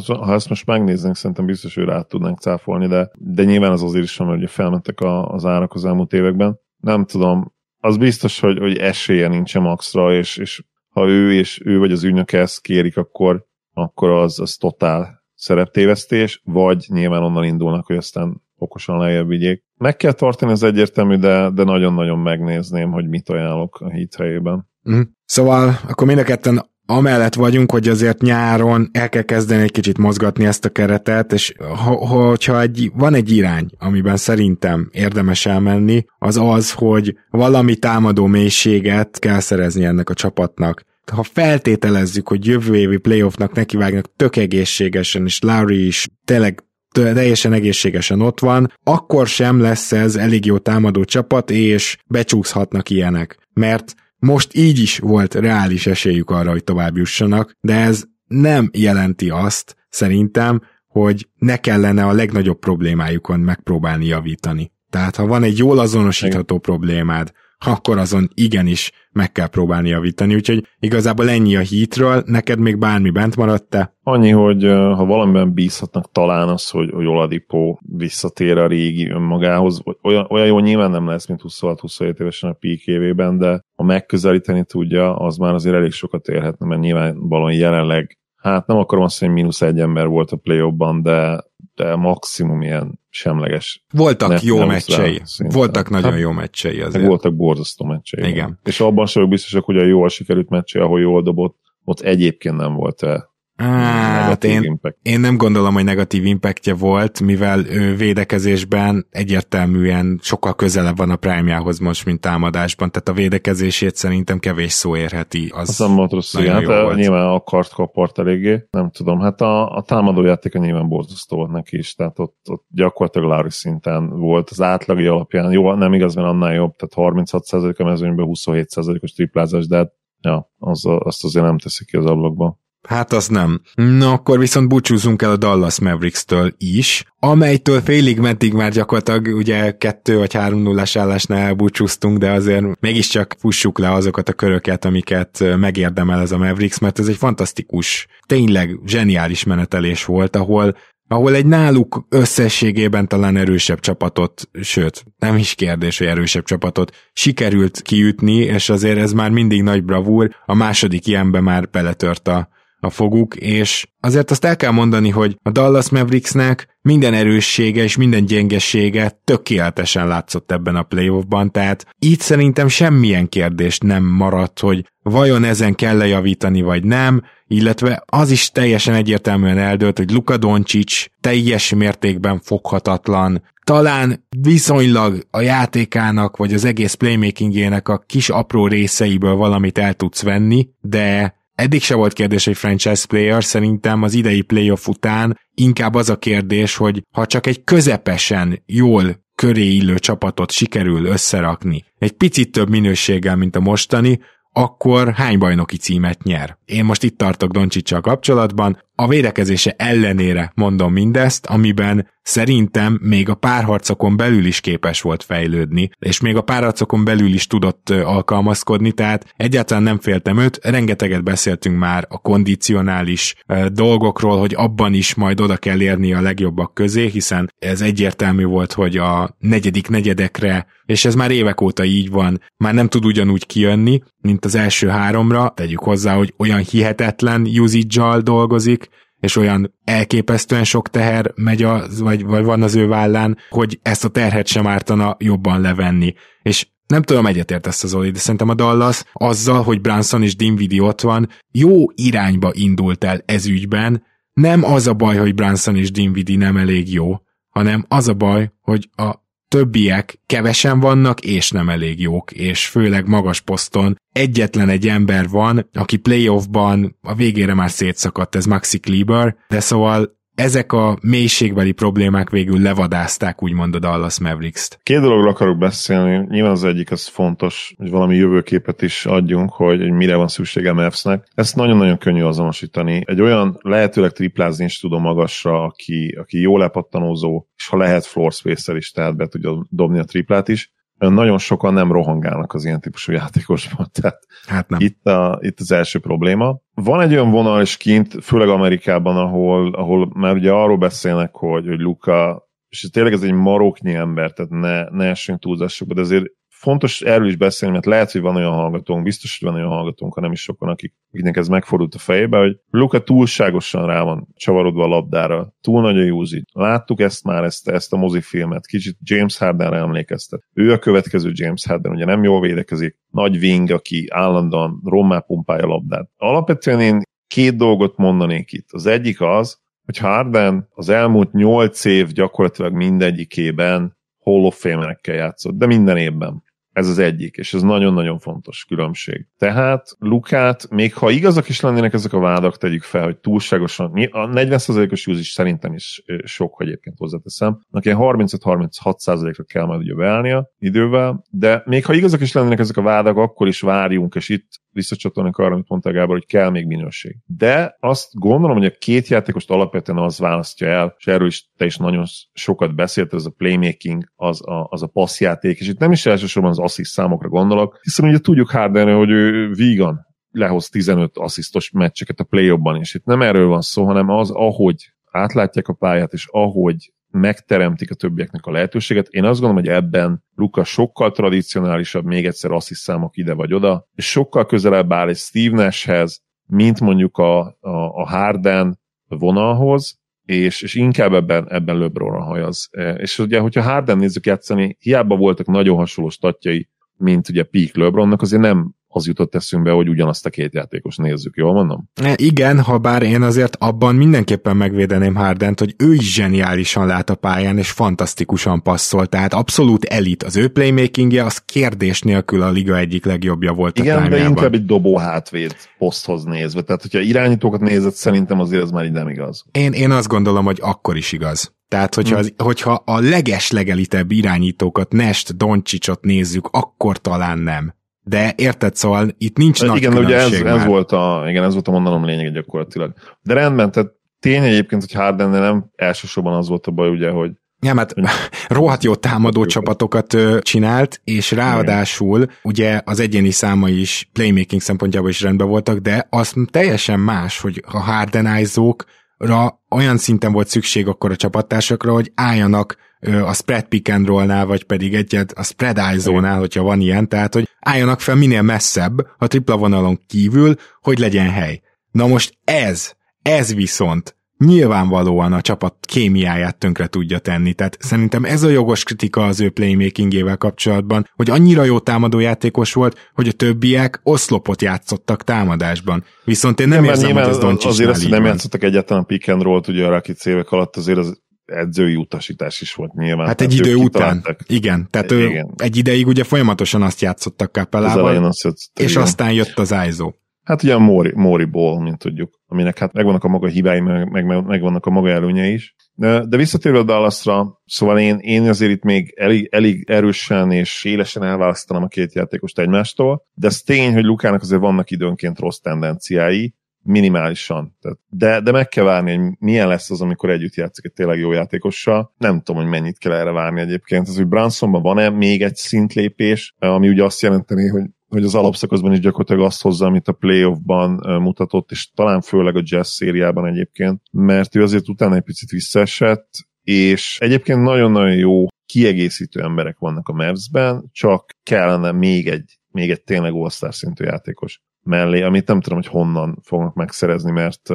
Ha 0.07 0.33
ezt 0.33 0.49
most 0.49 0.65
megnéznénk, 0.65 1.15
szerintem 1.15 1.45
biztos, 1.45 1.75
hogy 1.75 1.83
rá 1.83 2.01
tudnánk 2.01 2.39
cáfolni, 2.39 2.87
de, 2.87 3.11
de 3.17 3.43
nyilván 3.43 3.71
az 3.71 3.83
azért 3.83 4.03
is 4.03 4.17
van, 4.17 4.27
hogy 4.27 4.49
felmentek 4.49 4.99
a, 4.99 5.27
az 5.27 5.45
árak 5.45 5.73
az 5.73 5.85
elmúlt 5.85 6.13
években. 6.13 6.59
Nem 6.77 7.05
tudom, 7.05 7.53
az 7.79 7.97
biztos, 7.97 8.39
hogy, 8.39 8.57
hogy 8.57 8.77
esélye 8.77 9.27
nincs 9.27 9.55
a 9.55 9.59
Maxra, 9.59 10.13
és, 10.13 10.37
és 10.37 10.63
ha 10.89 11.07
ő 11.07 11.33
és 11.33 11.61
ő 11.65 11.79
vagy 11.79 11.91
az 11.91 12.03
ügynök 12.03 12.31
ezt 12.31 12.61
kérik, 12.61 12.97
akkor, 12.97 13.45
akkor 13.73 14.09
az, 14.09 14.39
az 14.39 14.55
totál 14.55 15.23
szereptévesztés, 15.33 16.41
vagy 16.43 16.85
nyilván 16.87 17.23
onnan 17.23 17.43
indulnak, 17.43 17.85
hogy 17.85 17.95
aztán 17.97 18.41
okosan 18.55 18.97
lejjebb 18.97 19.27
vigyék. 19.27 19.63
Meg 19.77 19.95
kell 19.95 20.11
tartani 20.11 20.51
az 20.51 20.63
egyértelmű, 20.63 21.15
de, 21.15 21.49
de 21.49 21.63
nagyon-nagyon 21.63 22.19
megnézném, 22.19 22.91
hogy 22.91 23.07
mit 23.07 23.29
ajánlok 23.29 23.79
a 23.79 23.89
hit 23.89 24.15
helyében. 24.15 24.69
Mm. 24.89 25.01
Szóval 25.25 25.79
akkor 25.87 26.07
mind 26.07 26.19
a 26.19 26.23
ketten 26.23 26.65
amellett 26.89 27.33
vagyunk, 27.33 27.71
hogy 27.71 27.87
azért 27.87 28.21
nyáron 28.21 28.89
el 28.91 29.09
kell 29.09 29.21
kezdeni 29.21 29.61
egy 29.61 29.71
kicsit 29.71 29.97
mozgatni 29.97 30.45
ezt 30.45 30.65
a 30.65 30.69
keretet, 30.69 31.33
és 31.33 31.53
ha, 31.57 31.91
hogyha 31.91 32.61
egy, 32.61 32.91
van 32.93 33.13
egy 33.13 33.31
irány, 33.31 33.69
amiben 33.77 34.17
szerintem 34.17 34.89
érdemes 34.91 35.45
elmenni, 35.45 36.05
az 36.19 36.37
az, 36.37 36.71
hogy 36.71 37.17
valami 37.29 37.75
támadó 37.75 38.25
mélységet 38.25 39.19
kell 39.19 39.39
szerezni 39.39 39.85
ennek 39.85 40.09
a 40.09 40.13
csapatnak. 40.13 40.81
Ha 41.11 41.23
feltételezzük, 41.23 42.27
hogy 42.27 42.45
jövő 42.45 42.75
évi 42.75 42.97
playoffnak 42.97 43.53
nekivágnak 43.53 44.15
tök 44.15 44.35
egészségesen, 44.35 45.25
és 45.25 45.39
Larry 45.41 45.85
is 45.85 46.07
tényleg 46.25 46.63
teljesen 46.91 47.53
egészségesen 47.53 48.21
ott 48.21 48.39
van, 48.39 48.73
akkor 48.83 49.27
sem 49.27 49.61
lesz 49.61 49.91
ez 49.91 50.15
elég 50.15 50.45
jó 50.45 50.57
támadó 50.57 51.03
csapat, 51.03 51.51
és 51.51 51.97
becsúszhatnak 52.07 52.89
ilyenek. 52.89 53.37
Mert 53.53 53.95
most 54.19 54.55
így 54.55 54.79
is 54.79 54.99
volt 54.99 55.33
reális 55.33 55.87
esélyük 55.87 56.29
arra, 56.29 56.51
hogy 56.51 56.63
tovább 56.63 56.97
jussanak, 56.97 57.51
de 57.59 57.75
ez 57.75 58.03
nem 58.27 58.69
jelenti 58.73 59.29
azt, 59.29 59.75
szerintem, 59.89 60.61
hogy 60.87 61.27
ne 61.35 61.57
kellene 61.57 62.05
a 62.05 62.11
legnagyobb 62.11 62.59
problémájukon 62.59 63.39
megpróbálni 63.39 64.05
javítani. 64.05 64.71
Tehát 64.89 65.15
ha 65.15 65.25
van 65.25 65.43
egy 65.43 65.57
jól 65.57 65.79
azonosítható 65.79 66.59
problémád, 66.59 67.31
akkor 67.65 67.97
azon 67.97 68.29
igenis 68.33 68.91
meg 69.11 69.31
kell 69.31 69.47
próbálni 69.47 69.89
javítani, 69.89 70.35
úgyhogy 70.35 70.67
igazából 70.79 71.29
ennyi 71.29 71.55
a 71.55 71.59
hítről, 71.59 72.23
neked 72.25 72.59
még 72.59 72.77
bármi 72.77 73.09
bent 73.09 73.35
maradt-e? 73.35 73.95
Annyi, 74.03 74.29
hogy 74.29 74.63
ha 74.63 75.05
valamiben 75.05 75.53
bízhatnak 75.53 76.11
talán 76.11 76.47
az, 76.47 76.69
hogy, 76.69 76.89
hogy 76.89 77.05
Oladipo 77.05 77.77
visszatér 77.81 78.57
a 78.57 78.67
régi 78.67 79.09
önmagához, 79.09 79.81
olyan, 80.03 80.27
olyan 80.29 80.47
jó 80.47 80.59
nyilván 80.59 80.91
nem 80.91 81.07
lesz, 81.07 81.27
mint 81.27 81.41
26-27 81.43 82.19
évesen 82.19 82.49
a 82.49 82.57
peak 82.59 82.85
évében, 82.85 83.37
de 83.37 83.61
ha 83.75 83.83
megközelíteni 83.83 84.63
tudja, 84.63 85.15
az 85.15 85.37
már 85.37 85.53
azért 85.53 85.75
elég 85.75 85.91
sokat 85.91 86.27
érhetne, 86.27 86.65
mert 86.65 86.81
nyilván 86.81 87.27
valami 87.27 87.55
jelenleg 87.55 88.17
hát 88.37 88.67
nem 88.67 88.77
akarom 88.77 89.03
azt 89.03 89.21
mondani, 89.21 89.41
hogy 89.41 89.51
mínusz 89.51 89.61
egy 89.61 89.79
ember 89.79 90.07
volt 90.07 90.31
a 90.31 90.35
play 90.35 90.73
de, 91.01 91.43
de 91.77 91.95
maximum 91.95 92.61
ilyen 92.61 92.99
semleges. 93.09 93.85
Voltak 93.93 94.41
jó 94.41 94.65
meccsei. 94.65 95.21
Voltak 95.37 95.89
nagyon 95.89 96.11
hát, 96.11 96.19
jó 96.19 96.31
meccsei 96.31 96.81
azért. 96.81 97.05
Voltak 97.05 97.35
borzasztó 97.35 97.85
meccsei. 97.85 98.29
Igen. 98.29 98.59
És 98.63 98.79
abban 98.79 99.05
sem 99.05 99.29
biztosak, 99.29 99.63
hogy 99.63 99.77
a 99.77 99.85
jól 99.85 100.09
sikerült 100.09 100.49
meccsei, 100.49 100.81
ahol 100.81 100.99
jól 100.99 101.21
dobott, 101.21 101.57
ott 101.83 101.99
egyébként 101.99 102.55
nem 102.55 102.73
volt 102.73 103.03
-e 103.03 103.29
Hát 103.57 104.43
én, 104.43 104.79
én 105.01 105.19
nem 105.19 105.37
gondolom, 105.37 105.73
hogy 105.73 105.83
negatív 105.83 106.25
impactja 106.25 106.75
volt, 106.75 107.21
mivel 107.21 107.65
ő 107.65 107.95
védekezésben 107.95 109.07
egyértelműen 109.09 110.19
sokkal 110.21 110.55
közelebb 110.55 110.97
van 110.97 111.09
a 111.09 111.15
prime 111.15 111.63
most, 111.81 112.05
mint 112.05 112.21
támadásban, 112.21 112.91
tehát 112.91 113.09
a 113.09 113.13
védekezését 113.13 113.95
szerintem 113.95 114.39
kevés 114.39 114.71
szó 114.71 114.95
érheti. 114.95 115.51
Az, 115.55 115.69
az 115.69 115.77
nem 115.77 115.95
volt 115.95 116.11
rossz, 116.11 116.33
igen, 116.33 116.53
hát 116.53 116.65
volt. 116.65 116.95
nyilván 116.95 117.25
a 117.25 117.39
kart 117.39 117.73
kapart 117.73 118.19
eléggé, 118.19 118.67
nem 118.69 118.89
tudom, 118.89 119.19
hát 119.19 119.41
a, 119.41 119.75
a 119.75 119.81
támadójátéka 119.81 120.59
nyilván 120.59 120.87
borzasztó 120.87 121.37
volt 121.37 121.51
neki 121.51 121.77
is, 121.77 121.93
tehát 121.93 122.19
ott, 122.19 122.37
ott 122.49 122.65
gyakorlatilag 122.69 123.29
Larry 123.29 123.49
szinten 123.49 124.09
volt 124.09 124.49
az 124.49 124.61
átlagi 124.61 125.05
alapján, 125.05 125.51
jó, 125.51 125.73
nem 125.73 125.93
igaz, 125.93 126.15
mert 126.15 126.27
annál 126.27 126.53
jobb, 126.53 126.75
tehát 126.75 127.13
36% 127.13 127.77
a 127.77 127.83
mezőnyben 127.83 128.25
27%-os 128.29 129.11
triplázás, 129.11 129.67
de 129.67 129.75
hát 129.75 129.93
ja, 130.21 130.51
az, 130.57 130.83
azt 130.85 131.23
azért 131.23 131.45
nem 131.45 131.57
teszi 131.57 131.85
ki 131.85 131.97
az 131.97 132.05
ablakba. 132.05 132.59
Hát 132.87 133.13
az 133.13 133.27
nem. 133.27 133.61
Na 133.75 134.11
akkor 134.11 134.39
viszont 134.39 134.67
búcsúzunk 134.67 135.21
el 135.21 135.31
a 135.31 135.37
Dallas 135.37 135.79
Mavericks-től 135.79 136.53
is, 136.57 137.05
amelytől 137.19 137.81
félig 137.81 138.19
meddig 138.19 138.53
már 138.53 138.71
gyakorlatilag 138.71 139.37
ugye 139.37 139.71
kettő 139.71 140.17
vagy 140.17 140.33
három 140.33 140.59
nullás 140.59 140.95
állásnál 140.95 141.39
elbúcsúztunk, 141.39 142.17
de 142.17 142.31
azért 142.31 142.79
mégiscsak 142.79 143.35
fussuk 143.39 143.79
le 143.79 143.91
azokat 143.91 144.29
a 144.29 144.33
köröket, 144.33 144.85
amiket 144.85 145.43
megérdemel 145.57 146.21
ez 146.21 146.31
a 146.31 146.37
Mavericks, 146.37 146.79
mert 146.79 146.99
ez 146.99 147.07
egy 147.07 147.15
fantasztikus, 147.15 148.07
tényleg 148.25 148.79
zseniális 148.85 149.43
menetelés 149.43 150.05
volt, 150.05 150.35
ahol 150.35 150.75
ahol 151.09 151.35
egy 151.35 151.45
náluk 151.45 152.05
összességében 152.09 153.07
talán 153.07 153.37
erősebb 153.37 153.79
csapatot, 153.79 154.49
sőt, 154.61 155.05
nem 155.17 155.35
is 155.35 155.55
kérdés, 155.55 155.97
hogy 155.97 156.07
erősebb 156.07 156.43
csapatot 156.43 156.91
sikerült 157.13 157.81
kiütni, 157.81 158.35
és 158.35 158.69
azért 158.69 158.97
ez 158.97 159.11
már 159.11 159.29
mindig 159.29 159.63
nagy 159.63 159.83
bravúr, 159.83 160.29
a 160.45 160.53
második 160.53 161.07
ilyenbe 161.07 161.41
már 161.41 161.69
beletört 161.69 162.27
a, 162.27 162.49
a 162.79 162.89
foguk, 162.89 163.35
és 163.35 163.87
azért 163.99 164.31
azt 164.31 164.45
el 164.45 164.55
kell 164.55 164.71
mondani, 164.71 165.09
hogy 165.09 165.37
a 165.43 165.51
Dallas 165.51 165.89
Mavericksnek 165.89 166.77
minden 166.81 167.13
erőssége 167.13 167.83
és 167.83 167.97
minden 167.97 168.25
gyengesége 168.25 169.21
tökéletesen 169.23 170.07
látszott 170.07 170.51
ebben 170.51 170.75
a 170.75 170.83
playoffban, 170.83 171.51
tehát 171.51 171.85
itt 171.99 172.19
szerintem 172.19 172.67
semmilyen 172.67 173.29
kérdés 173.29 173.77
nem 173.77 174.03
maradt, 174.03 174.59
hogy 174.59 174.85
vajon 175.01 175.43
ezen 175.43 175.75
kell 175.75 176.05
javítani 176.05 176.61
vagy 176.61 176.83
nem, 176.83 177.23
illetve 177.47 178.03
az 178.05 178.31
is 178.31 178.51
teljesen 178.51 178.93
egyértelműen 178.93 179.57
eldőlt, 179.57 179.97
hogy 179.97 180.11
Luka 180.11 180.37
Doncic 180.37 181.05
teljes 181.21 181.73
mértékben 181.73 182.39
foghatatlan, 182.39 183.43
talán 183.63 184.25
viszonylag 184.41 185.27
a 185.31 185.41
játékának, 185.41 186.37
vagy 186.37 186.53
az 186.53 186.65
egész 186.65 186.93
playmakingének 186.93 187.87
a 187.87 187.97
kis 187.97 188.29
apró 188.29 188.67
részeiből 188.67 189.35
valamit 189.35 189.77
el 189.77 189.93
tudsz 189.93 190.23
venni, 190.23 190.67
de 190.81 191.35
Eddig 191.57 191.81
se 191.81 191.95
volt 191.95 192.13
kérdés, 192.13 192.45
hogy 192.45 192.57
franchise 192.57 193.07
player, 193.07 193.43
szerintem 193.43 194.03
az 194.03 194.13
idei 194.13 194.41
playoff 194.41 194.87
után 194.87 195.39
inkább 195.53 195.95
az 195.95 196.09
a 196.09 196.17
kérdés, 196.17 196.75
hogy 196.75 197.01
ha 197.11 197.25
csak 197.25 197.47
egy 197.47 197.63
közepesen 197.63 198.63
jól 198.65 199.25
köré 199.35 199.65
illő 199.65 199.99
csapatot 199.99 200.51
sikerül 200.51 201.05
összerakni, 201.05 201.85
egy 201.97 202.11
picit 202.11 202.51
több 202.51 202.69
minőséggel, 202.69 203.35
mint 203.35 203.55
a 203.55 203.59
mostani, 203.59 204.19
akkor 204.51 205.13
hány 205.13 205.37
bajnoki 205.37 205.77
címet 205.77 206.23
nyer? 206.23 206.57
Én 206.65 206.85
most 206.85 207.03
itt 207.03 207.17
tartok 207.17 207.51
Doncsicsal 207.51 208.01
kapcsolatban, 208.01 208.83
a 208.99 209.07
védekezése 209.07 209.73
ellenére 209.77 210.51
mondom 210.55 210.93
mindezt, 210.93 211.45
amiben 211.45 212.07
szerintem 212.21 212.99
még 213.01 213.29
a 213.29 213.35
párharcokon 213.35 214.17
belül 214.17 214.45
is 214.45 214.59
képes 214.59 215.01
volt 215.01 215.23
fejlődni, 215.23 215.89
és 215.99 216.19
még 216.19 216.35
a 216.35 216.41
párharcokon 216.41 217.03
belül 217.03 217.33
is 217.33 217.47
tudott 217.47 217.89
alkalmazkodni, 217.89 218.91
tehát 218.91 219.33
egyáltalán 219.35 219.83
nem 219.83 219.99
féltem 219.99 220.37
őt, 220.37 220.59
rengeteget 220.63 221.23
beszéltünk 221.23 221.77
már 221.77 222.05
a 222.09 222.17
kondicionális 222.17 223.35
dolgokról, 223.71 224.39
hogy 224.39 224.53
abban 224.55 224.93
is 224.93 225.15
majd 225.15 225.41
oda 225.41 225.57
kell 225.57 225.81
érni 225.81 226.13
a 226.13 226.21
legjobbak 226.21 226.73
közé, 226.73 227.07
hiszen 227.07 227.53
ez 227.59 227.81
egyértelmű 227.81 228.43
volt, 228.43 228.73
hogy 228.73 228.97
a 228.97 229.35
negyedik 229.39 229.89
negyedekre, 229.89 230.65
és 230.85 231.05
ez 231.05 231.15
már 231.15 231.31
évek 231.31 231.61
óta 231.61 231.83
így 231.83 232.09
van, 232.09 232.41
már 232.57 232.73
nem 232.73 232.87
tud 232.87 233.05
ugyanúgy 233.05 233.45
kijönni, 233.45 234.01
mint 234.21 234.45
az 234.45 234.55
első 234.55 234.87
háromra, 234.87 235.53
tegyük 235.55 235.79
hozzá, 235.79 236.15
hogy 236.15 236.33
olyan 236.37 236.59
hihetetlen 236.59 237.47
usage 237.59 238.21
dolgozik, 238.21 238.86
és 239.19 239.35
olyan 239.35 239.73
elképesztően 239.83 240.63
sok 240.63 240.89
teher 240.89 241.31
megy 241.35 241.63
az, 241.63 241.99
vagy, 241.99 242.25
vagy 242.25 242.43
van 242.43 242.61
az 242.61 242.75
ő 242.75 242.87
vállán, 242.87 243.37
hogy 243.49 243.79
ezt 243.81 244.05
a 244.05 244.09
terhet 244.09 244.47
sem 244.47 244.67
ártana 244.67 245.15
jobban 245.19 245.61
levenni. 245.61 246.13
És 246.41 246.67
nem 246.87 247.01
tudom, 247.01 247.25
egyetért 247.25 247.67
ezt 247.67 247.83
az 247.83 247.93
Oli, 247.93 248.11
de 248.11 248.19
szerintem 248.19 248.49
a 248.49 248.53
Dallas 248.53 249.03
azzal, 249.13 249.63
hogy 249.63 249.81
Branson 249.81 250.23
és 250.23 250.35
Dinwiddie 250.35 250.81
ott 250.81 251.01
van, 251.01 251.29
jó 251.51 251.85
irányba 251.95 252.51
indult 252.53 253.03
el 253.03 253.21
ez 253.25 253.45
ügyben. 253.45 254.03
Nem 254.33 254.63
az 254.63 254.87
a 254.87 254.93
baj, 254.93 255.17
hogy 255.17 255.35
Branson 255.35 255.75
és 255.75 255.91
Dinwiddie 255.91 256.37
nem 256.37 256.57
elég 256.57 256.93
jó, 256.93 257.15
hanem 257.49 257.85
az 257.87 258.07
a 258.07 258.13
baj, 258.13 258.51
hogy 258.61 258.89
a 258.95 259.25
többiek 259.47 260.19
kevesen 260.25 260.79
vannak, 260.79 261.19
és 261.19 261.51
nem 261.51 261.69
elég 261.69 261.99
jók, 261.99 262.31
és 262.31 262.67
főleg 262.67 263.07
magas 263.07 263.41
poszton 263.41 263.97
egyetlen 264.11 264.69
egy 264.69 264.87
ember 264.87 265.29
van, 265.29 265.69
aki 265.73 265.97
playoffban 265.97 266.97
a 267.01 267.15
végére 267.15 267.53
már 267.53 267.69
szétszakadt, 267.69 268.35
ez 268.35 268.45
Maxi 268.45 268.79
Kleber, 268.79 269.35
de 269.47 269.59
szóval 269.59 270.16
ezek 270.37 270.71
a 270.71 270.97
mélységbeli 271.01 271.71
problémák 271.71 272.29
végül 272.29 272.61
levadázták 272.61 273.43
úgymond 273.43 273.75
a 273.75 273.79
Dallas 273.79 274.19
Mavericks-t. 274.19 274.79
Két 274.83 274.99
dologról 274.99 275.29
akarok 275.29 275.57
beszélni. 275.57 276.25
Nyilván 276.29 276.51
az 276.51 276.63
egyik 276.63 276.91
az 276.91 277.07
fontos, 277.07 277.73
hogy 277.77 277.89
valami 277.89 278.15
jövőképet 278.15 278.81
is 278.81 279.05
adjunk, 279.05 279.51
hogy, 279.51 279.81
hogy 279.81 279.91
mire 279.91 280.15
van 280.15 280.27
szüksége 280.27 280.73
Mavsnek. 280.73 281.27
Ezt 281.35 281.55
nagyon-nagyon 281.55 281.97
könnyű 281.97 282.23
azonosítani. 282.23 283.01
Egy 283.05 283.21
olyan 283.21 283.57
lehetőleg 283.61 284.11
triplázni 284.11 284.65
is 284.65 284.79
tudom 284.79 285.01
magasra, 285.01 285.63
aki, 285.63 286.17
aki 286.19 286.41
jó 286.41 286.57
lepattanózó, 286.57 287.45
és 287.55 287.67
ha 287.67 287.77
lehet 287.77 288.05
floor 288.05 288.31
spacer 288.31 288.75
is, 288.75 288.91
tehát 288.91 289.15
be 289.15 289.27
tudja 289.27 289.65
dobni 289.69 289.99
a 289.99 290.03
triplát 290.03 290.47
is 290.47 290.71
nagyon 290.97 291.37
sokan 291.37 291.73
nem 291.73 291.91
rohangálnak 291.91 292.53
az 292.53 292.65
ilyen 292.65 292.81
típusú 292.81 293.11
játékosban. 293.11 293.87
Tehát 294.01 294.19
hát 294.47 294.69
nem. 294.69 294.79
Itt, 294.79 295.05
a, 295.05 295.39
itt 295.41 295.59
az 295.59 295.71
első 295.71 295.99
probléma. 295.99 296.59
Van 296.73 297.01
egy 297.01 297.11
olyan 297.11 297.31
vonal 297.31 297.61
is 297.61 297.77
kint, 297.77 298.23
főleg 298.23 298.49
Amerikában, 298.49 299.17
ahol, 299.17 299.73
ahol 299.73 300.11
már 300.13 300.35
ugye 300.35 300.51
arról 300.51 300.77
beszélnek, 300.77 301.35
hogy, 301.35 301.67
hogy 301.67 301.79
Luka, 301.79 302.47
és 302.69 302.89
tényleg 302.91 303.13
ez 303.13 303.21
egy 303.21 303.33
maroknyi 303.33 303.93
ember, 303.93 304.31
tehát 304.31 304.51
ne, 304.51 304.89
ne 304.89 305.09
essünk 305.09 305.39
túlzásokba, 305.39 305.93
de 305.93 306.01
azért 306.01 306.25
fontos 306.59 307.01
erről 307.01 307.27
is 307.27 307.35
beszélni, 307.35 307.73
mert 307.73 307.85
lehet, 307.85 308.11
hogy 308.11 308.21
van 308.21 308.35
olyan 308.35 308.53
hallgatónk, 308.53 309.03
biztos, 309.03 309.39
hogy 309.39 309.47
van 309.47 309.57
olyan 309.57 309.69
hallgatónk, 309.69 310.13
ha 310.13 310.21
nem 310.21 310.31
is 310.31 310.41
sokan, 310.41 310.69
akik, 310.69 310.93
akiknek 311.11 311.37
ez 311.37 311.47
megfordult 311.47 311.95
a 311.95 311.97
fejébe, 311.99 312.37
hogy 312.37 312.59
Luka 312.69 313.03
túlságosan 313.03 313.85
rá 313.85 314.03
van 314.03 314.27
csavarodva 314.35 314.83
a 314.83 314.87
labdára, 314.87 315.53
túl 315.61 315.81
nagy 315.81 315.97
a 315.97 316.03
Júzi. 316.03 316.43
Láttuk 316.53 317.01
ezt 317.01 317.23
már, 317.23 317.43
ezt, 317.43 317.69
ezt 317.69 317.93
a 317.93 317.97
mozifilmet, 317.97 318.65
kicsit 318.65 318.97
James 319.01 319.37
Hardenre 319.37 319.77
emlékeztet. 319.77 320.43
Ő 320.53 320.71
a 320.71 320.79
következő 320.79 321.31
James 321.33 321.65
Harden, 321.65 321.91
ugye 321.91 322.05
nem 322.05 322.23
jól 322.23 322.41
védekezik, 322.41 322.97
nagy 323.11 323.37
wing, 323.37 323.71
aki 323.71 324.07
állandóan 324.09 324.81
rommá 324.83 325.19
pumpálja 325.19 325.63
a 325.63 325.67
labdát. 325.67 326.09
Alapvetően 326.17 326.79
én 326.79 327.01
két 327.27 327.55
dolgot 327.55 327.97
mondanék 327.97 328.51
itt. 328.51 328.67
Az 328.71 328.85
egyik 328.85 329.21
az, 329.21 329.59
hogy 329.85 329.97
Harden 329.97 330.67
az 330.69 330.89
elmúlt 330.89 331.31
nyolc 331.31 331.85
év 331.85 332.07
gyakorlatilag 332.07 332.73
mindegyikében 332.73 333.97
Hall 334.23 334.43
of 334.43 334.59
Fame-ekkel 334.59 335.15
játszott, 335.15 335.57
de 335.57 335.65
minden 335.65 335.97
évben. 335.97 336.43
Ez 336.77 336.87
az 336.87 336.97
egyik, 336.97 337.35
és 337.35 337.53
ez 337.53 337.61
nagyon-nagyon 337.61 338.19
fontos 338.19 338.65
különbség. 338.67 339.27
Tehát 339.37 339.95
Lukát, 339.99 340.69
még 340.69 340.93
ha 340.93 341.09
igazak 341.09 341.49
is 341.49 341.59
lennének 341.59 341.93
ezek 341.93 342.13
a 342.13 342.19
vádak, 342.19 342.57
tegyük 342.57 342.83
fel, 342.83 343.03
hogy 343.03 343.17
túlságosan, 343.17 343.91
a 344.11 344.27
40%-os 344.27 345.07
use 345.07 345.19
is 345.19 345.31
szerintem 345.31 345.73
is 345.73 346.03
sok, 346.23 346.55
egyébként 346.57 346.97
hozzáteszem, 346.97 347.59
neki 347.69 347.89
35-36%-ra 347.93 349.43
kell 349.43 349.65
majd 349.65 349.79
ugye 349.79 349.93
beállnia 349.93 350.51
idővel, 350.57 351.23
de 351.29 351.63
még 351.65 351.85
ha 351.85 351.93
igazak 351.93 352.21
is 352.21 352.31
lennének 352.31 352.59
ezek 352.59 352.77
a 352.77 352.81
vádak, 352.81 353.17
akkor 353.17 353.47
is 353.47 353.61
várjunk, 353.61 354.15
és 354.15 354.29
itt 354.29 354.47
visszacsatolnak 354.71 355.37
arra, 355.37 355.53
amit 355.53 355.69
mondta 355.69 355.91
Gábor, 355.91 356.15
hogy 356.15 356.25
kell 356.25 356.49
még 356.49 356.65
minőség. 356.65 357.17
De 357.25 357.75
azt 357.79 358.07
gondolom, 358.13 358.57
hogy 358.57 358.65
a 358.65 358.77
két 358.79 359.07
játékost 359.07 359.49
alapvetően 359.49 359.97
az 359.97 360.19
választja 360.19 360.67
el, 360.67 360.95
és 360.97 361.07
erről 361.07 361.27
is 361.27 361.49
te 361.57 361.65
is 361.65 361.77
nagyon 361.77 362.05
sokat 362.33 362.75
beszélt, 362.75 363.13
ez 363.13 363.25
a 363.25 363.33
playmaking, 363.37 364.11
az 364.15 364.47
a, 364.47 364.67
az 364.69 364.83
a 364.83 364.87
passzjáték, 364.87 365.59
és 365.59 365.67
itt 365.67 365.79
nem 365.79 365.91
is 365.91 366.05
elsősorban 366.05 366.51
az 366.51 366.59
assziszt 366.59 366.91
számokra 366.91 367.29
gondolok, 367.29 367.79
hiszen 367.81 368.07
ugye 368.07 368.19
tudjuk 368.19 368.49
Hardenre, 368.49 368.93
hogy 368.93 369.09
ő 369.09 369.51
vegan, 369.53 370.05
lehoz 370.31 370.69
15 370.69 371.17
asszisztos 371.17 371.71
meccseket 371.71 372.19
a 372.19 372.23
play 372.23 372.57
és 372.79 372.93
itt 372.93 373.05
nem 373.05 373.21
erről 373.21 373.47
van 373.47 373.61
szó, 373.61 373.85
hanem 373.85 374.09
az, 374.09 374.31
ahogy 374.31 374.91
átlátják 375.11 375.67
a 375.67 375.73
pályát, 375.73 376.13
és 376.13 376.27
ahogy 376.31 376.91
megteremtik 377.17 377.91
a 377.91 377.95
többieknek 377.95 378.45
a 378.45 378.51
lehetőséget. 378.51 379.07
Én 379.07 379.23
azt 379.23 379.39
gondolom, 379.39 379.63
hogy 379.63 379.73
ebben 379.73 380.23
Luka 380.35 380.63
sokkal 380.63 381.11
tradicionálisabb, 381.11 382.05
még 382.05 382.25
egyszer 382.25 382.51
assziszt 382.51 382.81
számok 382.81 383.17
ide 383.17 383.33
vagy 383.33 383.53
oda, 383.53 383.87
és 383.95 384.09
sokkal 384.09 384.45
közelebb 384.45 384.93
áll 384.93 385.07
egy 385.07 385.17
Steve 385.17 385.55
Nashhez, 385.55 386.21
mint 386.45 386.79
mondjuk 386.79 387.17
a, 387.17 387.39
a, 387.39 387.55
a 387.93 388.07
Harden 388.07 388.79
vonalhoz, 389.07 389.99
és, 390.25 390.61
és 390.61 390.75
inkább 390.75 391.13
ebben, 391.13 391.51
ebben 391.51 391.77
LeBronra 391.77 392.23
hajaz. 392.23 392.67
E, 392.71 392.93
és 392.93 393.19
ugye, 393.19 393.39
hogyha 393.39 393.61
Harden 393.61 393.97
nézzük 393.97 394.25
játszani, 394.25 394.77
hiába 394.79 395.15
voltak 395.15 395.47
nagyon 395.47 395.77
hasonló 395.77 396.09
statjai, 396.09 396.69
mint 396.97 397.29
ugye 397.29 397.43
Peak 397.43 397.75
LeBronnak, 397.75 398.21
azért 398.21 398.41
nem 398.41 398.73
az 398.87 399.07
jutott 399.07 399.35
eszünkbe, 399.35 399.71
hogy 399.71 399.89
ugyanazt 399.89 400.25
a 400.25 400.29
két 400.29 400.53
játékos 400.53 400.95
nézzük, 400.95 401.35
jól 401.35 401.53
mondom? 401.53 401.89
E, 402.01 402.13
igen, 402.15 402.61
ha 402.61 402.77
bár 402.77 403.01
én 403.01 403.21
azért 403.21 403.55
abban 403.59 403.95
mindenképpen 403.95 404.57
megvédeném 404.57 405.15
Hardent, 405.15 405.59
hogy 405.59 405.75
ő 405.77 405.93
is 405.93 406.13
zseniálisan 406.13 406.85
lát 406.85 407.09
a 407.09 407.15
pályán, 407.15 407.57
és 407.57 407.71
fantasztikusan 407.71 408.61
passzol, 408.61 409.05
tehát 409.05 409.33
abszolút 409.33 409.85
elit. 409.85 410.23
Az 410.23 410.37
ő 410.37 410.47
playmakingje 410.47 411.23
az 411.23 411.37
kérdés 411.37 412.01
nélkül 412.01 412.41
a 412.41 412.49
liga 412.49 412.77
egyik 412.77 413.05
legjobbja 413.05 413.53
volt 413.53 413.79
igen, 413.79 413.97
a 413.97 414.05
Igen, 414.05 414.09
de 414.09 414.27
inkább 414.27 414.53
egy 414.53 414.65
dobó 414.65 414.97
hátvéd 414.97 415.55
poszthoz 415.77 416.23
nézve, 416.23 416.61
tehát 416.61 416.81
hogyha 416.81 416.99
irányítókat 416.99 417.61
nézett, 417.61 417.93
szerintem 417.93 418.39
azért 418.39 418.63
ez 418.63 418.71
már 418.71 418.85
így 418.85 418.91
nem 418.91 419.09
igaz. 419.09 419.45
Én, 419.51 419.73
én 419.73 419.91
azt 419.91 420.07
gondolom, 420.07 420.45
hogy 420.45 420.59
akkor 420.61 420.97
is 420.97 421.11
igaz. 421.11 421.55
Tehát, 421.67 421.95
hogyha, 421.95 422.15
hmm. 422.15 422.23
az, 422.37 422.45
hogyha 422.45 422.83
a 422.85 422.99
leges 422.99 423.51
legelitebb 423.51 424.11
irányítókat, 424.11 424.91
Nest, 424.91 425.37
Doncsicsot 425.37 426.03
nézzük, 426.03 426.47
akkor 426.51 426.97
talán 426.97 427.39
nem 427.39 427.75
de 428.07 428.33
érted, 428.35 428.75
szóval 428.75 429.09
itt 429.17 429.37
nincs 429.37 429.59
de 429.59 429.67
nagy 429.67 429.77
Igen, 429.77 429.97
ugye 429.97 430.15
ez, 430.15 430.31
ez, 430.31 430.65
volt 430.65 430.91
a, 430.91 431.25
igen, 431.27 431.43
ez 431.43 431.53
volt 431.53 431.67
a 431.67 431.71
mondanom 431.71 432.05
lényeg 432.05 432.33
gyakorlatilag. 432.33 432.93
De 433.21 433.33
rendben, 433.33 433.71
tehát 433.71 433.91
tény 434.19 434.43
egyébként, 434.43 434.81
hogy 434.81 434.93
Harden 434.93 435.29
nem 435.29 435.65
elsősorban 435.75 436.33
az 436.33 436.47
volt 436.47 436.67
a 436.67 436.71
baj, 436.71 436.89
ugye, 436.89 437.09
hogy 437.09 437.31
Ja, 437.61 437.73
mert 437.73 437.93
rohadt 438.47 438.83
jó 438.83 438.95
támadó 438.95 439.45
csapatokat 439.45 440.17
csinált, 440.41 441.01
és 441.03 441.31
ráadásul 441.31 442.25
ugye 442.43 442.81
az 442.85 442.99
egyéni 442.99 443.31
számai 443.31 443.79
is 443.79 444.09
playmaking 444.13 444.61
szempontjából 444.61 445.09
is 445.09 445.21
rendben 445.21 445.47
voltak, 445.47 445.77
de 445.77 446.07
az 446.09 446.33
teljesen 446.51 446.99
más, 446.99 447.39
hogy 447.39 447.63
a 447.67 447.79
hardenizók 447.79 448.85
ra 449.17 449.61
olyan 449.69 449.97
szinten 449.97 450.31
volt 450.31 450.47
szükség 450.47 450.87
akkor 450.87 451.11
a 451.11 451.15
csapattársakra, 451.15 451.93
hogy 451.93 452.11
álljanak 452.15 452.77
a 452.99 453.33
spread 453.33 453.63
pick 453.63 453.89
and 453.89 454.07
roll-nál, 454.07 454.45
vagy 454.45 454.63
pedig 454.63 454.93
egyet 454.93 455.31
a 455.31 455.43
spread 455.43 455.79
ISO-nál, 455.95 456.39
hogyha 456.39 456.63
van 456.63 456.81
ilyen, 456.81 457.09
tehát 457.09 457.33
hogy 457.33 457.49
álljanak 457.59 458.01
fel 458.01 458.15
minél 458.15 458.41
messzebb 458.41 459.07
a 459.17 459.27
tripla 459.27 459.57
vonalon 459.57 459.99
kívül, 460.07 460.55
hogy 460.81 460.99
legyen 460.99 461.29
hely. 461.29 461.61
Na 461.91 462.07
most 462.07 462.37
ez, 462.43 462.93
ez 463.21 463.53
viszont 463.53 464.17
nyilvánvalóan 464.37 465.33
a 465.33 465.41
csapat 465.41 465.75
kémiáját 465.81 466.57
tönkre 466.57 466.87
tudja 466.87 467.19
tenni. 467.19 467.53
Tehát 467.53 467.77
szerintem 467.79 468.25
ez 468.25 468.43
a 468.43 468.49
jogos 468.49 468.83
kritika 468.83 469.25
az 469.25 469.39
ő 469.39 469.49
playmakingével 469.49 470.37
kapcsolatban, 470.37 471.09
hogy 471.15 471.29
annyira 471.29 471.63
jó 471.63 471.79
támadójátékos 471.79 472.73
volt, 472.73 473.09
hogy 473.13 473.27
a 473.27 473.31
többiek 473.31 473.99
oszlopot 474.03 474.61
játszottak 474.61 475.23
támadásban. 475.23 476.03
Viszont 476.23 476.59
én 476.59 476.67
nem 476.67 476.83
Igen, 476.83 476.95
érzem, 476.95 477.11
hogy 477.11 477.21
ez 477.21 477.37
Doncsicsnál 477.37 477.71
Azért 477.71 477.89
azt, 477.89 478.01
hogy 478.01 478.11
nem 478.11 478.25
játszottak 478.25 478.63
egyáltalán 478.63 479.05
pick 479.05 479.27
and 479.27 479.41
roll 479.41 479.61
ugye 479.67 479.85
a 479.85 479.89
Rakic 479.89 480.25
évek 480.25 480.51
alatt 480.51 480.75
azért 480.75 480.97
az 480.97 481.21
edzői 481.47 481.95
utasítás 481.95 482.61
is 482.61 482.73
volt 482.73 482.93
nyilván. 482.93 483.27
Hát 483.27 483.41
egy 483.41 483.53
idő 483.53 483.75
után. 483.75 484.25
Igen, 484.47 484.87
tehát 484.89 485.11
Igen. 485.11 485.31
ő 485.31 485.45
egy 485.55 485.77
ideig 485.77 486.07
ugye 486.07 486.23
folyamatosan 486.23 486.81
azt 486.81 487.01
játszottak 487.01 487.49
Az 487.57 487.63
Kapelával, 487.63 488.33
jött, 488.43 488.55
és 488.73 488.91
igen. 488.91 489.03
aztán 489.03 489.31
jött 489.31 489.59
az 489.59 489.75
ISO. 489.87 490.11
Hát 490.43 490.63
ugye 490.63 490.73
a 490.73 490.79
Mori, 490.79 491.11
Mori 491.15 491.45
Ball, 491.45 491.81
mint 491.81 491.97
tudjuk, 491.97 492.41
aminek 492.45 492.77
hát 492.77 492.93
megvannak 492.93 493.23
a 493.23 493.27
maga 493.27 493.47
hibái, 493.47 493.79
meg, 493.79 494.09
meg, 494.09 494.45
megvannak 494.45 494.85
a 494.85 494.89
maga 494.89 495.09
előnyei 495.09 495.53
is. 495.53 495.75
De, 495.93 496.25
de 496.25 496.37
visszatérve 496.37 496.77
a 496.77 496.83
Dallasra, 496.83 497.61
szóval 497.65 497.99
én, 497.99 498.17
én 498.17 498.49
azért 498.49 498.71
itt 498.71 498.83
még 498.83 499.13
elég, 499.15 499.47
elég 499.51 499.89
erősen 499.89 500.51
és 500.51 500.83
élesen 500.83 501.23
elválasztanám 501.23 501.83
a 501.83 501.87
két 501.87 502.13
játékost 502.13 502.59
egymástól, 502.59 503.25
de 503.33 503.47
ez 503.47 503.61
tény, 503.61 503.93
hogy 503.93 504.03
Lukának 504.03 504.41
azért 504.41 504.61
vannak 504.61 504.91
időnként 504.91 505.39
rossz 505.39 505.57
tendenciái, 505.57 506.55
minimálisan. 506.87 507.77
De, 508.09 508.41
de 508.41 508.51
meg 508.51 508.67
kell 508.67 508.83
várni, 508.83 509.15
hogy 509.15 509.35
milyen 509.39 509.67
lesz 509.67 509.91
az, 509.91 510.01
amikor 510.01 510.29
együtt 510.29 510.55
játszik 510.55 510.85
egy 510.85 510.93
tényleg 510.93 511.19
jó 511.19 511.31
játékossal. 511.31 512.13
Nem 512.17 512.41
tudom, 512.41 512.61
hogy 512.61 512.71
mennyit 512.71 512.97
kell 512.97 513.11
erre 513.11 513.31
várni 513.31 513.61
egyébként. 513.61 514.07
Az, 514.07 514.15
hogy 514.15 514.27
Bransonban 514.27 514.81
van-e 514.81 515.09
még 515.09 515.41
egy 515.41 515.55
szintlépés, 515.55 516.55
ami 516.59 516.89
ugye 516.89 517.03
azt 517.03 517.21
jelenteni, 517.21 517.67
hogy 517.67 517.85
hogy 518.07 518.23
az 518.23 518.35
alapszakaszban 518.35 518.91
is 518.91 518.99
gyakorlatilag 518.99 519.41
azt 519.41 519.61
hozza, 519.61 519.85
amit 519.85 520.07
a 520.07 520.11
playoffban 520.11 521.21
mutatott, 521.21 521.71
és 521.71 521.91
talán 521.95 522.21
főleg 522.21 522.55
a 522.55 522.61
jazz 522.63 522.89
szériában 522.89 523.45
egyébként, 523.45 524.01
mert 524.11 524.55
ő 524.55 524.63
azért 524.63 524.89
utána 524.89 525.15
egy 525.15 525.21
picit 525.21 525.49
visszaesett, 525.49 526.29
és 526.63 527.17
egyébként 527.21 527.61
nagyon-nagyon 527.61 528.15
jó 528.15 528.45
kiegészítő 528.65 529.41
emberek 529.41 529.77
vannak 529.77 530.07
a 530.07 530.13
Mavs-ben, 530.13 530.89
csak 530.91 531.29
kellene 531.43 531.91
még 531.91 532.27
egy, 532.27 532.59
még 532.71 532.89
egy 532.89 533.03
tényleg 533.03 533.33
all 533.33 533.71
szintű 533.71 534.03
játékos 534.03 534.61
mellé, 534.87 535.21
amit 535.21 535.47
nem 535.47 535.61
tudom, 535.61 535.77
hogy 535.77 535.87
honnan 535.87 536.39
fognak 536.43 536.73
megszerezni, 536.75 537.31
mert 537.31 537.69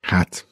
Hát, 0.00 0.46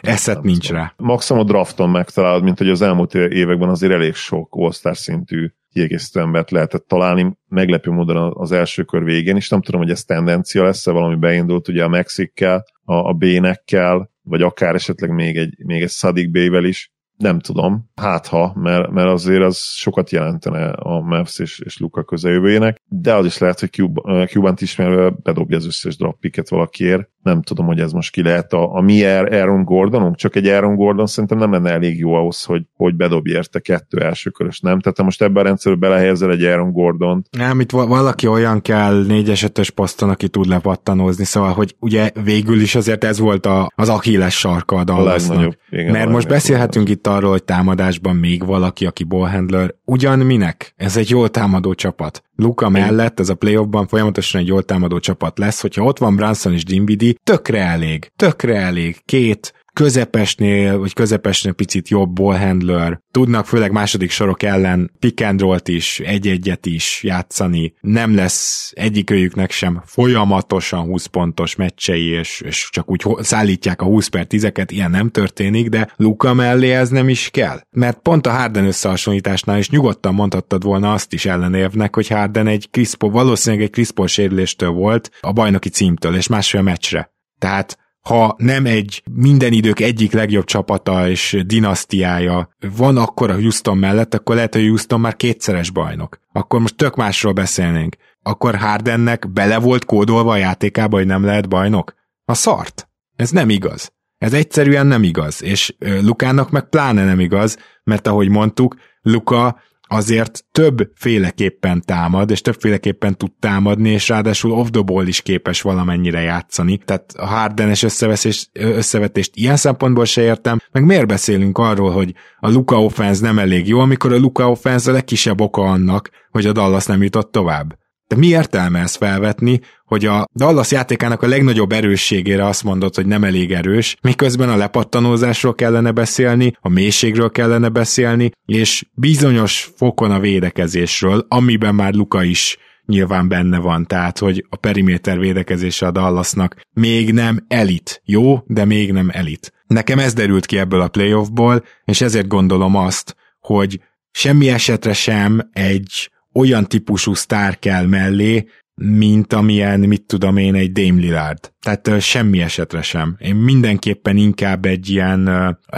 eszet 0.00 0.42
nincs 0.42 0.70
rá. 0.70 0.94
Maximum 0.96 1.42
a 1.42 1.44
drafton 1.44 1.90
megtalálod, 1.90 2.42
mint 2.42 2.58
hogy 2.58 2.68
az 2.68 2.82
elmúlt 2.82 3.14
években 3.14 3.68
azért 3.68 3.92
elég 3.92 4.14
sok 4.14 4.48
all 4.50 4.94
szintű 4.94 5.48
kiegészítő 5.72 6.20
embert 6.20 6.50
lehetett 6.50 6.86
találni, 6.88 7.38
meglepő 7.48 7.90
módon 7.90 8.32
az 8.36 8.52
első 8.52 8.82
kör 8.82 9.04
végén, 9.04 9.36
és 9.36 9.48
nem 9.48 9.62
tudom, 9.62 9.80
hogy 9.80 9.90
ez 9.90 10.04
tendencia 10.04 10.64
lesz-e, 10.64 10.90
valami 10.90 11.16
beindult 11.16 11.68
ugye 11.68 11.84
a 11.84 11.88
Mexikkel, 11.88 12.64
a, 12.84 12.94
a 12.94 13.12
Bénekkel, 13.12 14.10
vagy 14.22 14.42
akár 14.42 14.74
esetleg 14.74 15.10
még 15.10 15.36
egy, 15.36 15.54
még 15.64 15.82
egy 15.82 15.90
Sadik 15.90 16.30
Bével 16.30 16.64
is, 16.64 16.91
nem 17.16 17.40
tudom, 17.40 17.90
hát 17.94 18.26
ha, 18.26 18.52
mert, 18.54 18.90
mert 18.90 19.08
azért 19.08 19.42
az 19.42 19.58
sokat 19.58 20.10
jelentene 20.10 20.68
a 20.68 21.00
Mavs 21.00 21.38
és, 21.38 21.58
és 21.64 21.78
Luka 21.78 22.02
közeljövőjének, 22.04 22.82
de 22.88 23.14
az 23.14 23.26
is 23.26 23.38
lehet, 23.38 23.60
hogy 23.60 23.70
Cuba- 23.70 24.28
Cuban-t 24.28 24.60
ismerve 24.60 25.12
bedobja 25.22 25.56
az 25.56 25.66
összes 25.66 25.96
draft 25.96 26.16
picket 26.20 26.48
valakiért. 26.48 27.10
Nem 27.22 27.42
tudom, 27.42 27.66
hogy 27.66 27.80
ez 27.80 27.92
most 27.92 28.12
ki 28.12 28.22
lehet 28.22 28.52
a, 28.52 28.74
a 28.74 28.80
mi 28.80 29.04
Aaron 29.04 29.64
Gordonunk, 29.64 30.16
csak 30.16 30.36
egy 30.36 30.46
Aaron 30.46 30.74
Gordon 30.74 31.06
szerintem 31.06 31.38
nem 31.38 31.52
lenne 31.52 31.70
elég 31.70 31.98
jó 31.98 32.14
ahhoz, 32.14 32.44
hogy, 32.44 32.62
hogy 32.76 32.94
bedobja 32.94 33.36
érte 33.36 33.60
kettő 33.60 33.98
elsőkörös, 33.98 34.60
nem? 34.60 34.80
Tehát 34.80 34.98
ha 34.98 35.04
most 35.04 35.22
ebben 35.22 35.42
a 35.42 35.46
rendszerbe 35.46 35.86
belehelyezel 35.86 36.30
egy 36.30 36.44
Aaron 36.44 36.72
Gordont, 36.72 37.26
Nem, 37.30 37.60
itt 37.60 37.70
va- 37.70 37.88
valaki 37.88 38.26
olyan 38.26 38.60
kell 38.60 39.04
négyes 39.06 39.42
ötös 39.42 39.70
poszton, 39.70 40.08
aki 40.08 40.28
tud 40.28 40.46
lepattanózni, 40.46 41.24
szóval, 41.24 41.52
hogy 41.52 41.74
ugye 41.78 42.10
végül 42.24 42.60
is 42.60 42.74
azért 42.74 43.04
ez 43.04 43.18
volt 43.18 43.46
a, 43.46 43.72
az 43.74 43.88
Achilles 43.88 44.38
sarka 44.38 44.76
a 44.76 44.82
a 44.86 45.02
legnagyobb. 45.02 45.56
Igen, 45.70 45.92
Mert 45.92 46.08
a 46.08 46.10
most 46.10 46.28
beszélhetünk 46.28 46.88
itt 46.88 47.01
arról, 47.06 47.30
hogy 47.30 47.44
támadásban 47.44 48.16
még 48.16 48.46
valaki, 48.46 48.86
aki 48.86 49.04
ballhandler. 49.04 49.74
Ugyan 49.84 50.18
minek? 50.18 50.72
Ez 50.76 50.96
egy 50.96 51.10
jól 51.10 51.28
támadó 51.28 51.74
csapat. 51.74 52.22
Luka 52.36 52.68
mellett 52.68 53.20
ez 53.20 53.28
a 53.28 53.34
playoffban 53.34 53.86
folyamatosan 53.86 54.40
egy 54.40 54.46
jól 54.46 54.62
támadó 54.62 54.98
csapat 54.98 55.38
lesz, 55.38 55.60
hogyha 55.60 55.84
ott 55.84 55.98
van 55.98 56.16
Branson 56.16 56.52
és 56.52 56.64
Dinwiddie, 56.64 57.14
tökre 57.24 57.60
elég, 57.60 58.12
tökre 58.16 58.56
elég. 58.56 59.00
Két 59.04 59.61
közepesnél, 59.72 60.78
vagy 60.78 60.92
közepesnél 60.92 61.52
picit 61.52 61.88
jobb 61.88 62.10
ballhandler, 62.12 63.00
tudnak 63.10 63.46
főleg 63.46 63.72
második 63.72 64.10
sorok 64.10 64.42
ellen 64.42 64.90
pick 64.98 65.20
and 65.20 65.40
roll-t 65.40 65.68
is, 65.68 66.00
egy-egyet 66.00 66.66
is 66.66 67.02
játszani, 67.02 67.74
nem 67.80 68.14
lesz 68.14 68.72
egyikőjüknek 68.74 69.50
sem 69.50 69.82
folyamatosan 69.86 70.84
20 70.84 71.06
pontos 71.06 71.56
meccsei, 71.56 72.06
és, 72.06 72.40
és 72.40 72.68
csak 72.70 72.90
úgy 72.90 73.04
szállítják 73.18 73.82
a 73.82 73.84
20 73.84 74.06
per 74.06 74.26
10-eket, 74.28 74.66
ilyen 74.68 74.90
nem 74.90 75.10
történik, 75.10 75.68
de 75.68 75.92
Luka 75.96 76.34
mellé 76.34 76.70
ez 76.70 76.88
nem 76.88 77.08
is 77.08 77.30
kell. 77.30 77.60
Mert 77.70 77.98
pont 77.98 78.26
a 78.26 78.30
Harden 78.30 78.66
összehasonlításnál 78.66 79.58
is 79.58 79.70
nyugodtan 79.70 80.14
mondhattad 80.14 80.62
volna 80.62 80.92
azt 80.92 81.12
is 81.12 81.26
ellenérvnek, 81.26 81.94
hogy 81.94 82.08
Harden 82.08 82.46
egy 82.46 82.68
Chris 82.70 82.94
Paul, 82.94 83.12
valószínűleg 83.12 83.64
egy 83.64 83.70
Chris 83.70 83.90
Paul 83.90 84.08
sérüléstől 84.08 84.70
volt 84.70 85.10
a 85.20 85.32
bajnoki 85.32 85.68
címtől, 85.68 86.16
és 86.16 86.26
másfél 86.26 86.62
meccsre. 86.62 87.10
Tehát 87.38 87.78
ha 88.02 88.34
nem 88.38 88.66
egy 88.66 89.02
minden 89.10 89.52
idők 89.52 89.80
egyik 89.80 90.12
legjobb 90.12 90.44
csapata 90.44 91.08
és 91.08 91.42
dinasztiája 91.46 92.48
van 92.76 92.96
akkor 92.96 93.30
a 93.30 93.34
Houston 93.34 93.78
mellett, 93.78 94.14
akkor 94.14 94.34
lehet, 94.34 94.54
hogy 94.54 94.66
Houston 94.66 95.00
már 95.00 95.16
kétszeres 95.16 95.70
bajnok. 95.70 96.20
Akkor 96.32 96.60
most 96.60 96.76
tök 96.76 96.96
másról 96.96 97.32
beszélnénk. 97.32 97.96
Akkor 98.22 98.56
Hardennek 98.56 99.32
bele 99.32 99.58
volt 99.58 99.84
kódolva 99.84 100.32
a 100.32 100.36
játékába, 100.36 100.96
hogy 100.96 101.06
nem 101.06 101.24
lehet 101.24 101.48
bajnok? 101.48 101.94
A 102.24 102.34
szart. 102.34 102.88
Ez 103.16 103.30
nem 103.30 103.50
igaz. 103.50 103.92
Ez 104.18 104.32
egyszerűen 104.32 104.86
nem 104.86 105.02
igaz, 105.02 105.42
és 105.42 105.74
Lukának 105.78 106.50
meg 106.50 106.68
pláne 106.68 107.04
nem 107.04 107.20
igaz, 107.20 107.58
mert 107.84 108.06
ahogy 108.06 108.28
mondtuk, 108.28 108.76
Luka 109.02 109.60
azért 109.92 110.44
többféleképpen 110.52 111.82
támad, 111.84 112.30
és 112.30 112.40
többféleképpen 112.40 113.16
tud 113.16 113.32
támadni, 113.38 113.90
és 113.90 114.08
ráadásul 114.08 114.52
off 114.52 114.68
the 114.70 114.82
ball 114.82 115.06
is 115.06 115.20
képes 115.20 115.62
valamennyire 115.62 116.20
játszani. 116.20 116.76
Tehát 116.76 117.12
a 117.16 117.26
Hardenes 117.26 117.82
összeveszés, 117.82 118.48
összevetést 118.52 119.30
ilyen 119.34 119.56
szempontból 119.56 120.04
se 120.04 120.22
értem, 120.22 120.58
meg 120.72 120.84
miért 120.84 121.06
beszélünk 121.06 121.58
arról, 121.58 121.90
hogy 121.90 122.14
a 122.38 122.50
Luka 122.50 122.84
offense 122.84 123.22
nem 123.22 123.38
elég 123.38 123.68
jó, 123.68 123.78
amikor 123.78 124.12
a 124.12 124.18
Luka 124.18 124.50
offense 124.50 124.90
a 124.90 124.92
legkisebb 124.92 125.40
oka 125.40 125.62
annak, 125.62 126.10
hogy 126.30 126.46
a 126.46 126.52
Dallas 126.52 126.86
nem 126.86 127.02
jutott 127.02 127.32
tovább. 127.32 127.80
De 128.12 128.18
mi 128.18 128.26
értelme 128.26 128.80
ezt 128.80 128.96
felvetni, 128.96 129.60
hogy 129.84 130.06
a 130.06 130.24
Dallas 130.34 130.70
játékának 130.70 131.22
a 131.22 131.26
legnagyobb 131.26 131.72
erősségére 131.72 132.46
azt 132.46 132.64
mondod, 132.64 132.94
hogy 132.94 133.06
nem 133.06 133.24
elég 133.24 133.52
erős, 133.52 133.96
miközben 134.02 134.48
a 134.48 134.56
lepattanózásról 134.56 135.54
kellene 135.54 135.92
beszélni, 135.92 136.52
a 136.60 136.68
mélységről 136.68 137.30
kellene 137.30 137.68
beszélni, 137.68 138.30
és 138.46 138.84
bizonyos 138.94 139.70
fokon 139.76 140.10
a 140.10 140.18
védekezésről, 140.18 141.26
amiben 141.28 141.74
már 141.74 141.94
Luka 141.94 142.22
is 142.22 142.58
nyilván 142.86 143.28
benne 143.28 143.58
van, 143.58 143.86
tehát 143.86 144.18
hogy 144.18 144.46
a 144.48 144.56
periméter 144.56 145.18
védekezése 145.18 145.86
a 145.86 145.90
Dallasnak 145.90 146.56
még 146.72 147.12
nem 147.12 147.44
elit. 147.48 148.02
Jó, 148.04 148.42
de 148.46 148.64
még 148.64 148.92
nem 148.92 149.08
elit. 149.12 149.52
Nekem 149.66 149.98
ez 149.98 150.12
derült 150.12 150.46
ki 150.46 150.58
ebből 150.58 150.80
a 150.80 150.88
playoffból, 150.88 151.64
és 151.84 152.00
ezért 152.00 152.28
gondolom 152.28 152.76
azt, 152.76 153.16
hogy 153.40 153.80
semmi 154.10 154.48
esetre 154.48 154.92
sem 154.92 155.50
egy 155.52 156.10
olyan 156.34 156.66
típusú 156.66 157.14
sztár 157.14 157.58
kell 157.58 157.86
mellé, 157.86 158.46
mint 158.74 159.32
amilyen, 159.32 159.80
mit 159.80 160.06
tudom 160.06 160.36
én, 160.36 160.54
egy 160.54 160.72
Dame 160.72 161.00
Lillard. 161.00 161.52
Tehát 161.60 162.00
semmi 162.00 162.40
esetre 162.40 162.82
sem. 162.82 163.16
Én 163.18 163.34
mindenképpen 163.34 164.16
inkább 164.16 164.64
egy 164.64 164.90
ilyen, 164.90 165.30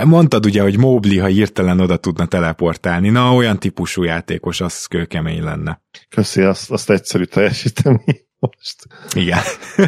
mondtad 0.05 0.47
ugye, 0.47 0.63
hogy 0.63 0.79
Mobley, 0.79 1.21
ha 1.21 1.27
hirtelen 1.27 1.81
oda 1.81 1.97
tudna 1.97 2.27
teleportálni, 2.27 3.09
na 3.09 3.35
olyan 3.35 3.59
típusú 3.59 4.03
játékos, 4.03 4.61
az 4.61 4.87
kőkemény 4.87 5.43
lenne. 5.43 5.83
Köszi, 6.09 6.43
azt, 6.43 6.71
azt 6.71 6.91
egyszerű 6.91 7.25
teljesíteni 7.25 8.05
most. 8.39 8.87
Igen. 9.15 9.39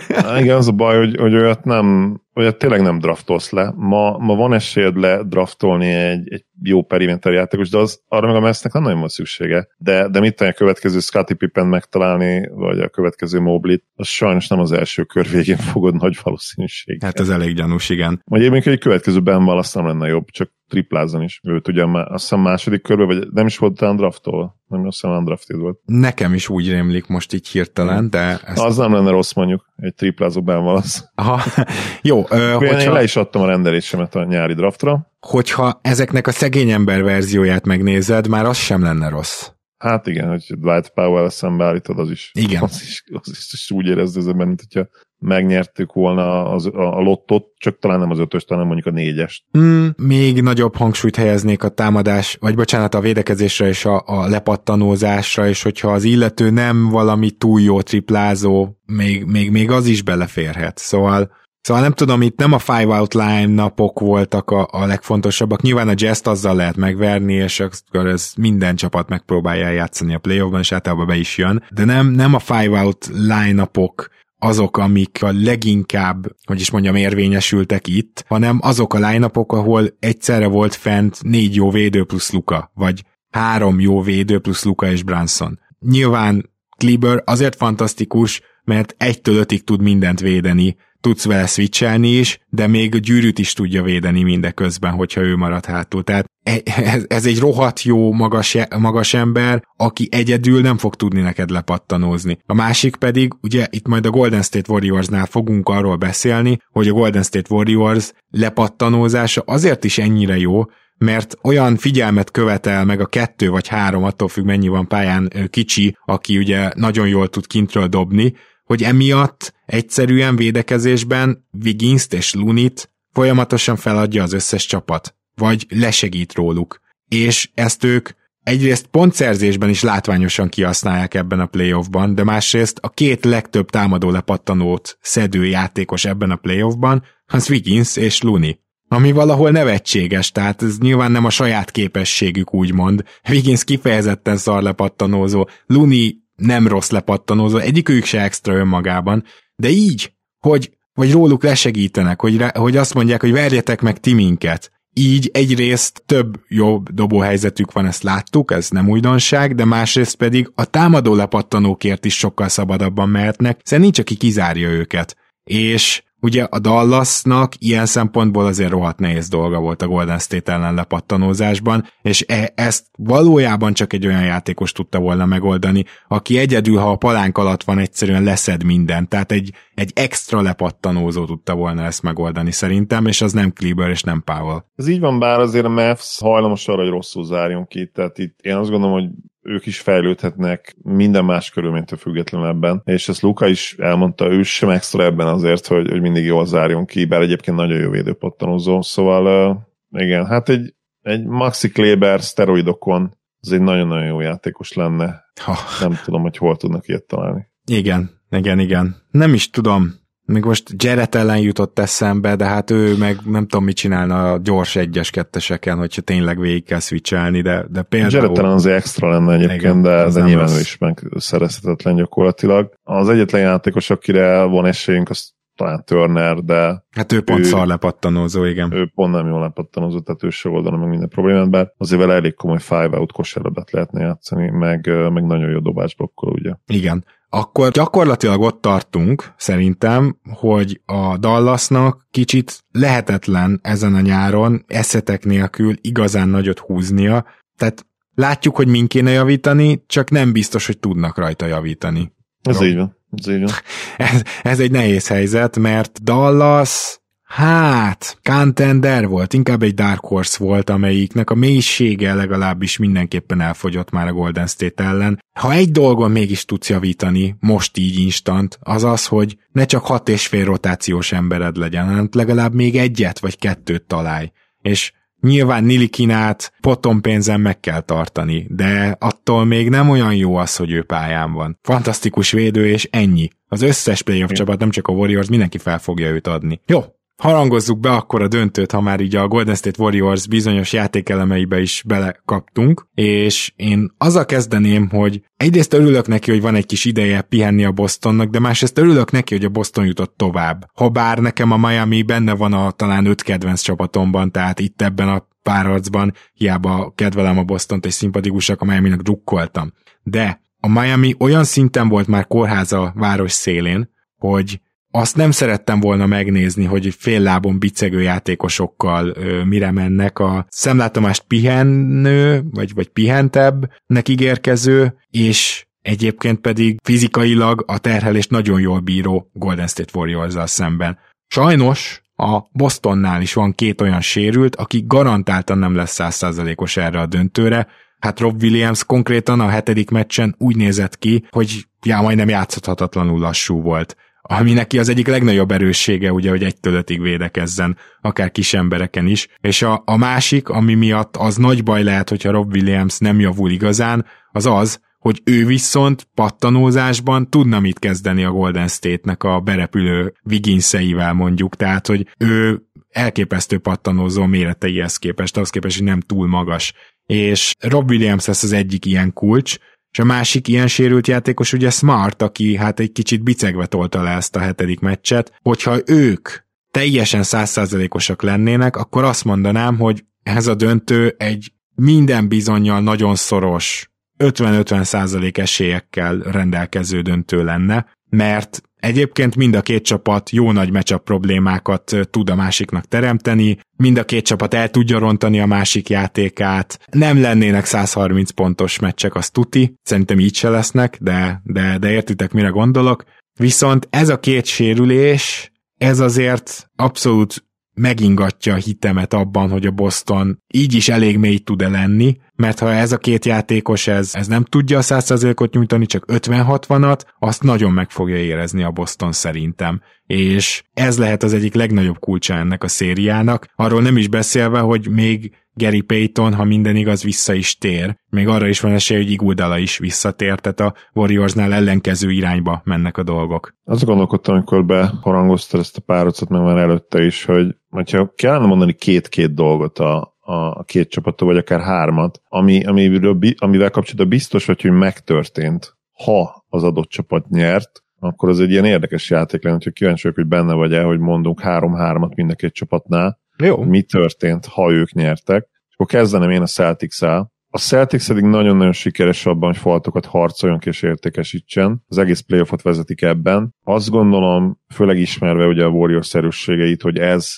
Há, 0.08 0.40
Igen, 0.40 0.56
az 0.56 0.68
a 0.68 0.72
baj, 0.72 0.96
hogy, 0.98 1.16
hogy 1.16 1.34
olyat 1.34 1.64
nem, 1.64 2.20
olyat 2.36 2.58
tényleg 2.58 2.82
nem 2.82 2.98
draftolsz 2.98 3.50
le. 3.50 3.72
Ma, 3.76 4.18
ma 4.18 4.34
van 4.34 4.54
esélyed 4.54 4.96
le 4.96 5.22
draftolni 5.22 5.92
egy, 5.92 6.32
egy 6.32 6.44
jó 6.62 6.82
periméter 6.82 7.32
játékos, 7.32 7.68
de 7.68 7.78
az 7.78 8.00
arra 8.08 8.26
meg 8.26 8.36
a 8.36 8.40
Mavsnek 8.40 8.72
nem 8.72 8.82
nagyon 8.82 8.98
van 8.98 9.08
szüksége. 9.08 9.68
De, 9.76 10.08
de 10.08 10.20
mit 10.20 10.36
tenni 10.36 10.50
a 10.50 10.54
következő 10.54 10.98
Scottie 10.98 11.36
Pippen 11.36 11.66
megtalálni, 11.66 12.48
vagy 12.54 12.80
a 12.80 12.88
következő 12.88 13.40
Mobley-t, 13.40 13.82
az 13.94 14.06
sajnos 14.06 14.48
nem 14.48 14.60
az 14.60 14.72
első 14.72 15.04
kör 15.04 15.28
végén 15.28 15.56
fogod 15.72 15.94
nagy 15.94 16.18
valószínűség. 16.22 17.02
Hát 17.02 17.20
ez 17.20 17.28
elég 17.28 17.54
gyanús, 17.54 17.88
igen. 17.88 18.22
Vagy 18.24 18.40
egyébként 18.40 18.66
egy 18.74 18.82
következő 18.82 19.20
Ben 19.20 19.42
Wallace 19.42 19.80
nem 19.80 19.88
lenne 19.88 20.06
jobb, 20.06 20.30
csak 20.30 20.50
triplázon 20.68 21.22
is. 21.22 21.40
Őt 21.42 21.68
ugye 21.68 21.84
azt 21.84 22.22
hiszem 22.22 22.40
második 22.40 22.82
körben, 22.82 23.06
vagy 23.06 23.28
nem 23.32 23.46
is 23.46 23.58
volt 23.58 23.76
talán 23.76 23.96
draftol, 23.96 24.56
nem 24.68 24.86
azt 24.86 25.00
hiszem 25.00 25.16
undrafted 25.16 25.56
volt. 25.56 25.78
Nekem 25.84 26.34
is 26.34 26.48
úgy 26.48 26.68
rémlik 26.68 27.06
most 27.06 27.32
így 27.32 27.48
hirtelen, 27.48 28.10
de 28.10 28.40
ezt 28.44 28.62
Az 28.62 28.76
nem 28.76 28.92
lenne 28.92 29.10
rossz 29.10 29.32
mondjuk, 29.32 29.72
egy 29.76 29.94
triplázó 29.94 30.42
Ben 30.42 30.58
Wallace. 30.58 31.10
Aha, 31.14 31.40
jó, 32.02 32.25
ö, 32.30 32.52
hogyha, 32.52 32.80
én 32.80 32.92
le 32.92 33.02
is 33.02 33.16
adtam 33.16 33.42
a 33.42 33.46
rendelésemet 33.46 34.14
a 34.14 34.24
nyári 34.24 34.54
draftra. 34.54 35.12
Hogyha 35.20 35.78
ezeknek 35.82 36.26
a 36.26 36.30
szegény 36.30 36.70
ember 36.70 37.02
verzióját 37.02 37.66
megnézed, 37.66 38.28
már 38.28 38.44
az 38.44 38.56
sem 38.56 38.82
lenne 38.82 39.08
rossz. 39.08 39.48
Hát 39.78 40.06
igen, 40.06 40.28
hogy 40.28 40.44
Dwight 40.58 40.88
Powell 40.88 41.28
szembeállítod, 41.28 41.98
az 41.98 42.10
is, 42.10 42.30
igen. 42.34 42.62
Az, 42.62 42.82
is, 42.82 43.04
az 43.12 43.28
is, 43.30 43.52
is 43.52 43.70
úgy 43.70 43.86
érezzük, 43.86 44.34
mint 44.34 44.60
hogyha 44.60 44.88
megnyertük 45.18 45.92
volna 45.92 46.50
az, 46.50 46.66
a, 46.66 46.96
a 46.96 47.00
lottot, 47.00 47.44
csak 47.58 47.78
talán 47.78 47.98
nem 47.98 48.10
az 48.10 48.18
ötös, 48.18 48.44
hanem 48.48 48.66
mondjuk 48.66 48.86
a 48.86 48.90
négyest. 48.90 49.44
Mm, 49.58 49.86
még 49.96 50.42
nagyobb 50.42 50.76
hangsúlyt 50.76 51.16
helyeznék 51.16 51.62
a 51.62 51.68
támadás, 51.68 52.36
vagy 52.40 52.54
bocsánat, 52.54 52.94
a 52.94 53.00
védekezésre 53.00 53.66
és 53.66 53.84
a, 53.84 54.02
a 54.06 54.28
lepattanózásra, 54.28 55.48
és 55.48 55.62
hogyha 55.62 55.92
az 55.92 56.04
illető 56.04 56.50
nem 56.50 56.88
valami 56.88 57.30
túl 57.30 57.60
jó 57.60 57.80
triplázó, 57.80 58.68
még, 58.86 59.24
még, 59.24 59.50
még 59.50 59.70
az 59.70 59.86
is 59.86 60.02
beleférhet. 60.02 60.78
Szóval 60.78 61.30
Szóval 61.66 61.82
nem 61.82 61.92
tudom, 61.92 62.22
itt 62.22 62.38
nem 62.38 62.52
a 62.52 62.58
five 62.58 62.98
out 62.98 63.14
line 63.14 63.46
napok 63.46 64.00
voltak 64.00 64.50
a, 64.50 64.68
a 64.70 64.84
legfontosabbak. 64.84 65.62
Nyilván 65.62 65.88
a 65.88 65.94
jazz 65.94 66.26
azzal 66.26 66.56
lehet 66.56 66.76
megverni, 66.76 67.32
és 67.32 67.60
akkor 67.60 68.06
ez 68.06 68.32
minden 68.36 68.76
csapat 68.76 69.08
megpróbálja 69.08 69.68
játszani 69.68 70.14
a 70.14 70.18
playoffban, 70.18 70.60
és 70.60 70.72
általában 70.72 71.06
be 71.06 71.16
is 71.16 71.38
jön. 71.38 71.64
De 71.74 71.84
nem, 71.84 72.06
nem 72.06 72.34
a 72.34 72.38
five 72.38 72.82
out 72.82 73.06
line 73.12 73.52
napok 73.52 74.08
azok, 74.38 74.76
amik 74.76 75.22
a 75.22 75.32
leginkább, 75.32 76.26
hogy 76.44 76.60
is 76.60 76.70
mondjam, 76.70 76.94
érvényesültek 76.94 77.86
itt, 77.86 78.24
hanem 78.28 78.58
azok 78.62 78.94
a 78.94 79.08
line 79.08 79.30
ahol 79.32 79.96
egyszerre 79.98 80.46
volt 80.46 80.74
fent 80.74 81.22
négy 81.22 81.54
jó 81.54 81.70
védő 81.70 82.04
plusz 82.04 82.32
Luka, 82.32 82.70
vagy 82.74 83.04
három 83.30 83.80
jó 83.80 84.02
védő 84.02 84.38
plusz 84.38 84.64
Luka 84.64 84.90
és 84.90 85.02
Branson. 85.02 85.58
Nyilván 85.78 86.50
Kleber 86.76 87.22
azért 87.24 87.56
fantasztikus, 87.56 88.40
mert 88.64 88.94
egytől 88.98 89.36
ötig 89.36 89.64
tud 89.64 89.82
mindent 89.82 90.20
védeni, 90.20 90.76
tudsz 91.00 91.24
vele 91.24 91.46
switchelni 91.46 92.08
is, 92.08 92.38
de 92.48 92.66
még 92.66 92.94
a 92.94 92.98
gyűrűt 92.98 93.38
is 93.38 93.52
tudja 93.52 93.82
védeni 93.82 94.22
mindeközben, 94.22 94.92
hogyha 94.92 95.20
ő 95.20 95.36
marad 95.36 95.64
hátul. 95.64 96.02
Tehát 96.02 96.26
e, 96.42 96.60
ez, 97.08 97.26
egy 97.26 97.38
rohadt 97.38 97.82
jó 97.82 98.12
magas, 98.12 98.56
magas 98.78 99.14
ember, 99.14 99.62
aki 99.76 100.08
egyedül 100.10 100.60
nem 100.60 100.78
fog 100.78 100.94
tudni 100.94 101.20
neked 101.20 101.50
lepattanózni. 101.50 102.38
A 102.46 102.54
másik 102.54 102.96
pedig, 102.96 103.32
ugye 103.42 103.66
itt 103.70 103.86
majd 103.86 104.06
a 104.06 104.10
Golden 104.10 104.42
State 104.42 104.72
Warriorsnál 104.72 105.26
fogunk 105.26 105.68
arról 105.68 105.96
beszélni, 105.96 106.58
hogy 106.70 106.88
a 106.88 106.92
Golden 106.92 107.22
State 107.22 107.54
Warriors 107.54 108.12
lepattanózása 108.30 109.42
azért 109.46 109.84
is 109.84 109.98
ennyire 109.98 110.36
jó, 110.36 110.64
mert 110.98 111.34
olyan 111.42 111.76
figyelmet 111.76 112.30
követel 112.30 112.84
meg 112.84 113.00
a 113.00 113.06
kettő 113.06 113.50
vagy 113.50 113.68
három, 113.68 114.04
attól 114.04 114.28
függ 114.28 114.44
mennyi 114.44 114.68
van 114.68 114.88
pályán 114.88 115.32
kicsi, 115.50 115.96
aki 116.04 116.38
ugye 116.38 116.70
nagyon 116.74 117.08
jól 117.08 117.28
tud 117.28 117.46
kintről 117.46 117.86
dobni, 117.86 118.34
hogy 118.66 118.82
emiatt 118.82 119.54
egyszerűen 119.66 120.36
védekezésben 120.36 121.46
Wiggins-t 121.64 122.12
és 122.12 122.34
Lunit 122.34 122.90
folyamatosan 123.12 123.76
feladja 123.76 124.22
az 124.22 124.32
összes 124.32 124.66
csapat, 124.66 125.14
vagy 125.34 125.66
lesegít 125.68 126.34
róluk. 126.34 126.80
És 127.08 127.50
ezt 127.54 127.84
ők 127.84 128.08
egyrészt 128.42 128.86
pontszerzésben 128.86 129.68
is 129.68 129.82
látványosan 129.82 130.48
kihasználják 130.48 131.14
ebben 131.14 131.40
a 131.40 131.46
playoffban, 131.46 132.14
de 132.14 132.24
másrészt 132.24 132.78
a 132.80 132.88
két 132.88 133.24
legtöbb 133.24 133.70
támadó 133.70 134.10
lepattanót 134.10 134.98
szedő 135.00 135.46
játékos 135.46 136.04
ebben 136.04 136.30
a 136.30 136.36
playoffban, 136.36 137.02
az 137.26 137.50
Wiggins 137.50 137.96
és 137.96 138.22
Luni. 138.22 138.60
Ami 138.88 139.12
valahol 139.12 139.50
nevetséges, 139.50 140.32
tehát 140.32 140.62
ez 140.62 140.78
nyilván 140.78 141.12
nem 141.12 141.24
a 141.24 141.30
saját 141.30 141.70
képességük 141.70 142.54
úgymond. 142.54 143.04
Wiggins 143.28 143.64
kifejezetten 143.64 144.36
szarlepattanózó, 144.36 145.48
Luni 145.66 146.24
nem 146.36 146.66
rossz 146.66 146.90
lepattanózó, 146.90 147.58
egyikük 147.58 148.04
se 148.04 148.22
extra 148.22 148.54
önmagában, 148.54 149.24
de 149.56 149.68
így, 149.68 150.12
hogy 150.40 150.76
vagy 150.94 151.12
róluk 151.12 151.42
lesegítenek, 151.42 152.20
hogy, 152.20 152.44
hogy 152.54 152.76
azt 152.76 152.94
mondják, 152.94 153.20
hogy 153.20 153.32
verjetek 153.32 153.80
meg 153.80 154.00
ti 154.00 154.12
minket. 154.12 154.70
Így 154.92 155.30
egyrészt 155.32 156.02
több 156.06 156.40
jobb 156.48 156.90
dobóhelyzetük 156.90 157.72
van, 157.72 157.86
ezt 157.86 158.02
láttuk, 158.02 158.50
ez 158.50 158.70
nem 158.70 158.88
újdonság, 158.88 159.54
de 159.54 159.64
másrészt 159.64 160.16
pedig 160.16 160.50
a 160.54 160.64
támadó 160.64 161.14
lepattanókért 161.14 162.04
is 162.04 162.16
sokkal 162.16 162.48
szabadabban 162.48 163.08
mehetnek, 163.08 163.60
hiszen 163.62 163.80
nincs, 163.80 163.98
aki 163.98 164.16
kizárja 164.16 164.68
őket. 164.68 165.16
És 165.44 166.02
Ugye 166.26 166.42
a 166.42 166.58
Dallasnak 166.58 167.52
ilyen 167.58 167.86
szempontból 167.86 168.46
azért 168.46 168.70
rohadt 168.70 168.98
nehéz 168.98 169.28
dolga 169.28 169.58
volt 169.60 169.82
a 169.82 169.86
Golden 169.86 170.18
State 170.18 170.52
ellen 170.52 170.74
lepattanózásban, 170.74 171.84
és 172.02 172.24
e- 172.28 172.52
ezt 172.54 172.86
valójában 172.98 173.72
csak 173.72 173.92
egy 173.92 174.06
olyan 174.06 174.24
játékos 174.24 174.72
tudta 174.72 174.98
volna 174.98 175.26
megoldani, 175.26 175.84
aki 176.08 176.38
egyedül, 176.38 176.78
ha 176.78 176.90
a 176.90 176.96
palánk 176.96 177.38
alatt 177.38 177.62
van, 177.62 177.78
egyszerűen 177.78 178.22
leszed 178.22 178.64
mindent, 178.64 179.08
tehát 179.08 179.32
egy, 179.32 179.52
egy 179.74 179.90
extra 179.94 180.40
lepattanózó 180.40 181.24
tudta 181.24 181.54
volna 181.54 181.84
ezt 181.84 182.02
megoldani 182.02 182.52
szerintem, 182.52 183.06
és 183.06 183.20
az 183.20 183.32
nem 183.32 183.52
Kleber 183.52 183.90
és 183.90 184.02
nem 184.02 184.22
Powell. 184.24 184.64
Ez 184.76 184.88
így 184.88 185.00
van, 185.00 185.18
bár 185.18 185.40
azért 185.40 185.64
a 185.64 185.68
Mavs 185.68 186.18
hajlamos 186.20 186.68
arra, 186.68 186.82
hogy 186.82 186.90
rosszul 186.90 187.24
zárjon 187.24 187.66
ki, 187.66 187.90
tehát 187.94 188.18
itt 188.18 188.38
én 188.42 188.54
azt 188.54 188.70
gondolom, 188.70 188.94
hogy 188.94 189.08
ők 189.46 189.66
is 189.66 189.80
fejlődhetnek 189.80 190.76
minden 190.82 191.24
más 191.24 191.50
körülménytől 191.50 191.98
függetlenül 191.98 192.46
ebben, 192.46 192.82
és 192.84 193.08
ezt 193.08 193.22
Luka 193.22 193.46
is 193.46 193.74
elmondta, 193.78 194.32
ő 194.32 194.42
sem 194.42 194.68
extra 194.68 195.04
ebben 195.04 195.26
azért, 195.26 195.66
hogy, 195.66 195.90
hogy 195.90 196.00
mindig 196.00 196.24
jól 196.24 196.46
zárjon 196.46 196.86
ki, 196.86 197.04
bár 197.04 197.20
egyébként 197.20 197.56
nagyon 197.56 197.78
jó 197.78 197.90
védőpattanózó, 197.90 198.82
szóval 198.82 199.50
uh, 199.50 200.02
igen, 200.02 200.26
hát 200.26 200.48
egy, 200.48 200.74
egy 201.00 201.24
Maxi 201.24 201.70
Kleber 201.70 202.20
szteroidokon 202.20 203.16
az 203.40 203.52
egy 203.52 203.60
nagyon-nagyon 203.60 204.06
jó 204.06 204.20
játékos 204.20 204.72
lenne. 204.72 205.24
Ha. 205.40 205.56
Nem 205.80 205.98
tudom, 206.04 206.22
hogy 206.22 206.36
hol 206.36 206.56
tudnak 206.56 206.88
ilyet 206.88 207.04
találni. 207.04 207.46
Igen, 207.70 208.10
igen, 208.30 208.58
igen. 208.58 208.96
Nem 209.10 209.34
is 209.34 209.50
tudom, 209.50 209.94
még 210.26 210.44
most 210.44 210.70
Jared 210.76 211.14
ellen 211.14 211.38
jutott 211.38 211.78
eszembe, 211.78 212.36
de 212.36 212.44
hát 212.44 212.70
ő 212.70 212.96
meg 212.96 213.18
nem 213.24 213.46
tudom 213.46 213.64
mit 213.64 213.76
csinálna 213.76 214.32
a 214.32 214.38
gyors 214.38 214.76
egyes 214.76 215.10
ketteseken, 215.10 215.78
hogyha 215.78 216.02
tényleg 216.02 216.40
végig 216.40 216.64
kell 216.64 216.80
switchelni, 216.80 217.40
de, 217.40 217.66
de 217.70 217.82
például... 217.82 218.12
Jared 218.12 218.38
ellen 218.38 218.50
azért 218.50 218.76
extra 218.76 219.10
lenne 219.10 219.32
egyébként, 219.32 219.60
igen, 219.60 219.82
de, 219.82 220.08
de 220.10 220.20
nyilván 220.20 220.48
ő 220.48 220.60
is 220.60 220.78
meg 220.78 221.02
szerezhetetlen 221.16 221.96
gyakorlatilag. 221.96 222.72
Az 222.82 223.08
egyetlen 223.08 223.40
játékos, 223.40 223.90
akire 223.90 224.42
van 224.42 224.66
esélyünk, 224.66 225.10
az 225.10 225.34
talán 225.54 225.84
Turner, 225.84 226.36
de... 226.36 226.84
Hát 226.90 227.12
ő 227.12 227.22
pont 227.22 227.40
ő, 227.40 227.42
szar 227.42 227.66
lepattanózó, 227.66 228.44
igen. 228.44 228.72
Ő 228.72 228.90
pont 228.94 229.12
nem 229.12 229.26
jól 229.26 229.40
lepattanózó, 229.40 230.00
tehát 230.00 230.22
ő 230.22 230.30
se 230.30 230.48
oldana 230.48 230.76
meg 230.76 230.88
minden 230.88 231.08
problémát, 231.08 231.50
bár 231.50 231.72
azért 231.78 232.00
vele 232.00 232.14
elég 232.14 232.34
komoly 232.34 232.58
five 232.58 232.98
out 232.98 233.12
kosárlabdát 233.12 233.70
lehetne 233.70 234.00
játszani, 234.00 234.50
meg, 234.50 235.10
meg 235.12 235.26
nagyon 235.26 235.50
jó 235.50 235.58
dobásblokkoló, 235.58 236.32
ugye. 236.32 236.52
Igen 236.66 237.04
akkor 237.36 237.70
gyakorlatilag 237.70 238.40
ott 238.40 238.60
tartunk, 238.60 239.32
szerintem, 239.36 240.16
hogy 240.30 240.80
a 240.84 241.16
Dallasnak 241.16 242.06
kicsit 242.10 242.64
lehetetlen 242.72 243.60
ezen 243.62 243.94
a 243.94 244.00
nyáron 244.00 244.64
eszetek 244.66 245.24
nélkül 245.24 245.74
igazán 245.80 246.28
nagyot 246.28 246.58
húznia, 246.58 247.24
tehát 247.58 247.86
látjuk, 248.14 248.56
hogy 248.56 248.68
min 248.68 248.86
kéne 248.86 249.10
javítani, 249.10 249.84
csak 249.86 250.10
nem 250.10 250.32
biztos, 250.32 250.66
hogy 250.66 250.78
tudnak 250.78 251.18
rajta 251.18 251.46
javítani. 251.46 252.12
Ez 252.42 252.60
így 252.60 252.76
van. 252.76 252.96
Ez, 253.16 253.28
így 253.28 253.40
van. 253.40 253.50
ez, 254.12 254.22
ez 254.42 254.60
egy 254.60 254.70
nehéz 254.70 255.08
helyzet, 255.08 255.58
mert 255.58 256.02
Dallas 256.02 257.00
Hát, 257.26 258.18
contender 258.22 259.06
volt, 259.06 259.32
inkább 259.32 259.62
egy 259.62 259.74
Dark 259.74 260.04
Horse 260.04 260.44
volt, 260.44 260.70
amelyiknek 260.70 261.30
a 261.30 261.34
mélysége 261.34 262.14
legalábbis 262.14 262.76
mindenképpen 262.76 263.40
elfogyott 263.40 263.90
már 263.90 264.06
a 264.06 264.12
Golden 264.12 264.46
State 264.46 264.84
ellen. 264.84 265.22
Ha 265.32 265.52
egy 265.52 265.70
dolgon 265.70 266.10
mégis 266.10 266.44
tudsz 266.44 266.68
javítani, 266.68 267.36
most 267.40 267.76
így 267.76 267.98
instant, 267.98 268.58
az 268.60 268.84
az, 268.84 269.06
hogy 269.06 269.38
ne 269.52 269.64
csak 269.64 269.84
hat 269.84 270.08
és 270.08 270.26
fél 270.26 270.44
rotációs 270.44 271.12
embered 271.12 271.56
legyen, 271.56 271.84
hanem 271.84 272.08
legalább 272.12 272.54
még 272.54 272.76
egyet 272.76 273.18
vagy 273.18 273.38
kettőt 273.38 273.82
találj. 273.82 274.32
És 274.60 274.92
Nyilván 275.20 275.64
Nilikinát 275.64 276.52
potom 276.60 277.00
pénzen 277.00 277.40
meg 277.40 277.60
kell 277.60 277.80
tartani, 277.80 278.46
de 278.50 278.96
attól 279.00 279.44
még 279.44 279.68
nem 279.68 279.88
olyan 279.88 280.14
jó 280.14 280.36
az, 280.36 280.56
hogy 280.56 280.70
ő 280.70 280.82
pályán 280.82 281.32
van. 281.32 281.58
Fantasztikus 281.62 282.30
védő, 282.30 282.66
és 282.66 282.88
ennyi. 282.90 283.28
Az 283.48 283.62
összes 283.62 284.02
playoff 284.02 284.30
csapat, 284.30 284.58
nem 284.58 284.70
csak 284.70 284.88
a 284.88 284.92
Warriors, 284.92 285.28
mindenki 285.28 285.58
fel 285.58 285.78
fogja 285.78 286.08
őt 286.08 286.26
adni. 286.26 286.60
Jó, 286.66 286.84
harangozzuk 287.16 287.80
be 287.80 287.90
akkor 287.90 288.22
a 288.22 288.28
döntőt, 288.28 288.72
ha 288.72 288.80
már 288.80 289.00
így 289.00 289.16
a 289.16 289.28
Golden 289.28 289.54
State 289.54 289.82
Warriors 289.82 290.26
bizonyos 290.26 290.72
játékelemeibe 290.72 291.60
is 291.60 291.82
belekaptunk, 291.86 292.86
és 292.94 293.52
én 293.56 293.94
azzal 293.98 294.24
kezdeném, 294.24 294.88
hogy 294.88 295.22
egyrészt 295.36 295.72
örülök 295.72 296.06
neki, 296.06 296.30
hogy 296.30 296.40
van 296.40 296.54
egy 296.54 296.66
kis 296.66 296.84
ideje 296.84 297.20
pihenni 297.20 297.64
a 297.64 297.72
Bostonnak, 297.72 298.30
de 298.30 298.38
másrészt 298.38 298.78
örülök 298.78 299.10
neki, 299.10 299.34
hogy 299.34 299.44
a 299.44 299.48
Boston 299.48 299.86
jutott 299.86 300.16
tovább. 300.16 300.66
Ha 300.74 300.88
bár 300.88 301.18
nekem 301.18 301.50
a 301.50 301.56
Miami 301.56 302.02
benne 302.02 302.34
van 302.34 302.52
a 302.52 302.70
talán 302.70 303.06
öt 303.06 303.22
kedvenc 303.22 303.60
csapatomban, 303.60 304.30
tehát 304.30 304.60
itt 304.60 304.82
ebben 304.82 305.08
a 305.08 305.28
párharcban 305.42 306.12
hiába 306.32 306.92
kedvelem 306.94 307.38
a 307.38 307.44
Bostont 307.44 307.86
és 307.86 307.94
szimpatikusak, 307.94 308.60
a 308.60 308.64
Miami-nak 308.64 309.00
drukkoltam. 309.00 309.72
De 310.02 310.40
a 310.60 310.68
Miami 310.68 311.14
olyan 311.18 311.44
szinten 311.44 311.88
volt 311.88 312.06
már 312.06 312.26
kórháza 312.26 312.92
város 312.96 313.32
szélén, 313.32 313.90
hogy 314.16 314.60
azt 314.96 315.16
nem 315.16 315.30
szerettem 315.30 315.80
volna 315.80 316.06
megnézni, 316.06 316.64
hogy 316.64 316.94
fél 316.98 317.20
lábon 317.20 317.58
bicegő 317.58 318.02
játékosokkal 318.02 319.08
ö, 319.08 319.44
mire 319.44 319.70
mennek. 319.70 320.18
A 320.18 320.46
szemlátomást 320.48 321.22
pihenő, 321.22 322.42
vagy, 322.50 322.74
vagy 322.74 322.88
pihentebbnek 322.88 324.08
ígérkező, 324.08 324.94
és 325.10 325.66
egyébként 325.82 326.40
pedig 326.40 326.78
fizikailag 326.82 327.64
a 327.66 327.78
terhelést 327.78 328.30
nagyon 328.30 328.60
jól 328.60 328.80
bíró 328.80 329.30
Golden 329.32 329.66
State 329.66 329.98
warriors 329.98 330.50
szemben. 330.50 330.98
Sajnos 331.26 332.02
a 332.14 332.40
Bostonnál 332.52 333.22
is 333.22 333.32
van 333.32 333.52
két 333.52 333.80
olyan 333.80 334.00
sérült, 334.00 334.56
aki 334.56 334.84
garantáltan 334.86 335.58
nem 335.58 335.74
lesz 335.74 335.92
százszázalékos 335.92 336.76
erre 336.76 337.00
a 337.00 337.06
döntőre, 337.06 337.66
hát 337.98 338.20
Rob 338.20 338.42
Williams 338.42 338.84
konkrétan 338.84 339.40
a 339.40 339.48
hetedik 339.48 339.90
meccsen 339.90 340.34
úgy 340.38 340.56
nézett 340.56 340.98
ki, 340.98 341.26
hogy 341.30 341.66
já, 341.82 342.00
majdnem 342.00 342.28
játszhatatlanul 342.28 343.18
lassú 343.18 343.62
volt 343.62 343.96
ami 344.28 344.52
neki 344.52 344.78
az 344.78 344.88
egyik 344.88 345.06
legnagyobb 345.06 345.50
erőssége, 345.50 346.12
ugye, 346.12 346.30
hogy 346.30 346.44
egy 346.44 346.56
ötig 346.62 347.00
védekezzen, 347.00 347.76
akár 348.00 348.30
kis 348.30 348.54
embereken 348.54 349.06
is. 349.06 349.28
És 349.40 349.62
a, 349.62 349.82
a 349.86 349.96
másik, 349.96 350.48
ami 350.48 350.74
miatt 350.74 351.16
az 351.16 351.36
nagy 351.36 351.62
baj 351.62 351.82
lehet, 351.82 352.08
hogyha 352.08 352.30
Rob 352.30 352.54
Williams 352.54 352.98
nem 352.98 353.20
javul 353.20 353.50
igazán, 353.50 354.06
az 354.32 354.46
az, 354.46 354.80
hogy 354.98 355.20
ő 355.24 355.46
viszont 355.46 356.08
pattanózásban 356.14 357.30
tudna 357.30 357.60
mit 357.60 357.78
kezdeni 357.78 358.24
a 358.24 358.30
Golden 358.30 358.68
State-nek 358.68 359.22
a 359.22 359.40
berepülő 359.40 360.14
viginszeivel 360.22 361.12
mondjuk, 361.12 361.56
tehát 361.56 361.86
hogy 361.86 362.06
ő 362.18 362.62
elképesztő 362.90 363.58
pattanózó 363.58 364.24
méreteihez 364.24 364.96
képest, 364.96 365.36
ahhoz 365.36 365.50
képest, 365.50 365.76
hogy 365.76 365.86
nem 365.86 366.00
túl 366.00 366.26
magas. 366.28 366.72
És 367.06 367.54
Rob 367.58 367.90
Williams 367.90 368.26
lesz 368.26 368.42
az 368.42 368.52
egyik 368.52 368.86
ilyen 368.86 369.12
kulcs, 369.12 369.58
és 369.96 370.02
a 370.02 370.04
másik 370.04 370.48
ilyen 370.48 370.66
sérült 370.66 371.06
játékos 371.06 371.52
ugye 371.52 371.70
Smart, 371.70 372.22
aki 372.22 372.56
hát 372.56 372.80
egy 372.80 372.92
kicsit 372.92 373.22
bicegve 373.22 373.66
tolta 373.66 374.02
le 374.02 374.10
ezt 374.10 374.36
a 374.36 374.38
hetedik 374.38 374.80
meccset, 374.80 375.38
hogyha 375.42 375.78
ők 375.86 376.28
teljesen 376.70 377.22
százszázalékosak 377.22 378.22
lennének, 378.22 378.76
akkor 378.76 379.04
azt 379.04 379.24
mondanám, 379.24 379.78
hogy 379.78 380.04
ez 380.22 380.46
a 380.46 380.54
döntő 380.54 381.14
egy 381.18 381.52
minden 381.74 382.28
bizonyal 382.28 382.80
nagyon 382.80 383.14
szoros 383.14 383.90
50-50 384.18 384.82
százalék 384.82 385.38
esélyekkel 385.38 386.18
rendelkező 386.18 387.00
döntő 387.00 387.44
lenne, 387.44 387.86
mert 388.10 388.62
Egyébként 388.76 389.36
mind 389.36 389.54
a 389.54 389.62
két 389.62 389.84
csapat 389.84 390.30
jó 390.30 390.52
nagy 390.52 390.70
meccsap 390.70 391.04
problémákat 391.04 391.96
tud 392.10 392.30
a 392.30 392.34
másiknak 392.34 392.84
teremteni, 392.84 393.58
mind 393.76 393.98
a 393.98 394.04
két 394.04 394.24
csapat 394.24 394.54
el 394.54 394.70
tudja 394.70 394.98
rontani 394.98 395.40
a 395.40 395.46
másik 395.46 395.88
játékát, 395.88 396.78
nem 396.92 397.20
lennének 397.20 397.64
130 397.64 398.30
pontos 398.30 398.78
meccsek, 398.78 399.14
az 399.14 399.30
tuti, 399.30 399.74
szerintem 399.82 400.18
így 400.18 400.34
se 400.34 400.48
lesznek, 400.48 400.98
de, 401.00 401.40
de, 401.44 401.78
de 401.78 401.90
értitek, 401.90 402.32
mire 402.32 402.48
gondolok. 402.48 403.04
Viszont 403.38 403.86
ez 403.90 404.08
a 404.08 404.20
két 404.20 404.44
sérülés, 404.44 405.52
ez 405.78 406.00
azért 406.00 406.70
abszolút 406.76 407.44
megingatja 407.74 408.54
a 408.54 408.56
hitemet 408.56 409.14
abban, 409.14 409.50
hogy 409.50 409.66
a 409.66 409.70
Boston 409.70 410.42
így 410.54 410.74
is 410.74 410.88
elég 410.88 411.18
mély 411.18 411.38
tud-e 411.38 411.68
lenni, 411.68 412.16
mert 412.36 412.58
ha 412.58 412.72
ez 412.72 412.92
a 412.92 412.98
két 412.98 413.24
játékos 413.24 413.86
ez, 413.86 414.10
ez 414.12 414.26
nem 414.26 414.44
tudja 414.44 414.78
a 414.78 414.82
100%-ot 414.82 415.54
nyújtani, 415.54 415.86
csak 415.86 416.04
50-60-at, 416.12 417.00
azt 417.18 417.42
nagyon 417.42 417.72
meg 417.72 417.90
fogja 417.90 418.16
érezni 418.16 418.62
a 418.62 418.70
Boston 418.70 419.12
szerintem. 419.12 419.80
És 420.06 420.64
ez 420.72 420.98
lehet 420.98 421.22
az 421.22 421.34
egyik 421.34 421.54
legnagyobb 421.54 421.98
kulcsa 421.98 422.34
ennek 422.34 422.64
a 422.64 422.68
szériának, 422.68 423.46
arról 423.56 423.82
nem 423.82 423.96
is 423.96 424.08
beszélve, 424.08 424.58
hogy 424.58 424.88
még 424.90 425.32
Gary 425.58 425.80
Payton, 425.80 426.34
ha 426.34 426.44
minden 426.44 426.76
igaz, 426.76 427.02
vissza 427.02 427.32
is 427.32 427.58
tér. 427.58 427.96
Még 428.10 428.28
arra 428.28 428.48
is 428.48 428.60
van 428.60 428.72
esély, 428.72 428.96
hogy 428.96 429.10
Iguodala 429.10 429.58
is 429.58 429.78
visszatér, 429.78 430.38
tehát 430.38 430.60
a 430.60 430.74
Warriorsnál 430.92 431.52
ellenkező 431.52 432.10
irányba 432.10 432.60
mennek 432.64 432.96
a 432.96 433.02
dolgok. 433.02 433.52
Azt 433.64 433.84
gondolkodtam, 433.84 434.34
amikor 434.34 434.64
beharangoztad 434.64 435.60
ezt 435.60 435.76
a 435.76 435.80
párocot, 435.80 436.28
meg 436.28 436.42
már 436.42 436.56
előtte 436.56 437.04
is, 437.04 437.24
hogy 437.24 437.54
ha 437.92 438.12
kellene 438.14 438.46
mondani 438.46 438.72
két-két 438.72 439.34
dolgot 439.34 439.78
a, 439.78 440.15
a 440.26 440.62
két 440.64 440.90
csapattól, 440.90 441.28
vagy 441.28 441.36
akár 441.36 441.60
hármat, 441.60 442.20
ami, 442.28 442.64
amivel, 442.64 443.18
amivel 443.36 443.70
kapcsolatban 443.70 444.08
biztos 444.08 444.44
vagy, 444.44 444.62
hogy 444.62 444.70
megtörtént, 444.70 445.76
ha 446.04 446.44
az 446.48 446.62
adott 446.62 446.88
csapat 446.88 447.28
nyert, 447.28 447.84
akkor 447.98 448.28
az 448.28 448.40
egy 448.40 448.50
ilyen 448.50 448.64
érdekes 448.64 449.10
játék 449.10 449.44
lenne, 449.44 449.58
hogy 449.62 449.72
kíváncsi 449.72 450.02
vagyok, 450.02 450.18
hogy 450.18 450.38
benne 450.38 450.54
vagy-e, 450.54 450.82
hogy 450.82 450.98
mondunk 450.98 451.40
három-hármat 451.40 452.14
mind 452.14 452.30
a 452.30 452.34
két 452.34 452.52
csapatnál, 452.52 453.20
Jó. 453.36 453.62
mi 453.62 453.82
történt, 453.82 454.46
ha 454.46 454.70
ők 454.70 454.92
nyertek. 454.92 455.48
És 455.68 455.74
akkor 455.74 455.86
kezdenem 455.86 456.30
én 456.30 456.42
a 456.42 456.46
Celtics-el. 456.46 457.34
A 457.48 457.58
Celtics 457.58 458.10
eddig 458.10 458.24
nagyon-nagyon 458.24 458.72
sikeres 458.72 459.26
abban, 459.26 459.48
hogy 459.48 459.58
faltokat 459.58 460.06
harcoljon 460.06 460.58
és 460.64 460.82
értékesítsen. 460.82 461.84
Az 461.86 461.98
egész 461.98 462.20
playoffot 462.20 462.62
vezetik 462.62 463.02
ebben. 463.02 463.54
Azt 463.64 463.90
gondolom, 463.90 464.60
főleg 464.74 464.98
ismerve 464.98 465.46
ugye 465.46 465.64
a 465.64 465.68
Warriors 465.68 466.14
erősségeit, 466.14 466.82
hogy 466.82 466.98
ez 466.98 467.36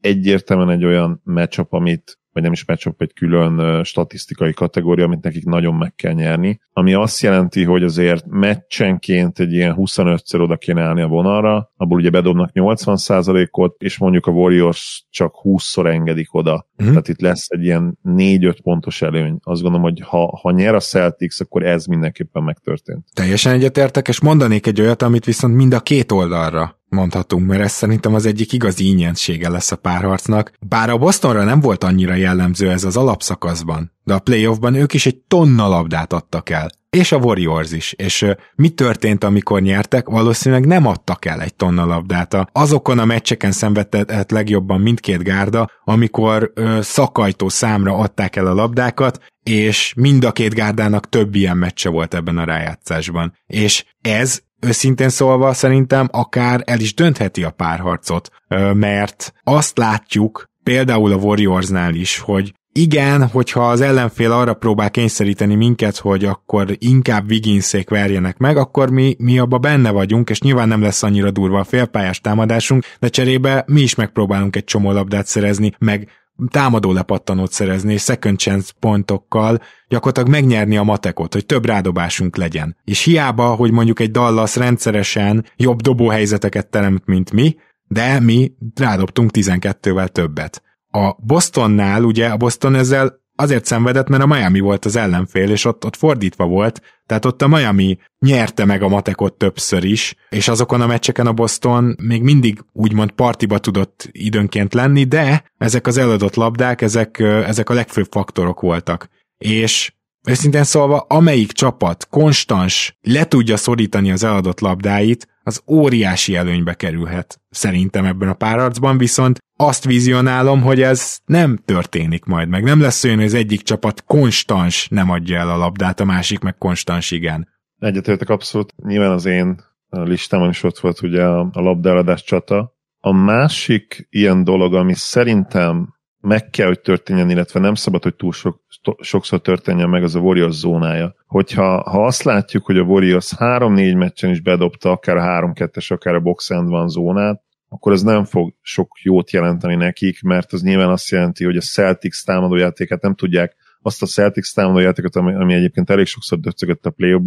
egyértelműen 0.00 0.70
egy 0.70 0.84
olyan 0.84 1.20
matchup, 1.24 1.72
amit 1.72 2.20
vagy 2.32 2.42
nem 2.42 2.52
is 2.52 2.64
matchup, 2.64 3.02
egy 3.02 3.12
külön 3.12 3.84
statisztikai 3.84 4.52
kategória, 4.52 5.04
amit 5.04 5.22
nekik 5.22 5.44
nagyon 5.44 5.74
meg 5.74 5.94
kell 5.94 6.12
nyerni, 6.12 6.60
ami 6.72 6.94
azt 6.94 7.20
jelenti, 7.20 7.64
hogy 7.64 7.82
azért 7.82 8.26
meccsenként 8.26 9.38
egy 9.38 9.52
ilyen 9.52 9.74
25-szer 9.78 10.40
oda 10.40 10.56
kéne 10.56 10.82
állni 10.82 11.00
a 11.00 11.06
vonalra, 11.06 11.72
abból 11.76 11.98
ugye 11.98 12.10
bedobnak 12.10 12.50
80%-ot, 12.54 13.74
és 13.78 13.98
mondjuk 13.98 14.26
a 14.26 14.30
Warriors 14.30 15.06
csak 15.10 15.34
20-szor 15.42 15.86
engedik 15.86 16.34
oda. 16.34 16.52
Uh-huh. 16.52 16.88
Tehát 16.88 17.08
itt 17.08 17.20
lesz 17.20 17.46
egy 17.48 17.64
ilyen 17.64 17.98
4-5 18.04 18.56
pontos 18.62 19.02
előny. 19.02 19.38
Azt 19.42 19.62
gondolom, 19.62 19.86
hogy 19.86 20.00
ha, 20.00 20.38
ha 20.42 20.50
nyer 20.50 20.74
a 20.74 20.80
Celtics, 20.80 21.40
akkor 21.40 21.62
ez 21.62 21.86
mindenképpen 21.86 22.42
megtörtént. 22.42 23.04
Teljesen 23.14 23.52
egyetértek, 23.52 24.08
és 24.08 24.20
mondanék 24.20 24.66
egy 24.66 24.80
olyat, 24.80 25.02
amit 25.02 25.24
viszont 25.24 25.54
mind 25.54 25.72
a 25.72 25.80
két 25.80 26.12
oldalra 26.12 26.79
mondhatunk, 26.90 27.46
mert 27.46 27.62
ez 27.62 27.72
szerintem 27.72 28.14
az 28.14 28.26
egyik 28.26 28.52
igazi 28.52 28.84
ínyentsége 28.84 29.48
lesz 29.48 29.72
a 29.72 29.76
párharcnak. 29.76 30.52
Bár 30.60 30.90
a 30.90 30.98
Bostonra 30.98 31.44
nem 31.44 31.60
volt 31.60 31.84
annyira 31.84 32.14
jellemző 32.14 32.70
ez 32.70 32.84
az 32.84 32.96
alapszakaszban, 32.96 33.92
de 34.04 34.14
a 34.14 34.18
playoffban 34.18 34.74
ők 34.74 34.94
is 34.94 35.06
egy 35.06 35.16
tonna 35.16 35.68
labdát 35.68 36.12
adtak 36.12 36.50
el. 36.50 36.70
És 36.90 37.12
a 37.12 37.16
Warriors 37.16 37.72
is. 37.72 37.92
És 37.92 38.26
mi 38.54 38.68
történt, 38.68 39.24
amikor 39.24 39.60
nyertek? 39.60 40.08
Valószínűleg 40.08 40.66
nem 40.66 40.86
adtak 40.86 41.24
el 41.24 41.40
egy 41.40 41.54
tonna 41.54 41.84
labdát. 41.84 42.36
Azokon 42.52 42.98
a 42.98 43.04
meccseken 43.04 43.52
szenvedett 43.52 44.30
legjobban 44.30 44.80
mindkét 44.80 45.22
gárda, 45.22 45.70
amikor 45.84 46.52
uh, 46.56 46.80
szakajtó 46.80 47.48
számra 47.48 47.94
adták 47.94 48.36
el 48.36 48.46
a 48.46 48.54
labdákat, 48.54 49.20
és 49.42 49.92
mind 49.96 50.24
a 50.24 50.32
két 50.32 50.54
gárdának 50.54 51.08
több 51.08 51.34
ilyen 51.34 51.56
meccse 51.56 51.88
volt 51.88 52.14
ebben 52.14 52.38
a 52.38 52.44
rájátszásban. 52.44 53.34
És 53.46 53.84
ez 54.00 54.40
őszintén 54.60 55.08
szólva 55.08 55.52
szerintem 55.52 56.08
akár 56.12 56.62
el 56.64 56.80
is 56.80 56.94
döntheti 56.94 57.42
a 57.44 57.50
párharcot, 57.50 58.30
mert 58.72 59.32
azt 59.44 59.78
látjuk, 59.78 60.50
például 60.62 61.12
a 61.12 61.16
Warriorsnál 61.16 61.94
is, 61.94 62.18
hogy 62.18 62.52
igen, 62.72 63.28
hogyha 63.28 63.68
az 63.68 63.80
ellenfél 63.80 64.32
arra 64.32 64.54
próbál 64.54 64.90
kényszeríteni 64.90 65.54
minket, 65.54 65.96
hogy 65.96 66.24
akkor 66.24 66.66
inkább 66.78 67.30
Wigginszék 67.30 67.90
verjenek 67.90 68.36
meg, 68.36 68.56
akkor 68.56 68.90
mi, 68.90 69.16
mi 69.18 69.38
abba 69.38 69.58
benne 69.58 69.90
vagyunk, 69.90 70.30
és 70.30 70.40
nyilván 70.40 70.68
nem 70.68 70.82
lesz 70.82 71.02
annyira 71.02 71.30
durva 71.30 71.58
a 71.58 71.64
félpályás 71.64 72.20
támadásunk, 72.20 72.84
de 72.98 73.08
cserébe 73.08 73.64
mi 73.66 73.80
is 73.80 73.94
megpróbálunk 73.94 74.56
egy 74.56 74.64
csomó 74.64 74.92
labdát 74.92 75.26
szerezni, 75.26 75.72
meg 75.78 76.08
támadó 76.48 76.92
lepattanót 76.92 77.52
szerezni, 77.52 77.92
és 77.92 78.02
second 78.02 78.38
chance 78.38 78.72
pontokkal 78.80 79.60
gyakorlatilag 79.88 80.28
megnyerni 80.28 80.76
a 80.76 80.82
matekot, 80.82 81.32
hogy 81.32 81.46
több 81.46 81.66
rádobásunk 81.66 82.36
legyen. 82.36 82.76
És 82.84 83.04
hiába, 83.04 83.54
hogy 83.54 83.70
mondjuk 83.70 84.00
egy 84.00 84.10
Dallas 84.10 84.56
rendszeresen 84.56 85.44
jobb 85.56 85.80
dobóhelyzeteket 85.80 86.70
teremt, 86.70 87.06
mint 87.06 87.32
mi, 87.32 87.56
de 87.86 88.20
mi 88.20 88.52
rádobtunk 88.74 89.30
12-vel 89.34 90.08
többet. 90.08 90.62
A 90.90 91.14
Bostonnál 91.26 92.04
ugye 92.04 92.28
a 92.28 92.36
Boston 92.36 92.74
ezzel 92.74 93.19
azért 93.40 93.64
szenvedett, 93.64 94.08
mert 94.08 94.22
a 94.22 94.26
Miami 94.26 94.60
volt 94.60 94.84
az 94.84 94.96
ellenfél, 94.96 95.50
és 95.50 95.64
ott, 95.64 95.84
ott 95.84 95.96
fordítva 95.96 96.46
volt, 96.46 96.82
tehát 97.06 97.24
ott 97.24 97.42
a 97.42 97.48
Miami 97.48 97.98
nyerte 98.18 98.64
meg 98.64 98.82
a 98.82 98.88
matekot 98.88 99.34
többször 99.34 99.84
is, 99.84 100.14
és 100.28 100.48
azokon 100.48 100.80
a 100.80 100.86
meccseken 100.86 101.26
a 101.26 101.32
Boston 101.32 101.96
még 102.02 102.22
mindig 102.22 102.64
úgymond 102.72 103.10
partiba 103.10 103.58
tudott 103.58 104.08
időnként 104.12 104.74
lenni, 104.74 105.04
de 105.04 105.44
ezek 105.58 105.86
az 105.86 105.96
eladott 105.96 106.34
labdák, 106.34 106.82
ezek, 106.82 107.18
ezek 107.18 107.70
a 107.70 107.74
legfőbb 107.74 108.06
faktorok 108.10 108.60
voltak. 108.60 109.08
És 109.38 109.92
Őszintén 110.26 110.64
szólva, 110.64 110.98
amelyik 111.08 111.52
csapat 111.52 112.06
konstans 112.10 112.96
le 113.00 113.24
tudja 113.24 113.56
szorítani 113.56 114.12
az 114.12 114.24
eladott 114.24 114.60
labdáit, 114.60 115.28
az 115.42 115.62
óriási 115.66 116.36
előnybe 116.36 116.74
kerülhet 116.74 117.40
szerintem 117.50 118.04
ebben 118.04 118.28
a 118.28 118.34
párharcban, 118.34 118.98
viszont 118.98 119.38
azt 119.60 119.84
vizionálom, 119.84 120.62
hogy 120.62 120.82
ez 120.82 121.18
nem 121.24 121.58
történik 121.64 122.24
majd 122.24 122.48
meg. 122.48 122.62
Nem 122.62 122.80
lesz 122.80 123.04
olyan, 123.04 123.16
hogy 123.16 123.26
az 123.26 123.34
egyik 123.34 123.62
csapat 123.62 124.04
konstans 124.04 124.88
nem 124.88 125.10
adja 125.10 125.38
el 125.38 125.50
a 125.50 125.56
labdát, 125.56 126.00
a 126.00 126.04
másik 126.04 126.40
meg 126.40 126.58
konstans 126.58 127.10
igen. 127.10 127.48
Egyetértek 127.78 128.28
abszolút. 128.28 128.74
Nyilván 128.76 129.10
az 129.10 129.26
én 129.26 129.60
listámon 129.88 130.48
is 130.48 130.62
ott 130.62 130.78
volt 130.78 131.02
ugye 131.02 131.24
a, 131.24 131.50
labdáradás 131.52 132.22
csata. 132.22 132.74
A 133.00 133.12
másik 133.12 134.06
ilyen 134.10 134.44
dolog, 134.44 134.74
ami 134.74 134.94
szerintem 134.94 135.94
meg 136.20 136.50
kell, 136.50 136.66
hogy 136.66 136.80
történjen, 136.80 137.30
illetve 137.30 137.60
nem 137.60 137.74
szabad, 137.74 138.02
hogy 138.02 138.14
túl 138.14 138.32
sok, 138.32 138.60
sokszor 139.00 139.40
történjen 139.40 139.88
meg, 139.88 140.02
az 140.02 140.14
a 140.14 140.20
Warriors 140.20 140.56
zónája. 140.56 141.14
Hogyha 141.26 141.90
ha 141.90 142.04
azt 142.04 142.22
látjuk, 142.22 142.64
hogy 142.64 142.78
a 142.78 142.82
Warriors 142.82 143.32
3-4 143.36 143.96
meccsen 143.96 144.30
is 144.30 144.40
bedobta 144.40 144.90
akár 144.90 145.16
a 145.16 145.52
3-2-es, 145.52 145.92
akár 145.92 146.14
a 146.14 146.20
box 146.20 146.50
and 146.50 146.68
van 146.68 146.88
zónát, 146.88 147.42
akkor 147.72 147.92
ez 147.92 148.02
nem 148.02 148.24
fog 148.24 148.54
sok 148.60 148.98
jót 149.02 149.30
jelenteni 149.30 149.74
nekik, 149.74 150.22
mert 150.22 150.52
az 150.52 150.62
nyilván 150.62 150.88
azt 150.88 151.10
jelenti, 151.10 151.44
hogy 151.44 151.56
a 151.56 151.60
Celtics 151.60 152.24
támadójátékát 152.24 153.02
nem 153.02 153.14
tudják, 153.14 153.56
azt 153.82 154.02
a 154.02 154.06
Celtics 154.06 154.54
támadójátékot, 154.54 155.16
ami, 155.16 155.34
ami 155.34 155.54
egyébként 155.54 155.90
elég 155.90 156.06
sokszor 156.06 156.38
döcögött 156.38 156.86
a 156.86 156.90
play 156.90 157.20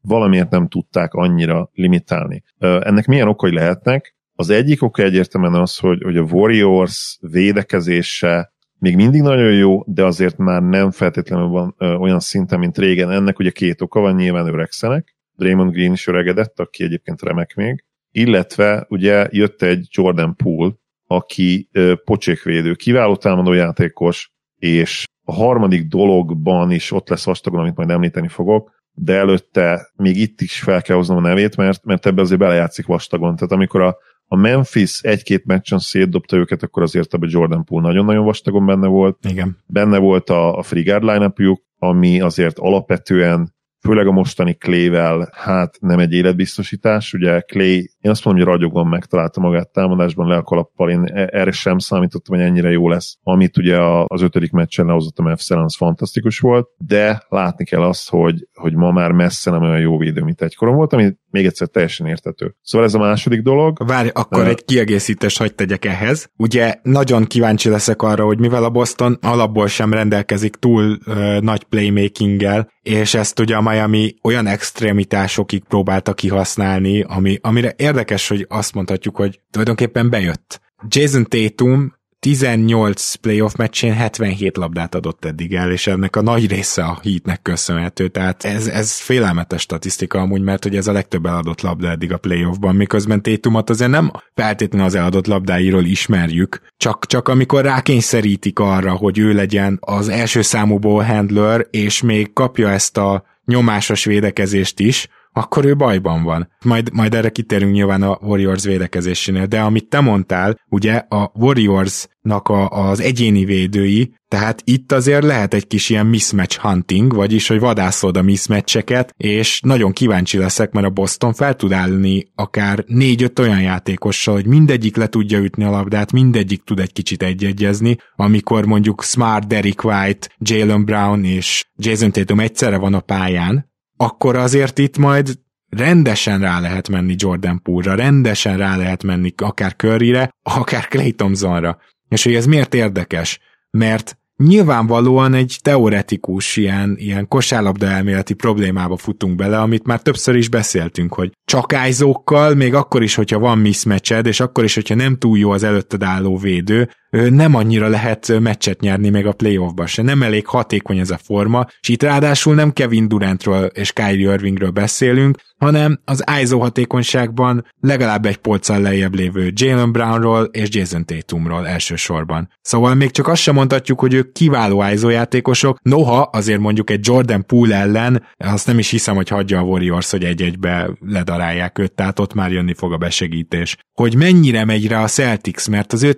valamiért 0.00 0.50
nem 0.50 0.68
tudták 0.68 1.14
annyira 1.14 1.70
limitálni. 1.72 2.42
Ennek 2.58 3.06
milyen 3.06 3.28
okai 3.28 3.52
lehetnek? 3.52 4.14
Az 4.34 4.50
egyik 4.50 4.82
oka 4.82 5.02
egyértelműen 5.02 5.54
az, 5.54 5.76
hogy, 5.76 6.02
hogy 6.02 6.16
a 6.16 6.22
Warriors 6.22 7.18
védekezése 7.20 8.52
még 8.78 8.96
mindig 8.96 9.20
nagyon 9.20 9.52
jó, 9.52 9.82
de 9.86 10.04
azért 10.04 10.36
már 10.36 10.62
nem 10.62 10.90
feltétlenül 10.90 11.46
van 11.46 11.74
ö, 11.78 11.94
olyan 11.94 12.20
szinten, 12.20 12.58
mint 12.58 12.78
régen. 12.78 13.10
Ennek 13.10 13.38
ugye 13.38 13.50
két 13.50 13.80
oka 13.80 14.00
van, 14.00 14.14
nyilván 14.14 14.46
öregszenek. 14.46 15.16
Draymond 15.36 15.72
Green 15.72 15.92
is 15.92 16.06
öregedett, 16.06 16.60
aki 16.60 16.84
egyébként 16.84 17.22
remek 17.22 17.54
még. 17.54 17.84
Illetve 18.18 18.86
ugye 18.88 19.28
jött 19.30 19.62
egy 19.62 19.86
Jordan 19.90 20.36
Poole, 20.36 20.72
aki 21.06 21.68
pocsékvédő, 22.04 22.74
kiváló 22.74 23.16
támadó 23.16 23.52
játékos, 23.52 24.30
és 24.58 25.04
a 25.24 25.32
harmadik 25.32 25.86
dologban 25.88 26.70
is 26.70 26.92
ott 26.92 27.08
lesz 27.08 27.24
vastagon, 27.24 27.60
amit 27.60 27.76
majd 27.76 27.90
említeni 27.90 28.28
fogok, 28.28 28.70
de 28.92 29.14
előtte 29.14 29.90
még 29.96 30.16
itt 30.16 30.40
is 30.40 30.60
fel 30.60 30.82
kell 30.82 30.96
hoznom 30.96 31.16
a 31.16 31.20
nevét, 31.20 31.56
mert, 31.56 31.84
mert 31.84 32.06
ebbe 32.06 32.20
azért 32.20 32.40
belejátszik 32.40 32.86
vastagon. 32.86 33.36
Tehát 33.36 33.52
amikor 33.52 33.80
a, 33.80 33.96
a 34.26 34.36
Memphis 34.36 35.00
egy-két 35.02 35.44
meccsen 35.44 35.78
szétdobta 35.78 36.36
őket, 36.36 36.62
akkor 36.62 36.82
azért 36.82 37.14
ebbe 37.14 37.26
Jordan 37.30 37.64
Poole 37.64 37.86
nagyon-nagyon 37.86 38.24
vastagon 38.24 38.66
benne 38.66 38.86
volt. 38.86 39.18
Igen. 39.28 39.56
Benne 39.66 39.98
volt 39.98 40.30
a, 40.30 40.58
a 40.58 40.62
free 40.62 40.82
guard 40.82 41.02
line 41.02 41.32
ami 41.78 42.20
azért 42.20 42.58
alapvetően 42.58 43.54
főleg 43.86 44.06
a 44.06 44.12
mostani 44.12 44.54
Clay-vel, 44.54 45.28
hát 45.32 45.76
nem 45.80 45.98
egy 45.98 46.12
életbiztosítás, 46.12 47.12
ugye 47.12 47.40
Clay, 47.40 47.90
én 48.00 48.10
azt 48.10 48.24
mondom, 48.24 48.44
hogy 48.44 48.52
ragyogóan 48.52 48.86
megtalálta 48.86 49.40
magát 49.40 49.72
támadásban 49.72 50.28
le 50.28 50.36
a 50.36 50.42
kalappal, 50.42 50.90
én 50.90 51.04
e- 51.04 51.28
erre 51.32 51.50
sem 51.50 51.78
számítottam, 51.78 52.36
hogy 52.36 52.46
ennyire 52.46 52.70
jó 52.70 52.88
lesz. 52.88 53.18
Amit 53.22 53.56
ugye 53.56 53.80
az 54.06 54.22
ötödik 54.22 54.50
meccsen 54.50 54.86
lehozott 54.86 55.18
a 55.18 55.22
Mavs 55.22 55.50
az 55.50 55.76
fantasztikus 55.76 56.38
volt, 56.38 56.68
de 56.76 57.22
látni 57.28 57.64
kell 57.64 57.82
azt, 57.82 58.10
hogy, 58.10 58.48
hogy 58.54 58.74
ma 58.74 58.90
már 58.90 59.12
messze 59.12 59.50
nem 59.50 59.62
olyan 59.62 59.80
jó 59.80 59.98
védő, 59.98 60.22
mint 60.22 60.42
egykoron 60.42 60.74
volt, 60.74 60.92
ami 60.92 61.14
még 61.30 61.46
egyszer 61.46 61.68
teljesen 61.68 62.06
értető. 62.06 62.54
Szóval 62.62 62.86
ez 62.86 62.94
a 62.94 62.98
második 62.98 63.42
dolog. 63.42 63.86
Várj, 63.86 64.08
akkor 64.12 64.42
uh, 64.42 64.48
egy 64.48 64.64
kiegészítést 64.64 65.38
hagyd 65.38 65.54
tegyek 65.54 65.84
ehhez. 65.84 66.30
Ugye 66.36 66.74
nagyon 66.82 67.24
kíváncsi 67.24 67.68
leszek 67.68 68.02
arra, 68.02 68.24
hogy 68.24 68.38
mivel 68.38 68.64
a 68.64 68.70
Boston 68.70 69.18
alapból 69.20 69.66
sem 69.66 69.92
rendelkezik 69.92 70.54
túl 70.54 70.98
uh, 71.06 71.38
nagy 71.40 71.64
playmakinggel, 71.64 72.70
és 72.82 73.14
ezt 73.14 73.40
ugye 73.40 73.56
a 73.56 73.60
Miami 73.76 74.14
olyan 74.22 74.46
extremitásokig 74.46 75.62
próbálta 75.64 76.14
kihasználni, 76.14 77.00
ami, 77.00 77.38
amire 77.40 77.74
érdekes, 77.76 78.28
hogy 78.28 78.46
azt 78.48 78.74
mondhatjuk, 78.74 79.16
hogy 79.16 79.40
tulajdonképpen 79.50 80.10
bejött. 80.10 80.60
Jason 80.88 81.24
Tatum 81.24 81.94
18 82.18 83.14
playoff 83.14 83.54
meccsén 83.54 83.94
77 83.94 84.56
labdát 84.56 84.94
adott 84.94 85.24
eddig 85.24 85.54
el, 85.54 85.70
és 85.72 85.86
ennek 85.86 86.16
a 86.16 86.22
nagy 86.22 86.48
része 86.48 86.84
a 86.84 86.98
hitnek 87.02 87.42
köszönhető, 87.42 88.08
tehát 88.08 88.44
ez, 88.44 88.66
ez 88.66 88.98
félelmetes 88.98 89.60
statisztika 89.60 90.18
amúgy, 90.18 90.42
mert 90.42 90.62
hogy 90.62 90.76
ez 90.76 90.86
a 90.86 90.92
legtöbb 90.92 91.26
eladott 91.26 91.60
labda 91.60 91.88
eddig 91.88 92.12
a 92.12 92.18
playoffban, 92.18 92.74
miközben 92.74 93.22
Tétumot 93.22 93.70
azért 93.70 93.90
nem 93.90 94.10
feltétlenül 94.34 94.86
az 94.86 94.94
eladott 94.94 95.26
labdáiról 95.26 95.84
ismerjük, 95.84 96.60
csak, 96.76 97.06
csak 97.06 97.28
amikor 97.28 97.64
rákényszerítik 97.64 98.58
arra, 98.58 98.92
hogy 98.92 99.18
ő 99.18 99.32
legyen 99.32 99.78
az 99.80 100.08
első 100.08 100.42
számú 100.42 100.78
ball 100.78 101.04
handler, 101.04 101.66
és 101.70 102.02
még 102.02 102.32
kapja 102.32 102.70
ezt 102.70 102.96
a 102.96 103.24
nyomásos 103.46 104.04
védekezést 104.04 104.80
is, 104.80 105.08
akkor 105.36 105.64
ő 105.64 105.76
bajban 105.76 106.22
van. 106.22 106.48
Majd, 106.64 106.92
majd 106.92 107.14
erre 107.14 107.28
kitérünk 107.28 107.72
nyilván 107.72 108.02
a 108.02 108.18
Warriors 108.20 108.64
védekezésénél, 108.64 109.46
de 109.46 109.60
amit 109.60 109.88
te 109.88 110.00
mondtál, 110.00 110.60
ugye 110.68 110.94
a 110.94 111.32
Warriorsnak 111.34 112.48
a, 112.48 112.68
az 112.68 113.00
egyéni 113.00 113.44
védői, 113.44 114.14
tehát 114.28 114.62
itt 114.64 114.92
azért 114.92 115.24
lehet 115.24 115.54
egy 115.54 115.66
kis 115.66 115.90
ilyen 115.90 116.06
mismatch 116.06 116.58
hunting, 116.58 117.14
vagyis 117.14 117.48
hogy 117.48 117.58
vadászod 117.58 118.16
a 118.16 118.22
mismatcheket, 118.22 119.14
és 119.16 119.60
nagyon 119.60 119.92
kíváncsi 119.92 120.38
leszek, 120.38 120.72
mert 120.72 120.86
a 120.86 120.90
Boston 120.90 121.32
fel 121.32 121.54
tud 121.54 121.72
állni 121.72 122.26
akár 122.34 122.84
négy-öt 122.86 123.38
olyan 123.38 123.60
játékossal, 123.60 124.34
hogy 124.34 124.46
mindegyik 124.46 124.96
le 124.96 125.06
tudja 125.06 125.38
ütni 125.38 125.64
a 125.64 125.70
labdát, 125.70 126.12
mindegyik 126.12 126.62
tud 126.64 126.80
egy 126.80 126.92
kicsit 126.92 127.22
egyegyezni, 127.22 127.96
amikor 128.14 128.66
mondjuk 128.66 129.02
Smart, 129.02 129.46
Derek 129.46 129.84
White, 129.84 130.28
Jalen 130.38 130.84
Brown 130.84 131.24
és 131.24 131.64
Jason 131.76 132.12
Tatum 132.12 132.40
egyszerre 132.40 132.76
van 132.76 132.94
a 132.94 133.00
pályán, 133.00 133.74
akkor 133.96 134.36
azért 134.36 134.78
itt 134.78 134.98
majd 134.98 135.38
rendesen 135.68 136.40
rá 136.40 136.60
lehet 136.60 136.88
menni 136.88 137.14
Jordan 137.16 137.62
Poole-ra, 137.62 137.94
rendesen 137.94 138.56
rá 138.56 138.76
lehet 138.76 139.02
menni 139.02 139.34
akár 139.36 139.76
Curryre, 139.76 140.30
akár 140.42 140.88
Clay 140.88 141.12
Thompsonra. 141.12 141.78
És 142.08 142.24
hogy 142.24 142.34
ez 142.34 142.46
miért 142.46 142.74
érdekes? 142.74 143.38
Mert 143.70 144.18
nyilvánvalóan 144.36 145.34
egy 145.34 145.58
teoretikus 145.62 146.56
ilyen, 146.56 146.96
ilyen 146.98 147.28
kosárlabda 147.28 147.86
elméleti 147.86 148.34
problémába 148.34 148.96
futunk 148.96 149.36
bele, 149.36 149.60
amit 149.60 149.86
már 149.86 150.02
többször 150.02 150.34
is 150.36 150.48
beszéltünk, 150.48 151.14
hogy 151.14 151.32
csak 151.44 151.72
ájzókkal, 151.72 152.54
még 152.54 152.74
akkor 152.74 153.02
is, 153.02 153.14
hogyha 153.14 153.38
van 153.38 153.58
mismatched, 153.58 154.26
és 154.26 154.40
akkor 154.40 154.64
is, 154.64 154.74
hogyha 154.74 154.94
nem 154.94 155.18
túl 155.18 155.38
jó 155.38 155.50
az 155.50 155.62
előtted 155.62 156.02
álló 156.02 156.36
védő, 156.36 156.90
nem 157.10 157.54
annyira 157.54 157.88
lehet 157.88 158.40
meccset 158.40 158.80
nyerni 158.80 159.08
még 159.08 159.26
a 159.26 159.32
playoffba 159.32 159.86
se. 159.86 160.02
Nem 160.02 160.22
elég 160.22 160.46
hatékony 160.46 160.98
ez 160.98 161.10
a 161.10 161.18
forma, 161.24 161.66
és 161.80 161.88
itt 161.88 162.02
ráadásul 162.02 162.54
nem 162.54 162.72
Kevin 162.72 163.08
Durantról 163.08 163.64
és 163.64 163.92
Kyrie 163.92 164.32
Irvingről 164.32 164.70
beszélünk, 164.70 165.38
hanem 165.58 166.00
az 166.04 166.24
ISO 166.42 166.58
hatékonyságban 166.58 167.66
legalább 167.80 168.26
egy 168.26 168.36
polccal 168.36 168.80
lejjebb 168.80 169.14
lévő 169.14 169.52
Jalen 169.54 169.92
Brownról 169.92 170.44
és 170.44 170.68
Jason 170.70 171.04
Tatumról 171.04 171.66
elsősorban. 171.66 172.48
Szóval 172.60 172.94
még 172.94 173.10
csak 173.10 173.28
azt 173.28 173.42
sem 173.42 173.54
mondhatjuk, 173.54 174.00
hogy 174.00 174.14
ők 174.14 174.32
kiváló 174.32 174.84
ISO 174.92 175.08
játékosok, 175.08 175.78
noha 175.82 176.20
azért 176.20 176.60
mondjuk 176.60 176.90
egy 176.90 177.06
Jordan 177.06 177.46
Poole 177.46 177.76
ellen, 177.76 178.22
azt 178.36 178.66
nem 178.66 178.78
is 178.78 178.90
hiszem, 178.90 179.14
hogy 179.14 179.28
hagyja 179.28 179.58
a 179.58 179.62
Warriors, 179.62 180.10
hogy 180.10 180.24
egy-egybe 180.24 180.90
ledarálják 181.00 181.78
őt, 181.78 181.92
tehát 181.92 182.18
ott 182.18 182.34
már 182.34 182.52
jönni 182.52 182.74
fog 182.74 182.92
a 182.92 182.96
besegítés. 182.96 183.76
Hogy 183.92 184.14
mennyire 184.16 184.64
megy 184.64 184.88
rá 184.88 185.02
a 185.02 185.06
Celtics, 185.06 185.68
mert 185.68 185.92
az 185.92 186.02
ő 186.02 186.12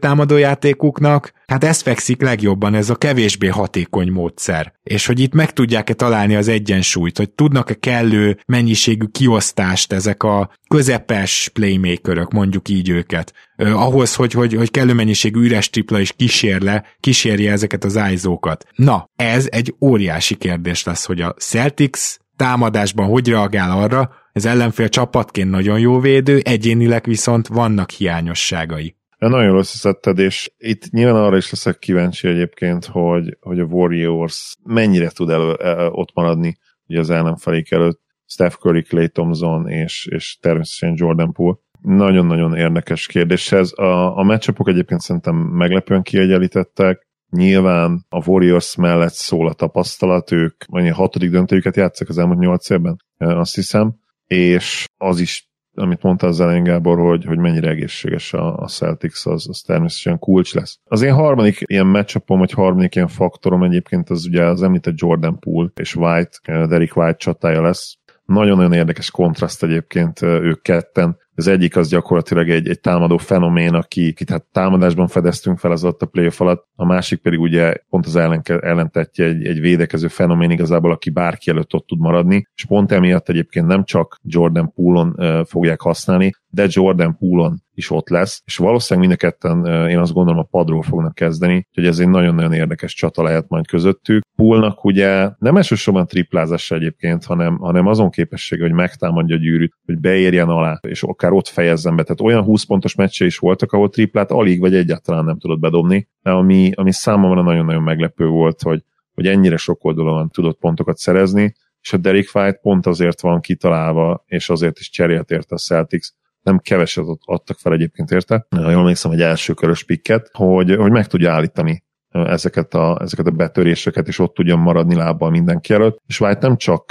támadójátékuknak, 0.88 1.32
hát 1.46 1.64
ez 1.64 1.80
fekszik 1.80 2.22
legjobban, 2.22 2.74
ez 2.74 2.90
a 2.90 2.96
kevésbé 2.96 3.46
hatékony 3.46 4.10
módszer. 4.10 4.72
És 4.82 5.06
hogy 5.06 5.20
itt 5.20 5.34
meg 5.34 5.52
tudják-e 5.52 5.94
találni 5.94 6.36
az 6.36 6.48
egyensúlyt, 6.48 7.18
hogy 7.18 7.30
tudnak-e 7.30 7.74
kellő 7.74 8.38
mennyiségű 8.46 9.06
kiosztást 9.06 9.92
ezek 9.92 10.22
a 10.22 10.50
közepes 10.68 11.50
playmakerök, 11.52 12.32
mondjuk 12.32 12.68
így 12.68 12.88
őket, 12.88 13.32
eh, 13.56 13.82
ahhoz, 13.82 14.14
hogy, 14.14 14.32
hogy, 14.32 14.54
hogy 14.54 14.70
kellő 14.70 14.92
mennyiségű 14.92 15.40
üres 15.40 15.70
tripla 15.70 16.00
is 16.00 16.12
kísérle, 16.12 16.84
kísérje 17.00 17.52
ezeket 17.52 17.84
az 17.84 17.96
ájzókat. 17.96 18.64
Na, 18.74 19.10
ez 19.16 19.46
egy 19.50 19.74
óriási 19.80 20.34
kérdés 20.34 20.84
lesz, 20.84 21.04
hogy 21.04 21.20
a 21.20 21.32
Celtics 21.32 22.16
támadásban 22.36 23.06
hogy 23.06 23.28
reagál 23.28 23.78
arra, 23.78 24.10
ez 24.32 24.44
ellenfél 24.44 24.88
csapatként 24.88 25.50
nagyon 25.50 25.78
jó 25.78 26.00
védő, 26.00 26.40
egyénileg 26.44 27.04
viszont 27.04 27.48
vannak 27.48 27.90
hiányosságai. 27.90 28.97
Nagyon 29.18 29.44
jól 29.44 29.58
összeszedted, 29.58 30.18
és 30.18 30.50
itt 30.58 30.90
nyilván 30.90 31.22
arra 31.22 31.36
is 31.36 31.50
leszek 31.50 31.78
kíváncsi 31.78 32.28
egyébként, 32.28 32.84
hogy, 32.84 33.36
hogy 33.40 33.60
a 33.60 33.64
Warriors 33.64 34.56
mennyire 34.64 35.08
tud 35.08 35.30
elő, 35.30 35.54
el, 35.54 35.88
ott 35.88 36.14
maradni 36.14 36.58
ugye 36.86 36.98
az 36.98 37.10
ellenfelék 37.10 37.70
előtt. 37.70 38.00
Steph 38.26 38.54
Curry, 38.54 38.82
Clay 38.82 39.08
Thompson 39.08 39.68
és, 39.68 40.06
és 40.10 40.38
természetesen 40.40 40.94
Jordan 40.96 41.32
Poole. 41.32 41.56
Nagyon-nagyon 41.80 42.54
érdekes 42.56 43.06
kérdés 43.06 43.52
ez. 43.52 43.72
A, 43.72 44.16
a 44.16 44.22
matchupok 44.22 44.68
egyébként 44.68 45.00
szerintem 45.00 45.34
meglepően 45.34 46.02
kiegyenlítettek. 46.02 47.06
Nyilván 47.30 48.06
a 48.08 48.28
Warriors 48.28 48.76
mellett 48.76 49.12
szól 49.12 49.48
a 49.48 49.52
tapasztalat, 49.52 50.32
ők 50.32 50.64
a 50.66 50.94
hatodik 50.94 51.30
döntőjüket 51.30 51.76
játszak 51.76 52.08
az 52.08 52.18
elmúlt 52.18 52.38
nyolc 52.38 52.70
évben, 52.70 52.96
azt 53.18 53.54
hiszem, 53.54 53.94
és 54.26 54.84
az 54.96 55.20
is 55.20 55.47
amit 55.78 56.02
mondta 56.02 56.26
az 56.26 56.40
elején 56.40 56.62
Gábor, 56.62 56.98
hogy, 56.98 57.24
hogy 57.24 57.38
mennyire 57.38 57.68
egészséges 57.68 58.32
a, 58.32 58.56
a 58.56 58.66
Celtics, 58.66 59.26
az, 59.26 59.48
az 59.48 59.60
természetesen 59.60 60.18
kulcs 60.18 60.54
lesz. 60.54 60.78
Az 60.84 61.02
én 61.02 61.12
harmadik 61.12 61.60
ilyen 61.64 61.86
matchupom, 61.86 62.38
vagy 62.38 62.52
harmadik 62.52 62.94
ilyen 62.94 63.08
faktorom 63.08 63.62
egyébként 63.62 64.10
az 64.10 64.26
ugye 64.26 64.44
az 64.44 64.62
említett 64.62 65.00
Jordan 65.00 65.38
Poole 65.38 65.70
és 65.74 65.94
White, 65.96 66.38
Derek 66.66 66.96
White 66.96 67.16
csatája 67.16 67.62
lesz. 67.62 67.96
Nagyon-nagyon 68.24 68.72
érdekes 68.72 69.10
kontraszt 69.10 69.62
egyébként 69.62 70.22
ők 70.22 70.62
ketten. 70.62 71.16
Az 71.38 71.46
egyik 71.46 71.76
az 71.76 71.88
gyakorlatilag 71.88 72.50
egy, 72.50 72.68
egy 72.68 72.80
támadó 72.80 73.16
fenomén, 73.16 73.74
aki, 73.74 74.08
akit 74.08 74.30
hát 74.30 74.44
támadásban 74.52 75.06
fedeztünk 75.06 75.58
fel 75.58 75.70
az 75.70 75.84
ott 75.84 76.02
a 76.02 76.06
playoff 76.06 76.40
alatt, 76.40 76.66
a 76.74 76.84
másik 76.84 77.20
pedig 77.20 77.40
ugye 77.40 77.74
pont 77.88 78.06
az 78.06 78.16
ellenke, 78.16 78.58
ellentetje 78.58 79.24
egy, 79.24 79.46
egy 79.46 79.60
védekező 79.60 80.08
fenomén 80.08 80.50
igazából, 80.50 80.92
aki 80.92 81.10
bárki 81.10 81.50
előtt 81.50 81.74
ott 81.74 81.86
tud 81.86 82.00
maradni, 82.00 82.48
és 82.54 82.64
pont 82.64 82.92
emiatt 82.92 83.28
egyébként 83.28 83.66
nem 83.66 83.84
csak 83.84 84.18
Jordan 84.22 84.72
Poole-on 84.74 85.14
uh, 85.16 85.44
fogják 85.44 85.80
használni, 85.80 86.32
de 86.50 86.66
Jordan 86.68 87.16
Poole-on 87.18 87.62
is 87.78 87.90
ott 87.90 88.08
lesz, 88.08 88.42
és 88.44 88.56
valószínűleg 88.56 89.08
mind 89.08 89.20
a 89.22 89.26
ketten 89.26 89.88
én 89.88 89.98
azt 89.98 90.12
gondolom 90.12 90.40
a 90.40 90.48
padról 90.50 90.82
fognak 90.82 91.14
kezdeni, 91.14 91.66
hogy 91.74 91.86
ez 91.86 91.98
egy 91.98 92.08
nagyon-nagyon 92.08 92.52
érdekes 92.52 92.94
csata 92.94 93.22
lehet 93.22 93.48
majd 93.48 93.66
közöttük. 93.66 94.22
Poolnak 94.36 94.84
ugye 94.84 95.30
nem 95.38 95.56
elsősorban 95.56 96.06
triplázás 96.06 96.70
egyébként, 96.70 97.24
hanem, 97.24 97.56
hanem 97.56 97.86
azon 97.86 98.10
képessége, 98.10 98.62
hogy 98.62 98.72
megtámadja 98.72 99.36
a 99.36 99.38
gyűrűt, 99.38 99.72
hogy 99.86 99.98
beérjen 99.98 100.48
alá, 100.48 100.78
és 100.88 101.02
akár 101.02 101.27
ott 101.32 101.48
fejezzen 101.48 101.96
be. 101.96 102.02
Tehát 102.02 102.20
olyan 102.20 102.42
20 102.42 102.64
pontos 102.64 102.94
meccse 102.94 103.24
is 103.24 103.38
voltak, 103.38 103.72
ahol 103.72 103.88
triplát 103.88 104.30
alig 104.30 104.60
vagy 104.60 104.74
egyáltalán 104.74 105.24
nem 105.24 105.38
tudott 105.38 105.58
bedobni, 105.58 106.08
ami, 106.22 106.70
ami 106.74 106.92
számomra 106.92 107.42
nagyon-nagyon 107.42 107.82
meglepő 107.82 108.26
volt, 108.26 108.62
hogy, 108.62 108.82
hogy 109.14 109.26
ennyire 109.26 109.56
sok 109.56 109.84
oldalon 109.84 110.30
tudott 110.30 110.58
pontokat 110.58 110.96
szerezni, 110.96 111.54
és 111.80 111.92
a 111.92 111.96
Derek 111.96 112.30
White 112.34 112.58
pont 112.62 112.86
azért 112.86 113.20
van 113.20 113.40
kitalálva, 113.40 114.24
és 114.26 114.48
azért 114.50 114.78
is 114.78 114.90
cserélt 114.90 115.30
érte 115.30 115.54
a 115.54 115.58
Celtics, 115.58 116.08
nem 116.42 116.58
keveset 116.58 117.04
adtak 117.24 117.58
fel 117.58 117.72
egyébként 117.72 118.10
érte, 118.10 118.46
jól 118.50 118.70
emlékszem, 118.70 119.10
egy 119.10 119.20
első 119.20 119.52
körös 119.52 119.84
pikket, 119.84 120.30
hogy, 120.32 120.74
hogy 120.76 120.90
meg 120.90 121.06
tudja 121.06 121.32
állítani 121.32 121.86
ezeket 122.10 122.74
a, 122.74 122.98
ezeket 123.02 123.26
a 123.26 123.30
betöréseket, 123.30 124.08
és 124.08 124.18
ott 124.18 124.34
tudjon 124.34 124.58
maradni 124.58 124.94
lábbal 124.94 125.30
mindenki 125.30 125.72
előtt. 125.72 126.02
És 126.06 126.20
White 126.20 126.46
nem 126.46 126.56
csak 126.56 126.84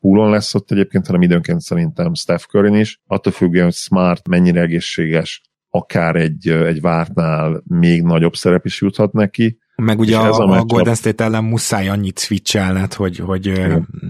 poolon 0.00 0.30
lesz 0.30 0.54
ott 0.54 0.70
egyébként, 0.70 1.06
hanem 1.06 1.22
időnként 1.22 1.60
szerintem 1.60 2.14
Steph 2.14 2.44
curry 2.44 2.78
is, 2.78 3.00
attól 3.06 3.32
függően, 3.32 3.64
hogy 3.64 3.74
Smart 3.74 4.28
mennyire 4.28 4.60
egészséges, 4.60 5.42
akár 5.70 6.16
egy, 6.16 6.48
egy 6.48 6.80
vártnál 6.80 7.62
még 7.66 8.02
nagyobb 8.02 8.34
szerep 8.34 8.64
is 8.64 8.80
juthat 8.80 9.12
neki, 9.12 9.58
meg 9.82 9.98
ugye 9.98 10.16
a, 10.16 10.38
a, 10.38 10.58
a 10.58 10.64
Golden 10.64 10.94
State 10.94 11.24
ellen 11.24 11.44
muszáj 11.44 11.88
annyit 11.88 12.18
switchelned, 12.18 12.92
hogy, 12.92 13.18
hogy 13.18 13.52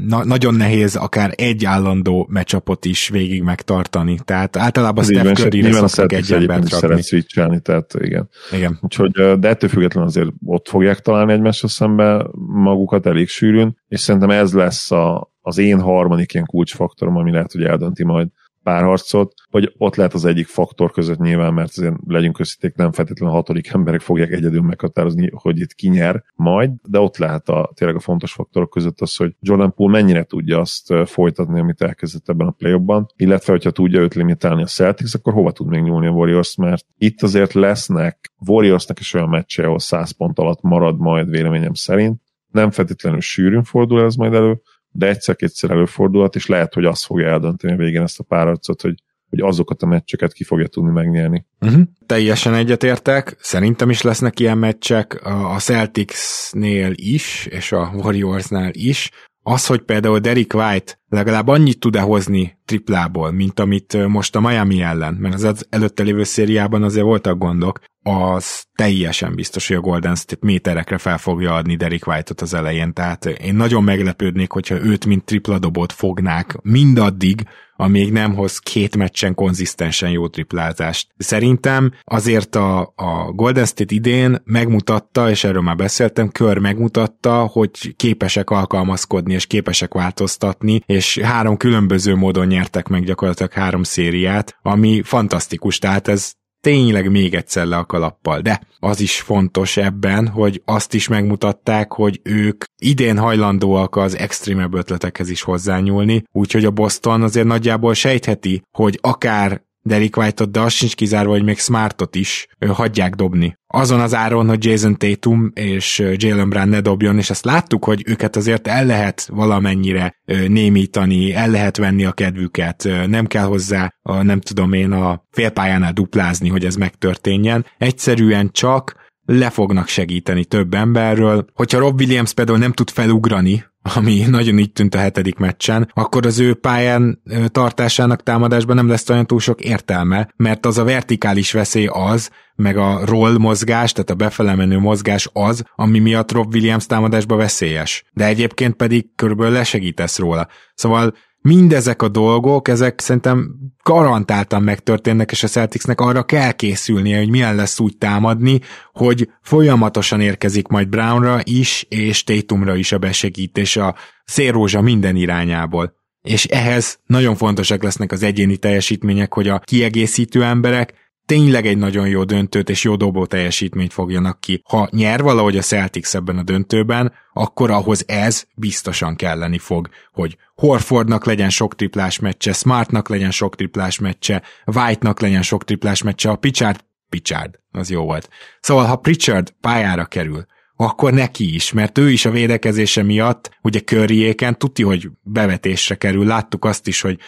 na, 0.06 0.24
nagyon 0.24 0.54
nehéz 0.54 0.96
akár 0.96 1.32
egy 1.36 1.64
állandó 1.64 2.26
meccsapot 2.30 2.84
is 2.84 3.08
végig 3.08 3.42
megtartani. 3.42 4.18
Tehát 4.24 4.56
általában 4.56 5.04
Ez 5.04 5.10
Steph 5.10 5.32
Curry-re 5.32 5.72
szoktak 5.72 6.12
egy 6.12 6.32
embert 6.32 6.80
rakni. 6.80 7.02
switchelni, 7.02 7.60
tehát 7.60 7.94
igen. 8.00 8.28
igen. 8.52 8.78
Úgyhogy, 8.82 9.10
de 9.10 9.48
ettől 9.48 9.70
függetlenül 9.70 10.08
azért 10.08 10.28
ott 10.44 10.68
fogják 10.68 11.00
találni 11.00 11.32
egymásra 11.32 11.68
szembe 11.68 12.26
magukat 12.46 13.06
elég 13.06 13.28
sűrűn, 13.28 13.76
és 13.88 14.00
szerintem 14.00 14.30
ez 14.30 14.52
lesz 14.52 14.90
a, 14.90 15.32
az 15.40 15.58
én 15.58 15.80
harmadik 15.80 16.34
ilyen 16.34 16.46
kulcsfaktorom, 16.46 17.16
ami 17.16 17.30
lehet, 17.30 17.52
hogy 17.52 17.62
eldönti 17.62 18.04
majd 18.04 18.28
párharcot, 18.68 19.34
vagy 19.50 19.74
ott 19.76 19.96
lehet 19.96 20.14
az 20.14 20.24
egyik 20.24 20.46
faktor 20.46 20.90
között 20.92 21.18
nyilván, 21.18 21.54
mert 21.54 21.70
azért 21.76 21.94
legyünk 22.06 22.38
összíték, 22.38 22.74
nem 22.74 22.92
feltétlenül 22.92 23.34
a 23.34 23.36
hatodik 23.36 23.68
emberek 23.72 24.00
fogják 24.00 24.32
egyedül 24.32 24.62
meghatározni, 24.62 25.30
hogy 25.34 25.60
itt 25.60 25.72
ki 25.72 25.88
nyer 25.88 26.24
majd, 26.34 26.70
de 26.82 26.98
ott 26.98 27.16
lehet 27.16 27.48
a, 27.48 27.70
tényleg 27.74 27.96
a 27.96 28.00
fontos 28.00 28.32
faktorok 28.32 28.70
között 28.70 29.00
az, 29.00 29.16
hogy 29.16 29.34
Jordan 29.40 29.74
Poole 29.74 30.00
mennyire 30.00 30.24
tudja 30.24 30.60
azt 30.60 30.94
folytatni, 31.04 31.60
amit 31.60 31.82
elkezdett 31.82 32.28
ebben 32.28 32.46
a 32.46 32.50
play 32.50 32.76
illetve 33.16 33.52
hogyha 33.52 33.70
tudja 33.70 34.00
őt 34.00 34.14
limitálni 34.14 34.62
a 34.62 34.66
Celtics, 34.66 35.14
akkor 35.14 35.32
hova 35.32 35.52
tud 35.52 35.66
még 35.66 35.82
nyúlni 35.82 36.06
a 36.06 36.10
Warriors, 36.10 36.56
mert 36.56 36.84
itt 36.98 37.22
azért 37.22 37.52
lesznek 37.52 38.32
Warriorsnak 38.46 39.00
is 39.00 39.14
olyan 39.14 39.28
meccse, 39.28 39.64
ahol 39.64 39.78
100 39.78 40.10
pont 40.10 40.38
alatt 40.38 40.62
marad 40.62 40.98
majd 40.98 41.30
véleményem 41.30 41.74
szerint, 41.74 42.20
nem 42.50 42.70
feltétlenül 42.70 43.20
sűrűn 43.20 43.62
fordul 43.62 44.02
ez 44.02 44.14
majd 44.14 44.34
elő, 44.34 44.60
de 44.90 45.08
egyszer-kétszer 45.08 45.70
előfordulhat, 45.70 46.36
és 46.36 46.46
lehet, 46.46 46.74
hogy 46.74 46.84
az 46.84 47.04
fogja 47.04 47.28
eldönteni 47.28 47.76
végén 47.76 48.02
ezt 48.02 48.20
a 48.20 48.24
párharcot, 48.24 48.80
hogy 48.80 48.94
hogy 49.28 49.40
azokat 49.40 49.82
a 49.82 49.86
meccseket 49.86 50.32
ki 50.32 50.44
fogja 50.44 50.66
tudni 50.66 50.90
megnyerni. 50.90 51.46
Uh-huh. 51.60 51.82
Teljesen 52.06 52.54
egyetértek, 52.54 53.36
szerintem 53.38 53.90
is 53.90 54.02
lesznek 54.02 54.40
ilyen 54.40 54.58
meccsek 54.58 55.20
a 55.24 55.56
Celticsnél 55.58 56.92
is, 56.94 57.46
és 57.50 57.72
a 57.72 57.92
Warriorsnál 57.94 58.70
is. 58.72 59.10
Az, 59.50 59.66
hogy 59.66 59.80
például 59.80 60.18
Derek 60.18 60.54
White 60.54 61.00
legalább 61.08 61.48
annyit 61.48 61.78
tud-e 61.78 62.00
hozni 62.00 62.58
triplából, 62.64 63.30
mint 63.30 63.60
amit 63.60 64.06
most 64.08 64.36
a 64.36 64.40
Miami 64.40 64.80
ellen, 64.80 65.14
mert 65.14 65.42
az 65.42 65.66
előtte 65.70 66.02
lévő 66.02 66.22
szériában 66.22 66.82
azért 66.82 67.04
voltak 67.04 67.38
gondok, 67.38 67.80
az 68.02 68.64
teljesen 68.74 69.34
biztos, 69.34 69.68
hogy 69.68 69.76
a 69.76 69.80
Golden 69.80 70.14
State 70.14 70.46
méterekre 70.46 70.98
fel 70.98 71.18
fogja 71.18 71.54
adni 71.54 71.76
Derek 71.76 72.06
White-ot 72.06 72.40
az 72.40 72.54
elején, 72.54 72.92
tehát 72.92 73.26
én 73.26 73.54
nagyon 73.54 73.84
meglepődnék, 73.84 74.50
hogyha 74.50 74.84
őt 74.84 75.06
mint 75.06 75.24
tripla 75.24 75.58
dobot 75.58 75.92
fognák 75.92 76.58
mindaddig, 76.62 77.42
amíg 77.80 78.12
nem 78.12 78.34
hoz 78.34 78.58
két 78.58 78.96
meccsen 78.96 79.34
konzisztensen 79.34 80.10
jó 80.10 80.28
triplázást. 80.28 81.08
Szerintem 81.16 81.92
azért 82.04 82.54
a, 82.54 82.80
a 82.80 83.32
Golden 83.32 83.64
State 83.64 83.94
idén 83.94 84.42
megmutatta, 84.44 85.30
és 85.30 85.44
erről 85.44 85.62
már 85.62 85.76
beszéltem, 85.76 86.28
kör 86.28 86.58
megmutatta, 86.58 87.46
hogy 87.46 87.96
képesek 87.96 88.50
alkalmazkodni, 88.50 89.34
és 89.34 89.46
képesek 89.46 89.94
változtatni, 89.94 90.80
és 90.86 91.18
három 91.18 91.56
különböző 91.56 92.14
módon 92.14 92.46
nyertek 92.46 92.88
meg 92.88 93.04
gyakorlatilag 93.04 93.52
három 93.52 93.82
szériát, 93.82 94.58
ami 94.62 95.02
fantasztikus, 95.04 95.78
tehát 95.78 96.08
ez 96.08 96.32
tényleg 96.60 97.10
még 97.10 97.34
egyszer 97.34 97.66
le 97.66 97.76
a 97.76 97.84
kalappal. 97.84 98.40
De 98.40 98.60
az 98.78 99.00
is 99.00 99.20
fontos 99.20 99.76
ebben, 99.76 100.28
hogy 100.28 100.62
azt 100.64 100.94
is 100.94 101.08
megmutatták, 101.08 101.92
hogy 101.92 102.20
ők 102.22 102.64
idén 102.76 103.18
hajlandóak 103.18 103.96
az 103.96 104.16
extrémebb 104.16 104.74
ötletekhez 104.74 105.30
is 105.30 105.42
hozzányúlni, 105.42 106.22
úgyhogy 106.32 106.64
a 106.64 106.70
Boston 106.70 107.22
azért 107.22 107.46
nagyjából 107.46 107.94
sejtheti, 107.94 108.62
hogy 108.70 108.98
akár 109.02 109.66
Derek 109.82 110.16
White-ot, 110.16 110.50
de 110.50 110.60
az 110.60 110.72
sincs 110.72 110.94
kizárva, 110.94 111.30
hogy 111.30 111.44
még 111.44 111.58
Smartot 111.58 112.14
is 112.14 112.46
hagyják 112.66 113.14
dobni. 113.14 113.57
Azon 113.70 114.00
az 114.00 114.14
áron, 114.14 114.48
hogy 114.48 114.64
Jason 114.64 114.96
Tatum 114.98 115.50
és 115.54 116.02
Jalen 116.16 116.48
Brown 116.48 116.68
ne 116.68 116.80
dobjon, 116.80 117.18
és 117.18 117.30
ezt 117.30 117.44
láttuk, 117.44 117.84
hogy 117.84 118.02
őket 118.06 118.36
azért 118.36 118.66
el 118.66 118.86
lehet 118.86 119.26
valamennyire 119.26 120.14
némítani, 120.48 121.34
el 121.34 121.50
lehet 121.50 121.76
venni 121.76 122.04
a 122.04 122.12
kedvüket, 122.12 122.88
nem 123.06 123.26
kell 123.26 123.44
hozzá, 123.44 123.92
a, 124.02 124.22
nem 124.22 124.40
tudom 124.40 124.72
én, 124.72 124.92
a 124.92 125.22
félpályánál 125.30 125.92
duplázni, 125.92 126.48
hogy 126.48 126.64
ez 126.64 126.76
megtörténjen. 126.76 127.66
Egyszerűen 127.78 128.50
csak 128.52 129.07
le 129.30 129.50
fognak 129.50 129.88
segíteni 129.88 130.44
több 130.44 130.74
emberről. 130.74 131.46
Hogyha 131.54 131.78
Rob 131.78 132.00
Williams 132.00 132.32
például 132.32 132.58
nem 132.58 132.72
tud 132.72 132.90
felugrani, 132.90 133.64
ami 133.94 134.24
nagyon 134.28 134.58
így 134.58 134.72
tűnt 134.72 134.94
a 134.94 134.98
hetedik 134.98 135.36
meccsen, 135.36 135.90
akkor 135.94 136.26
az 136.26 136.38
ő 136.38 136.54
pályán 136.54 137.22
tartásának 137.46 138.22
támadásban 138.22 138.76
nem 138.76 138.88
lesz 138.88 139.08
olyan 139.08 139.26
túl 139.26 139.40
sok 139.40 139.60
értelme, 139.60 140.28
mert 140.36 140.66
az 140.66 140.78
a 140.78 140.84
vertikális 140.84 141.52
veszély 141.52 141.86
az, 141.86 142.30
meg 142.54 142.76
a 142.76 143.00
roll 143.04 143.38
mozgás, 143.38 143.92
tehát 143.92 144.10
a 144.10 144.14
befele 144.14 144.54
menő 144.54 144.78
mozgás 144.78 145.28
az, 145.32 145.64
ami 145.74 145.98
miatt 145.98 146.32
Rob 146.32 146.54
Williams 146.54 146.86
támadásba 146.86 147.36
veszélyes. 147.36 148.04
De 148.12 148.26
egyébként 148.26 148.74
pedig 148.74 149.06
körülbelül 149.14 149.52
lesegítesz 149.52 150.18
róla. 150.18 150.48
Szóval 150.74 151.14
mindezek 151.40 152.02
a 152.02 152.08
dolgok, 152.08 152.68
ezek 152.68 153.00
szerintem 153.00 153.54
garantáltan 153.82 154.62
megtörténnek, 154.62 155.30
és 155.30 155.42
a 155.42 155.48
Celticsnek 155.48 156.00
arra 156.00 156.22
kell 156.22 156.52
készülnie, 156.52 157.18
hogy 157.18 157.30
milyen 157.30 157.54
lesz 157.54 157.80
úgy 157.80 157.96
támadni, 157.98 158.60
hogy 158.92 159.28
folyamatosan 159.42 160.20
érkezik 160.20 160.66
majd 160.66 160.88
Brownra 160.88 161.40
is, 161.44 161.86
és 161.88 162.24
Tatumra 162.24 162.76
is 162.76 162.92
a 162.92 162.98
besegítés 162.98 163.76
a 163.76 163.94
szélrózsa 164.24 164.80
minden 164.80 165.16
irányából. 165.16 165.96
És 166.22 166.44
ehhez 166.44 166.98
nagyon 167.06 167.36
fontosak 167.36 167.82
lesznek 167.82 168.12
az 168.12 168.22
egyéni 168.22 168.56
teljesítmények, 168.56 169.34
hogy 169.34 169.48
a 169.48 169.58
kiegészítő 169.58 170.44
emberek 170.44 170.97
tényleg 171.28 171.66
egy 171.66 171.78
nagyon 171.78 172.08
jó 172.08 172.24
döntőt 172.24 172.68
és 172.68 172.84
jó 172.84 172.96
dobó 172.96 173.26
teljesítményt 173.26 173.92
fogjanak 173.92 174.40
ki. 174.40 174.62
Ha 174.64 174.88
nyer 174.90 175.22
valahogy 175.22 175.56
a 175.56 175.62
Celtics 175.62 176.14
ebben 176.14 176.38
a 176.38 176.42
döntőben, 176.42 177.12
akkor 177.32 177.70
ahhoz 177.70 178.04
ez 178.06 178.44
biztosan 178.54 179.16
kelleni 179.16 179.58
fog, 179.58 179.88
hogy 180.12 180.36
Horfordnak 180.54 181.24
legyen 181.24 181.50
sok 181.50 181.74
triplás 181.74 182.18
meccse, 182.18 182.52
Smartnak 182.52 183.08
legyen 183.08 183.30
sok 183.30 183.56
triplás 183.56 183.98
meccse, 183.98 184.42
White-nak 184.64 185.20
legyen 185.20 185.42
sok 185.42 185.64
triplás 185.64 186.02
meccse, 186.02 186.30
a 186.30 186.36
Pichard, 186.36 186.84
Pichard, 187.08 187.58
az 187.70 187.90
jó 187.90 188.04
volt. 188.04 188.28
Szóval, 188.60 188.86
ha 188.86 188.96
Pritchard 188.96 189.54
pályára 189.60 190.04
kerül, 190.04 190.46
akkor 190.80 191.12
neki 191.12 191.54
is, 191.54 191.72
mert 191.72 191.98
ő 191.98 192.10
is 192.10 192.24
a 192.24 192.30
védekezése 192.30 193.02
miatt, 193.02 193.50
ugye 193.62 193.80
körjéken 193.80 194.58
tuti, 194.58 194.82
hogy 194.82 195.08
bevetésre 195.22 195.94
kerül. 195.94 196.26
Láttuk 196.26 196.64
azt 196.64 196.86
is, 196.86 197.00
hogy 197.00 197.18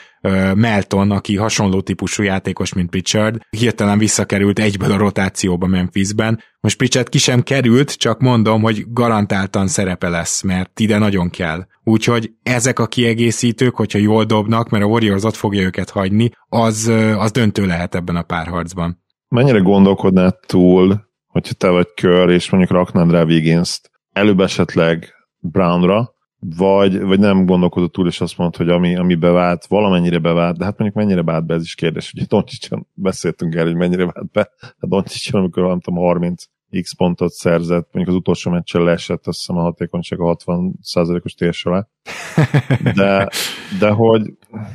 Melton, 0.54 1.10
aki 1.10 1.36
hasonló 1.36 1.80
típusú 1.80 2.22
játékos, 2.22 2.72
mint 2.74 2.90
Pritchard, 2.90 3.40
hirtelen 3.50 3.98
visszakerült 3.98 4.58
egyből 4.58 4.92
a 4.92 4.96
rotációba 4.96 5.66
Memphisben. 5.66 6.42
Most 6.60 6.76
Pritchard 6.76 7.08
ki 7.08 7.18
sem 7.18 7.42
került, 7.42 7.92
csak 7.92 8.20
mondom, 8.20 8.62
hogy 8.62 8.84
garantáltan 8.92 9.66
szerepe 9.66 10.08
lesz, 10.08 10.42
mert 10.42 10.80
ide 10.80 10.98
nagyon 10.98 11.30
kell. 11.30 11.66
Úgyhogy 11.84 12.30
ezek 12.42 12.78
a 12.78 12.86
kiegészítők, 12.86 13.74
hogyha 13.74 13.98
jól 13.98 14.24
dobnak, 14.24 14.68
mert 14.68 14.84
a 14.84 14.86
Warriors 14.86 15.24
ott 15.24 15.36
fogja 15.36 15.62
őket 15.62 15.90
hagyni, 15.90 16.30
az, 16.48 16.92
az 17.16 17.30
döntő 17.30 17.66
lehet 17.66 17.94
ebben 17.94 18.16
a 18.16 18.22
párharcban. 18.22 19.02
Mennyire 19.28 19.58
gondolkodnál 19.58 20.40
túl 20.46 21.08
hogyha 21.30 21.54
te 21.54 21.68
vagy 21.68 21.88
kör, 21.94 22.28
és 22.28 22.50
mondjuk 22.50 22.72
raknád 22.72 23.10
rá 23.10 23.22
wiggins 23.22 23.80
előbb 24.12 24.40
esetleg 24.40 25.14
Brownra, 25.38 26.14
vagy, 26.56 27.00
vagy 27.00 27.18
nem 27.18 27.46
gondolkodott 27.46 27.92
túl, 27.92 28.06
és 28.06 28.20
azt 28.20 28.36
mondta, 28.36 28.58
hogy 28.58 28.68
ami, 28.68 28.96
ami 28.96 29.14
bevált, 29.14 29.66
valamennyire 29.66 30.18
bevált, 30.18 30.58
de 30.58 30.64
hát 30.64 30.78
mondjuk 30.78 31.04
mennyire 31.04 31.22
vált 31.22 31.46
be, 31.46 31.54
ez 31.54 31.62
is 31.62 31.74
kérdés. 31.74 32.12
Ugye 32.12 32.24
Doncsicson 32.28 32.86
beszéltünk 32.94 33.54
el, 33.54 33.64
hogy 33.64 33.74
mennyire 33.74 34.04
vált 34.04 34.30
be. 34.30 34.50
Hát 34.60 34.74
Doncsicson, 34.90 35.40
amikor 35.40 35.62
nem 35.62 35.80
tudom, 35.80 36.04
30 36.04 36.44
x 36.80 36.94
pontot 36.96 37.32
szerzett, 37.32 37.88
mondjuk 37.92 38.08
az 38.08 38.20
utolsó 38.20 38.50
meccsen 38.50 38.82
leesett, 38.82 39.26
azt 39.26 39.38
hiszem 39.38 39.56
a 39.56 39.62
hatékonyság 39.62 40.20
a 40.20 40.36
60%-os 40.36 41.34
térs 41.34 41.64
alá. 41.64 41.86
De, 42.94 43.30
de 43.78 43.90
hogy 43.90 44.22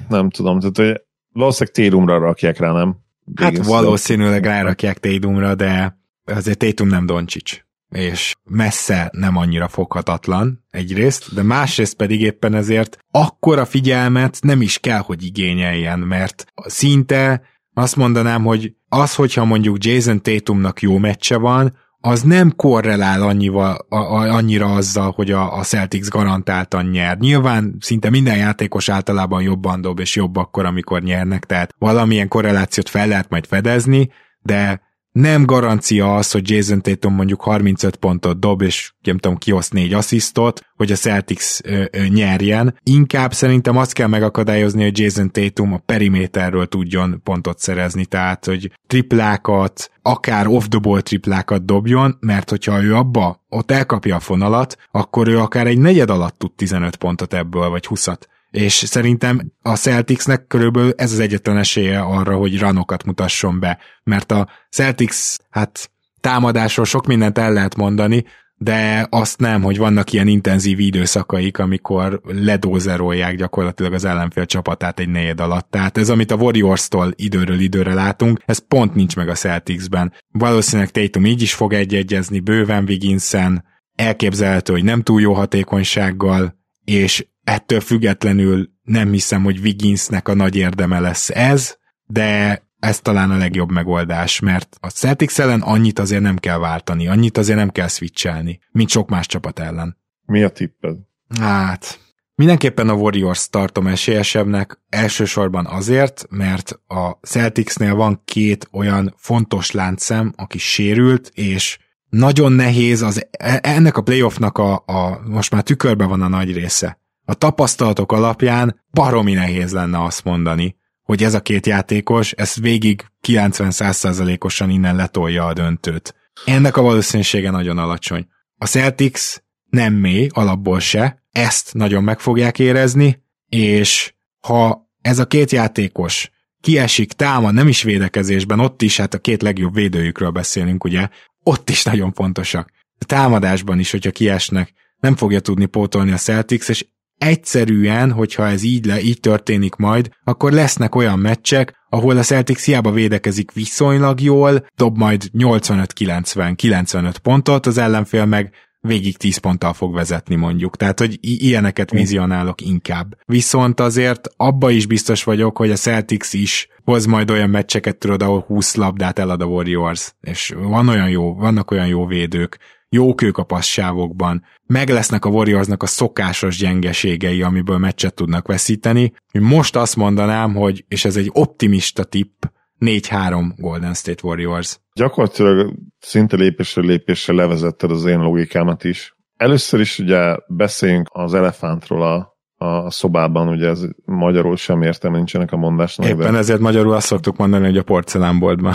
nem 0.09 0.29
tudom, 0.29 0.59
tehát 0.59 0.77
hogy 0.77 1.01
valószínűleg 1.31 1.75
Télumra 1.75 2.19
rakják 2.19 2.57
rá, 2.57 2.71
nem? 2.71 2.97
Hát 3.35 3.65
valószínűleg 3.65 4.43
rárakják 4.43 4.97
Tédumra, 4.97 5.55
de 5.55 5.97
azért 6.25 6.57
Tatum 6.57 6.87
nem 6.87 7.05
Doncsics 7.05 7.63
és 7.89 8.33
messze 8.43 9.09
nem 9.11 9.37
annyira 9.37 9.67
foghatatlan 9.67 10.65
egyrészt, 10.69 11.33
de 11.33 11.43
másrészt 11.43 11.95
pedig 11.95 12.21
éppen 12.21 12.53
ezért 12.53 12.97
akkora 13.11 13.65
figyelmet 13.65 14.37
nem 14.41 14.61
is 14.61 14.79
kell, 14.79 14.99
hogy 14.99 15.23
igényeljen, 15.23 15.99
mert 15.99 16.45
szinte 16.55 17.41
azt 17.73 17.95
mondanám, 17.95 18.43
hogy 18.43 18.73
az, 18.89 19.15
hogyha 19.15 19.45
mondjuk 19.45 19.83
Jason 19.85 20.21
Tatumnak 20.21 20.81
jó 20.81 20.97
meccse 20.97 21.37
van, 21.37 21.77
az 21.99 22.21
nem 22.21 22.55
korrelál 22.55 23.21
annyival, 23.21 23.85
a, 23.89 23.95
a, 23.95 24.35
annyira 24.35 24.73
azzal, 24.73 25.11
hogy 25.11 25.31
a, 25.31 25.57
a 25.57 25.63
Celtics 25.63 26.07
garantáltan 26.07 26.85
nyer. 26.85 27.17
Nyilván 27.17 27.75
szinte 27.79 28.09
minden 28.09 28.37
játékos 28.37 28.89
általában 28.89 29.41
jobban 29.41 29.81
dob, 29.81 29.99
és 29.99 30.15
jobb 30.15 30.35
akkor, 30.35 30.65
amikor 30.65 31.01
nyernek, 31.01 31.45
tehát 31.45 31.75
valamilyen 31.77 32.27
korrelációt 32.27 32.89
fel 32.89 33.07
lehet 33.07 33.29
majd 33.29 33.45
fedezni, 33.45 34.09
de 34.41 34.81
nem 35.15 35.45
garancia 35.45 36.15
az, 36.15 36.31
hogy 36.31 36.49
Jason 36.49 36.81
Tatum 36.81 37.13
mondjuk 37.13 37.41
35 37.41 37.95
pontot 37.95 38.39
dob, 38.39 38.61
és 38.61 38.93
nem 39.01 39.17
tudom, 39.17 39.37
kioszt 39.37 39.73
négy 39.73 39.93
asszisztot, 39.93 40.61
hogy 40.75 40.91
a 40.91 40.95
Celtics 40.95 41.59
ö, 41.63 41.83
ö, 41.91 42.05
nyerjen. 42.07 42.79
Inkább 42.83 43.33
szerintem 43.33 43.77
azt 43.77 43.93
kell 43.93 44.07
megakadályozni, 44.07 44.83
hogy 44.83 44.99
Jason 44.99 45.31
Tatum 45.31 45.73
a 45.73 45.81
periméterről 45.85 46.65
tudjon 46.65 47.21
pontot 47.23 47.59
szerezni, 47.59 48.05
tehát, 48.05 48.45
hogy 48.45 48.71
triplákat, 48.87 49.91
akár 50.01 50.47
off-the-ball 50.47 51.01
triplákat 51.01 51.65
dobjon, 51.65 52.17
mert 52.19 52.49
hogyha 52.49 52.83
ő 52.83 52.95
abba 52.95 53.43
ott 53.49 53.71
elkapja 53.71 54.15
a 54.15 54.19
fonalat, 54.19 54.77
akkor 54.91 55.27
ő 55.27 55.39
akár 55.39 55.67
egy 55.67 55.79
negyed 55.79 56.09
alatt 56.09 56.37
tud 56.37 56.51
15 56.51 56.95
pontot 56.95 57.33
ebből, 57.33 57.69
vagy 57.69 57.85
20-at 57.89 58.21
és 58.55 58.73
szerintem 58.73 59.51
a 59.61 59.75
Celticsnek 59.75 60.47
körülbelül 60.47 60.93
ez 60.97 61.11
az 61.11 61.19
egyetlen 61.19 61.57
esélye 61.57 61.99
arra, 61.99 62.35
hogy 62.35 62.59
ranokat 62.59 63.03
mutasson 63.03 63.59
be, 63.59 63.77
mert 64.03 64.31
a 64.31 64.49
Celtics, 64.69 65.35
hát 65.49 65.91
támadásról 66.19 66.85
sok 66.85 67.05
mindent 67.07 67.37
el 67.37 67.53
lehet 67.53 67.75
mondani, 67.75 68.25
de 68.57 69.07
azt 69.09 69.39
nem, 69.39 69.61
hogy 69.61 69.77
vannak 69.77 70.13
ilyen 70.13 70.27
intenzív 70.27 70.79
időszakaik, 70.79 71.57
amikor 71.59 72.21
ledózerolják 72.23 73.35
gyakorlatilag 73.35 73.93
az 73.93 74.05
ellenfél 74.05 74.45
csapatát 74.45 74.99
egy 74.99 75.09
negyed 75.09 75.39
alatt. 75.39 75.69
Tehát 75.69 75.97
ez, 75.97 76.09
amit 76.09 76.31
a 76.31 76.35
Warriors-tól 76.35 77.13
időről 77.15 77.59
időre 77.59 77.93
látunk, 77.93 78.41
ez 78.45 78.67
pont 78.67 78.95
nincs 78.95 79.15
meg 79.15 79.29
a 79.29 79.33
Celticsben. 79.33 80.13
Valószínűleg 80.31 80.91
Tatum 80.91 81.25
így 81.25 81.41
is 81.41 81.53
fog 81.53 81.73
egyegyezni, 81.73 82.39
bőven 82.39 82.83
Wigginsen, 82.83 83.63
elképzelhető, 83.95 84.73
hogy 84.73 84.83
nem 84.83 85.01
túl 85.01 85.21
jó 85.21 85.33
hatékonysággal, 85.33 86.63
és 86.85 87.27
ettől 87.43 87.79
függetlenül 87.79 88.69
nem 88.83 89.11
hiszem, 89.11 89.43
hogy 89.43 89.59
Wigginsnek 89.59 90.27
a 90.27 90.33
nagy 90.33 90.55
érdeme 90.55 90.99
lesz 90.99 91.29
ez, 91.29 91.77
de 92.05 92.63
ez 92.79 92.99
talán 92.99 93.31
a 93.31 93.37
legjobb 93.37 93.71
megoldás, 93.71 94.39
mert 94.39 94.77
a 94.79 94.89
Celtics 94.89 95.39
ellen 95.39 95.61
annyit 95.61 95.99
azért 95.99 96.21
nem 96.21 96.37
kell 96.37 96.57
váltani, 96.57 97.07
annyit 97.07 97.37
azért 97.37 97.57
nem 97.57 97.69
kell 97.69 97.87
switchelni, 97.87 98.59
mint 98.71 98.89
sok 98.89 99.09
más 99.09 99.25
csapat 99.25 99.59
ellen. 99.59 99.97
Mi 100.25 100.43
a 100.43 100.49
tipped? 100.49 100.97
Hát, 101.39 101.99
mindenképpen 102.35 102.89
a 102.89 102.93
Warriors 102.93 103.49
tartom 103.49 103.87
esélyesebbnek, 103.87 104.79
elsősorban 104.89 105.65
azért, 105.65 106.25
mert 106.29 106.79
a 106.87 107.09
Celticsnél 107.21 107.95
van 107.95 108.21
két 108.25 108.67
olyan 108.71 109.13
fontos 109.17 109.71
láncszem, 109.71 110.33
aki 110.35 110.57
sérült, 110.57 111.31
és 111.33 111.77
nagyon 112.17 112.51
nehéz 112.51 113.01
az, 113.01 113.27
e, 113.31 113.59
ennek 113.63 113.97
a 113.97 114.01
playoffnak 114.01 114.57
a, 114.57 114.73
a 114.73 115.21
most 115.25 115.51
már 115.51 115.63
tükörbe 115.63 116.05
van 116.05 116.21
a 116.21 116.27
nagy 116.27 116.53
része 116.53 116.99
a 117.25 117.33
tapasztalatok 117.33 118.11
alapján 118.11 118.81
baromi 118.91 119.33
nehéz 119.33 119.71
lenne 119.71 120.03
azt 120.03 120.23
mondani, 120.23 120.75
hogy 121.01 121.23
ez 121.23 121.33
a 121.33 121.41
két 121.41 121.65
játékos, 121.65 122.31
ez 122.31 122.55
végig 122.55 123.05
90-100%-osan 123.27 124.69
innen 124.69 124.95
letolja 124.95 125.45
a 125.45 125.53
döntőt. 125.53 126.15
Ennek 126.45 126.77
a 126.77 126.81
valószínűsége 126.81 127.51
nagyon 127.51 127.77
alacsony. 127.77 128.27
A 128.57 128.65
Celtics 128.65 129.35
nem 129.69 129.93
mély, 129.93 130.27
alapból 130.33 130.79
se, 130.79 131.23
ezt 131.31 131.73
nagyon 131.73 132.03
meg 132.03 132.19
fogják 132.19 132.59
érezni, 132.59 133.23
és 133.49 134.13
ha 134.47 134.89
ez 135.01 135.19
a 135.19 135.25
két 135.25 135.51
játékos 135.51 136.29
kiesik, 136.61 137.11
támad, 137.11 137.53
nem 137.53 137.67
is 137.67 137.83
védekezésben, 137.83 138.59
ott 138.59 138.81
is, 138.81 138.97
hát 138.97 139.13
a 139.13 139.19
két 139.19 139.41
legjobb 139.41 139.73
védőjükről 139.73 140.29
beszélünk, 140.29 140.83
ugye, 140.83 141.09
ott 141.47 141.69
is 141.69 141.83
nagyon 141.83 142.13
fontosak. 142.13 142.69
A 142.99 143.05
támadásban 143.05 143.79
is, 143.79 143.91
hogyha 143.91 144.11
kiesnek, 144.11 144.73
nem 144.99 145.15
fogja 145.15 145.39
tudni 145.39 145.65
pótolni 145.65 146.11
a 146.11 146.17
Celtics, 146.17 146.69
és 146.69 146.85
egyszerűen, 147.17 148.11
hogyha 148.11 148.47
ez 148.47 148.63
így, 148.63 148.85
le, 148.85 149.01
így 149.01 149.19
történik 149.19 149.75
majd, 149.75 150.09
akkor 150.23 150.51
lesznek 150.51 150.95
olyan 150.95 151.19
meccsek, 151.19 151.73
ahol 151.89 152.17
a 152.17 152.23
Celtics 152.23 152.63
hiába 152.63 152.91
védekezik 152.91 153.51
viszonylag 153.51 154.21
jól, 154.21 154.67
dob 154.75 154.97
majd 154.97 155.23
85-90-95 155.37 157.15
pontot, 157.21 157.65
az 157.65 157.77
ellenfél 157.77 158.25
meg 158.25 158.53
végig 158.85 159.17
10 159.17 159.37
ponttal 159.37 159.73
fog 159.73 159.93
vezetni 159.93 160.35
mondjuk. 160.35 160.77
Tehát, 160.77 160.99
hogy 160.99 161.17
ilyeneket 161.21 161.91
vizionálok 161.91 162.61
inkább. 162.61 163.17
Viszont 163.25 163.79
azért 163.79 164.27
abba 164.37 164.69
is 164.69 164.85
biztos 164.85 165.23
vagyok, 165.23 165.57
hogy 165.57 165.71
a 165.71 165.75
Celtics 165.75 166.33
is 166.33 166.67
hoz 166.83 167.05
majd 167.05 167.31
olyan 167.31 167.49
meccseket, 167.49 167.97
tudod, 167.97 168.21
ahol 168.21 168.39
20 168.47 168.75
labdát 168.75 169.19
elad 169.19 169.41
a 169.41 169.45
Warriors, 169.45 170.15
és 170.21 170.53
van 170.57 170.87
olyan 170.87 171.09
jó, 171.09 171.33
vannak 171.33 171.71
olyan 171.71 171.87
jó 171.87 172.05
védők, 172.05 172.57
jók 172.89 173.21
ők 173.21 173.37
a 173.37 173.43
passzsávokban, 173.43 174.43
meg 174.65 174.89
lesznek 174.89 175.25
a 175.25 175.29
Warriorsnak 175.29 175.83
a 175.83 175.85
szokásos 175.85 176.57
gyengeségei, 176.57 177.41
amiből 177.41 177.77
meccset 177.77 178.13
tudnak 178.13 178.47
veszíteni. 178.47 179.13
Most 179.39 179.75
azt 179.75 179.95
mondanám, 179.95 180.53
hogy, 180.53 180.85
és 180.87 181.05
ez 181.05 181.15
egy 181.15 181.29
optimista 181.33 182.03
tipp, 182.03 182.43
4-3 182.79 183.51
Golden 183.57 183.93
State 183.93 184.27
Warriors. 184.27 184.79
Gyakorlatilag 184.93 185.73
szinte 185.99 186.35
lépésről 186.35 186.85
lépésre 186.85 187.33
levezetted 187.33 187.91
az 187.91 188.05
én 188.05 188.19
logikámat 188.19 188.83
is. 188.83 189.15
Először 189.37 189.79
is 189.79 189.99
ugye 189.99 190.35
beszéljünk 190.47 191.07
az 191.11 191.33
elefántról 191.33 192.03
a, 192.03 192.37
a 192.65 192.91
szobában, 192.91 193.47
ugye 193.47 193.67
ez 193.67 193.81
magyarul 194.05 194.55
sem 194.55 194.81
értem, 194.81 195.11
nincsenek 195.11 195.51
a 195.51 195.57
mondásnak. 195.57 196.07
Éppen 196.07 196.31
de... 196.31 196.37
ezért 196.37 196.59
magyarul 196.59 196.93
azt 196.93 197.07
szoktuk 197.07 197.37
mondani, 197.37 197.65
hogy 197.65 197.77
a 197.77 197.83
porcelánboltban. 197.83 198.73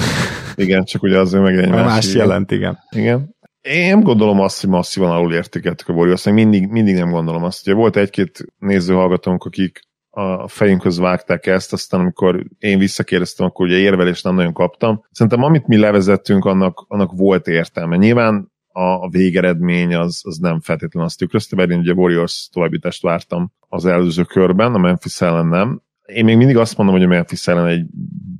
Igen, 0.55 0.84
csak 0.84 1.03
ugye 1.03 1.18
azért 1.18 1.42
meg 1.42 1.59
egy 1.59 1.70
más, 1.70 1.84
más 1.84 2.14
jelent, 2.14 2.51
igen. 2.51 2.78
Igen. 2.90 3.34
Én 3.61 3.88
nem 3.88 4.01
gondolom 4.01 4.40
azt, 4.40 4.61
hogy 4.61 4.70
masszívan 4.70 5.11
alul 5.11 5.34
értékeltük 5.34 5.88
a 5.88 5.92
Warriors, 5.92 6.24
mindig, 6.24 6.66
mindig 6.66 6.94
nem 6.94 7.11
gondolom 7.11 7.44
azt. 7.44 7.66
Ugye 7.66 7.76
volt 7.76 7.96
egy-két 7.96 8.44
nézőhallgatónk, 8.59 9.44
akik 9.44 9.80
a 10.11 10.48
fejünkhöz 10.48 10.98
vágták 10.98 11.46
ezt, 11.46 11.72
aztán 11.72 12.00
amikor 12.00 12.44
én 12.58 12.78
visszakérdeztem, 12.78 13.46
akkor 13.46 13.66
ugye 13.66 13.76
érvelést 13.76 14.24
nem 14.24 14.34
nagyon 14.34 14.52
kaptam. 14.52 15.04
Szerintem 15.11 15.42
amit 15.42 15.66
mi 15.66 15.76
levezettünk, 15.76 16.44
annak, 16.44 16.84
annak 16.88 17.12
volt 17.12 17.46
értelme. 17.46 17.96
Nyilván 17.96 18.52
a, 18.72 18.80
a 18.82 19.08
végeredmény 19.08 19.94
az, 19.94 20.20
az 20.24 20.38
nem 20.38 20.61
feltétlenül 20.61 21.08
azt 21.08 21.18
tükrözte, 21.18 21.56
mert 21.56 21.70
én 21.70 21.78
ugye 21.78 21.92
Warriors 21.92 22.48
továbbítást 22.52 23.02
vártam 23.02 23.52
az 23.68 23.86
előző 23.86 24.22
körben, 24.22 24.74
a 24.74 24.78
Memphis 24.78 25.20
ellen 25.20 25.46
nem. 25.46 25.82
Én 26.06 26.24
még 26.24 26.36
mindig 26.36 26.56
azt 26.56 26.76
mondom, 26.76 26.94
hogy 26.94 27.04
a 27.04 27.08
Memphis 27.08 27.46
ellen 27.46 27.66
egy 27.66 27.86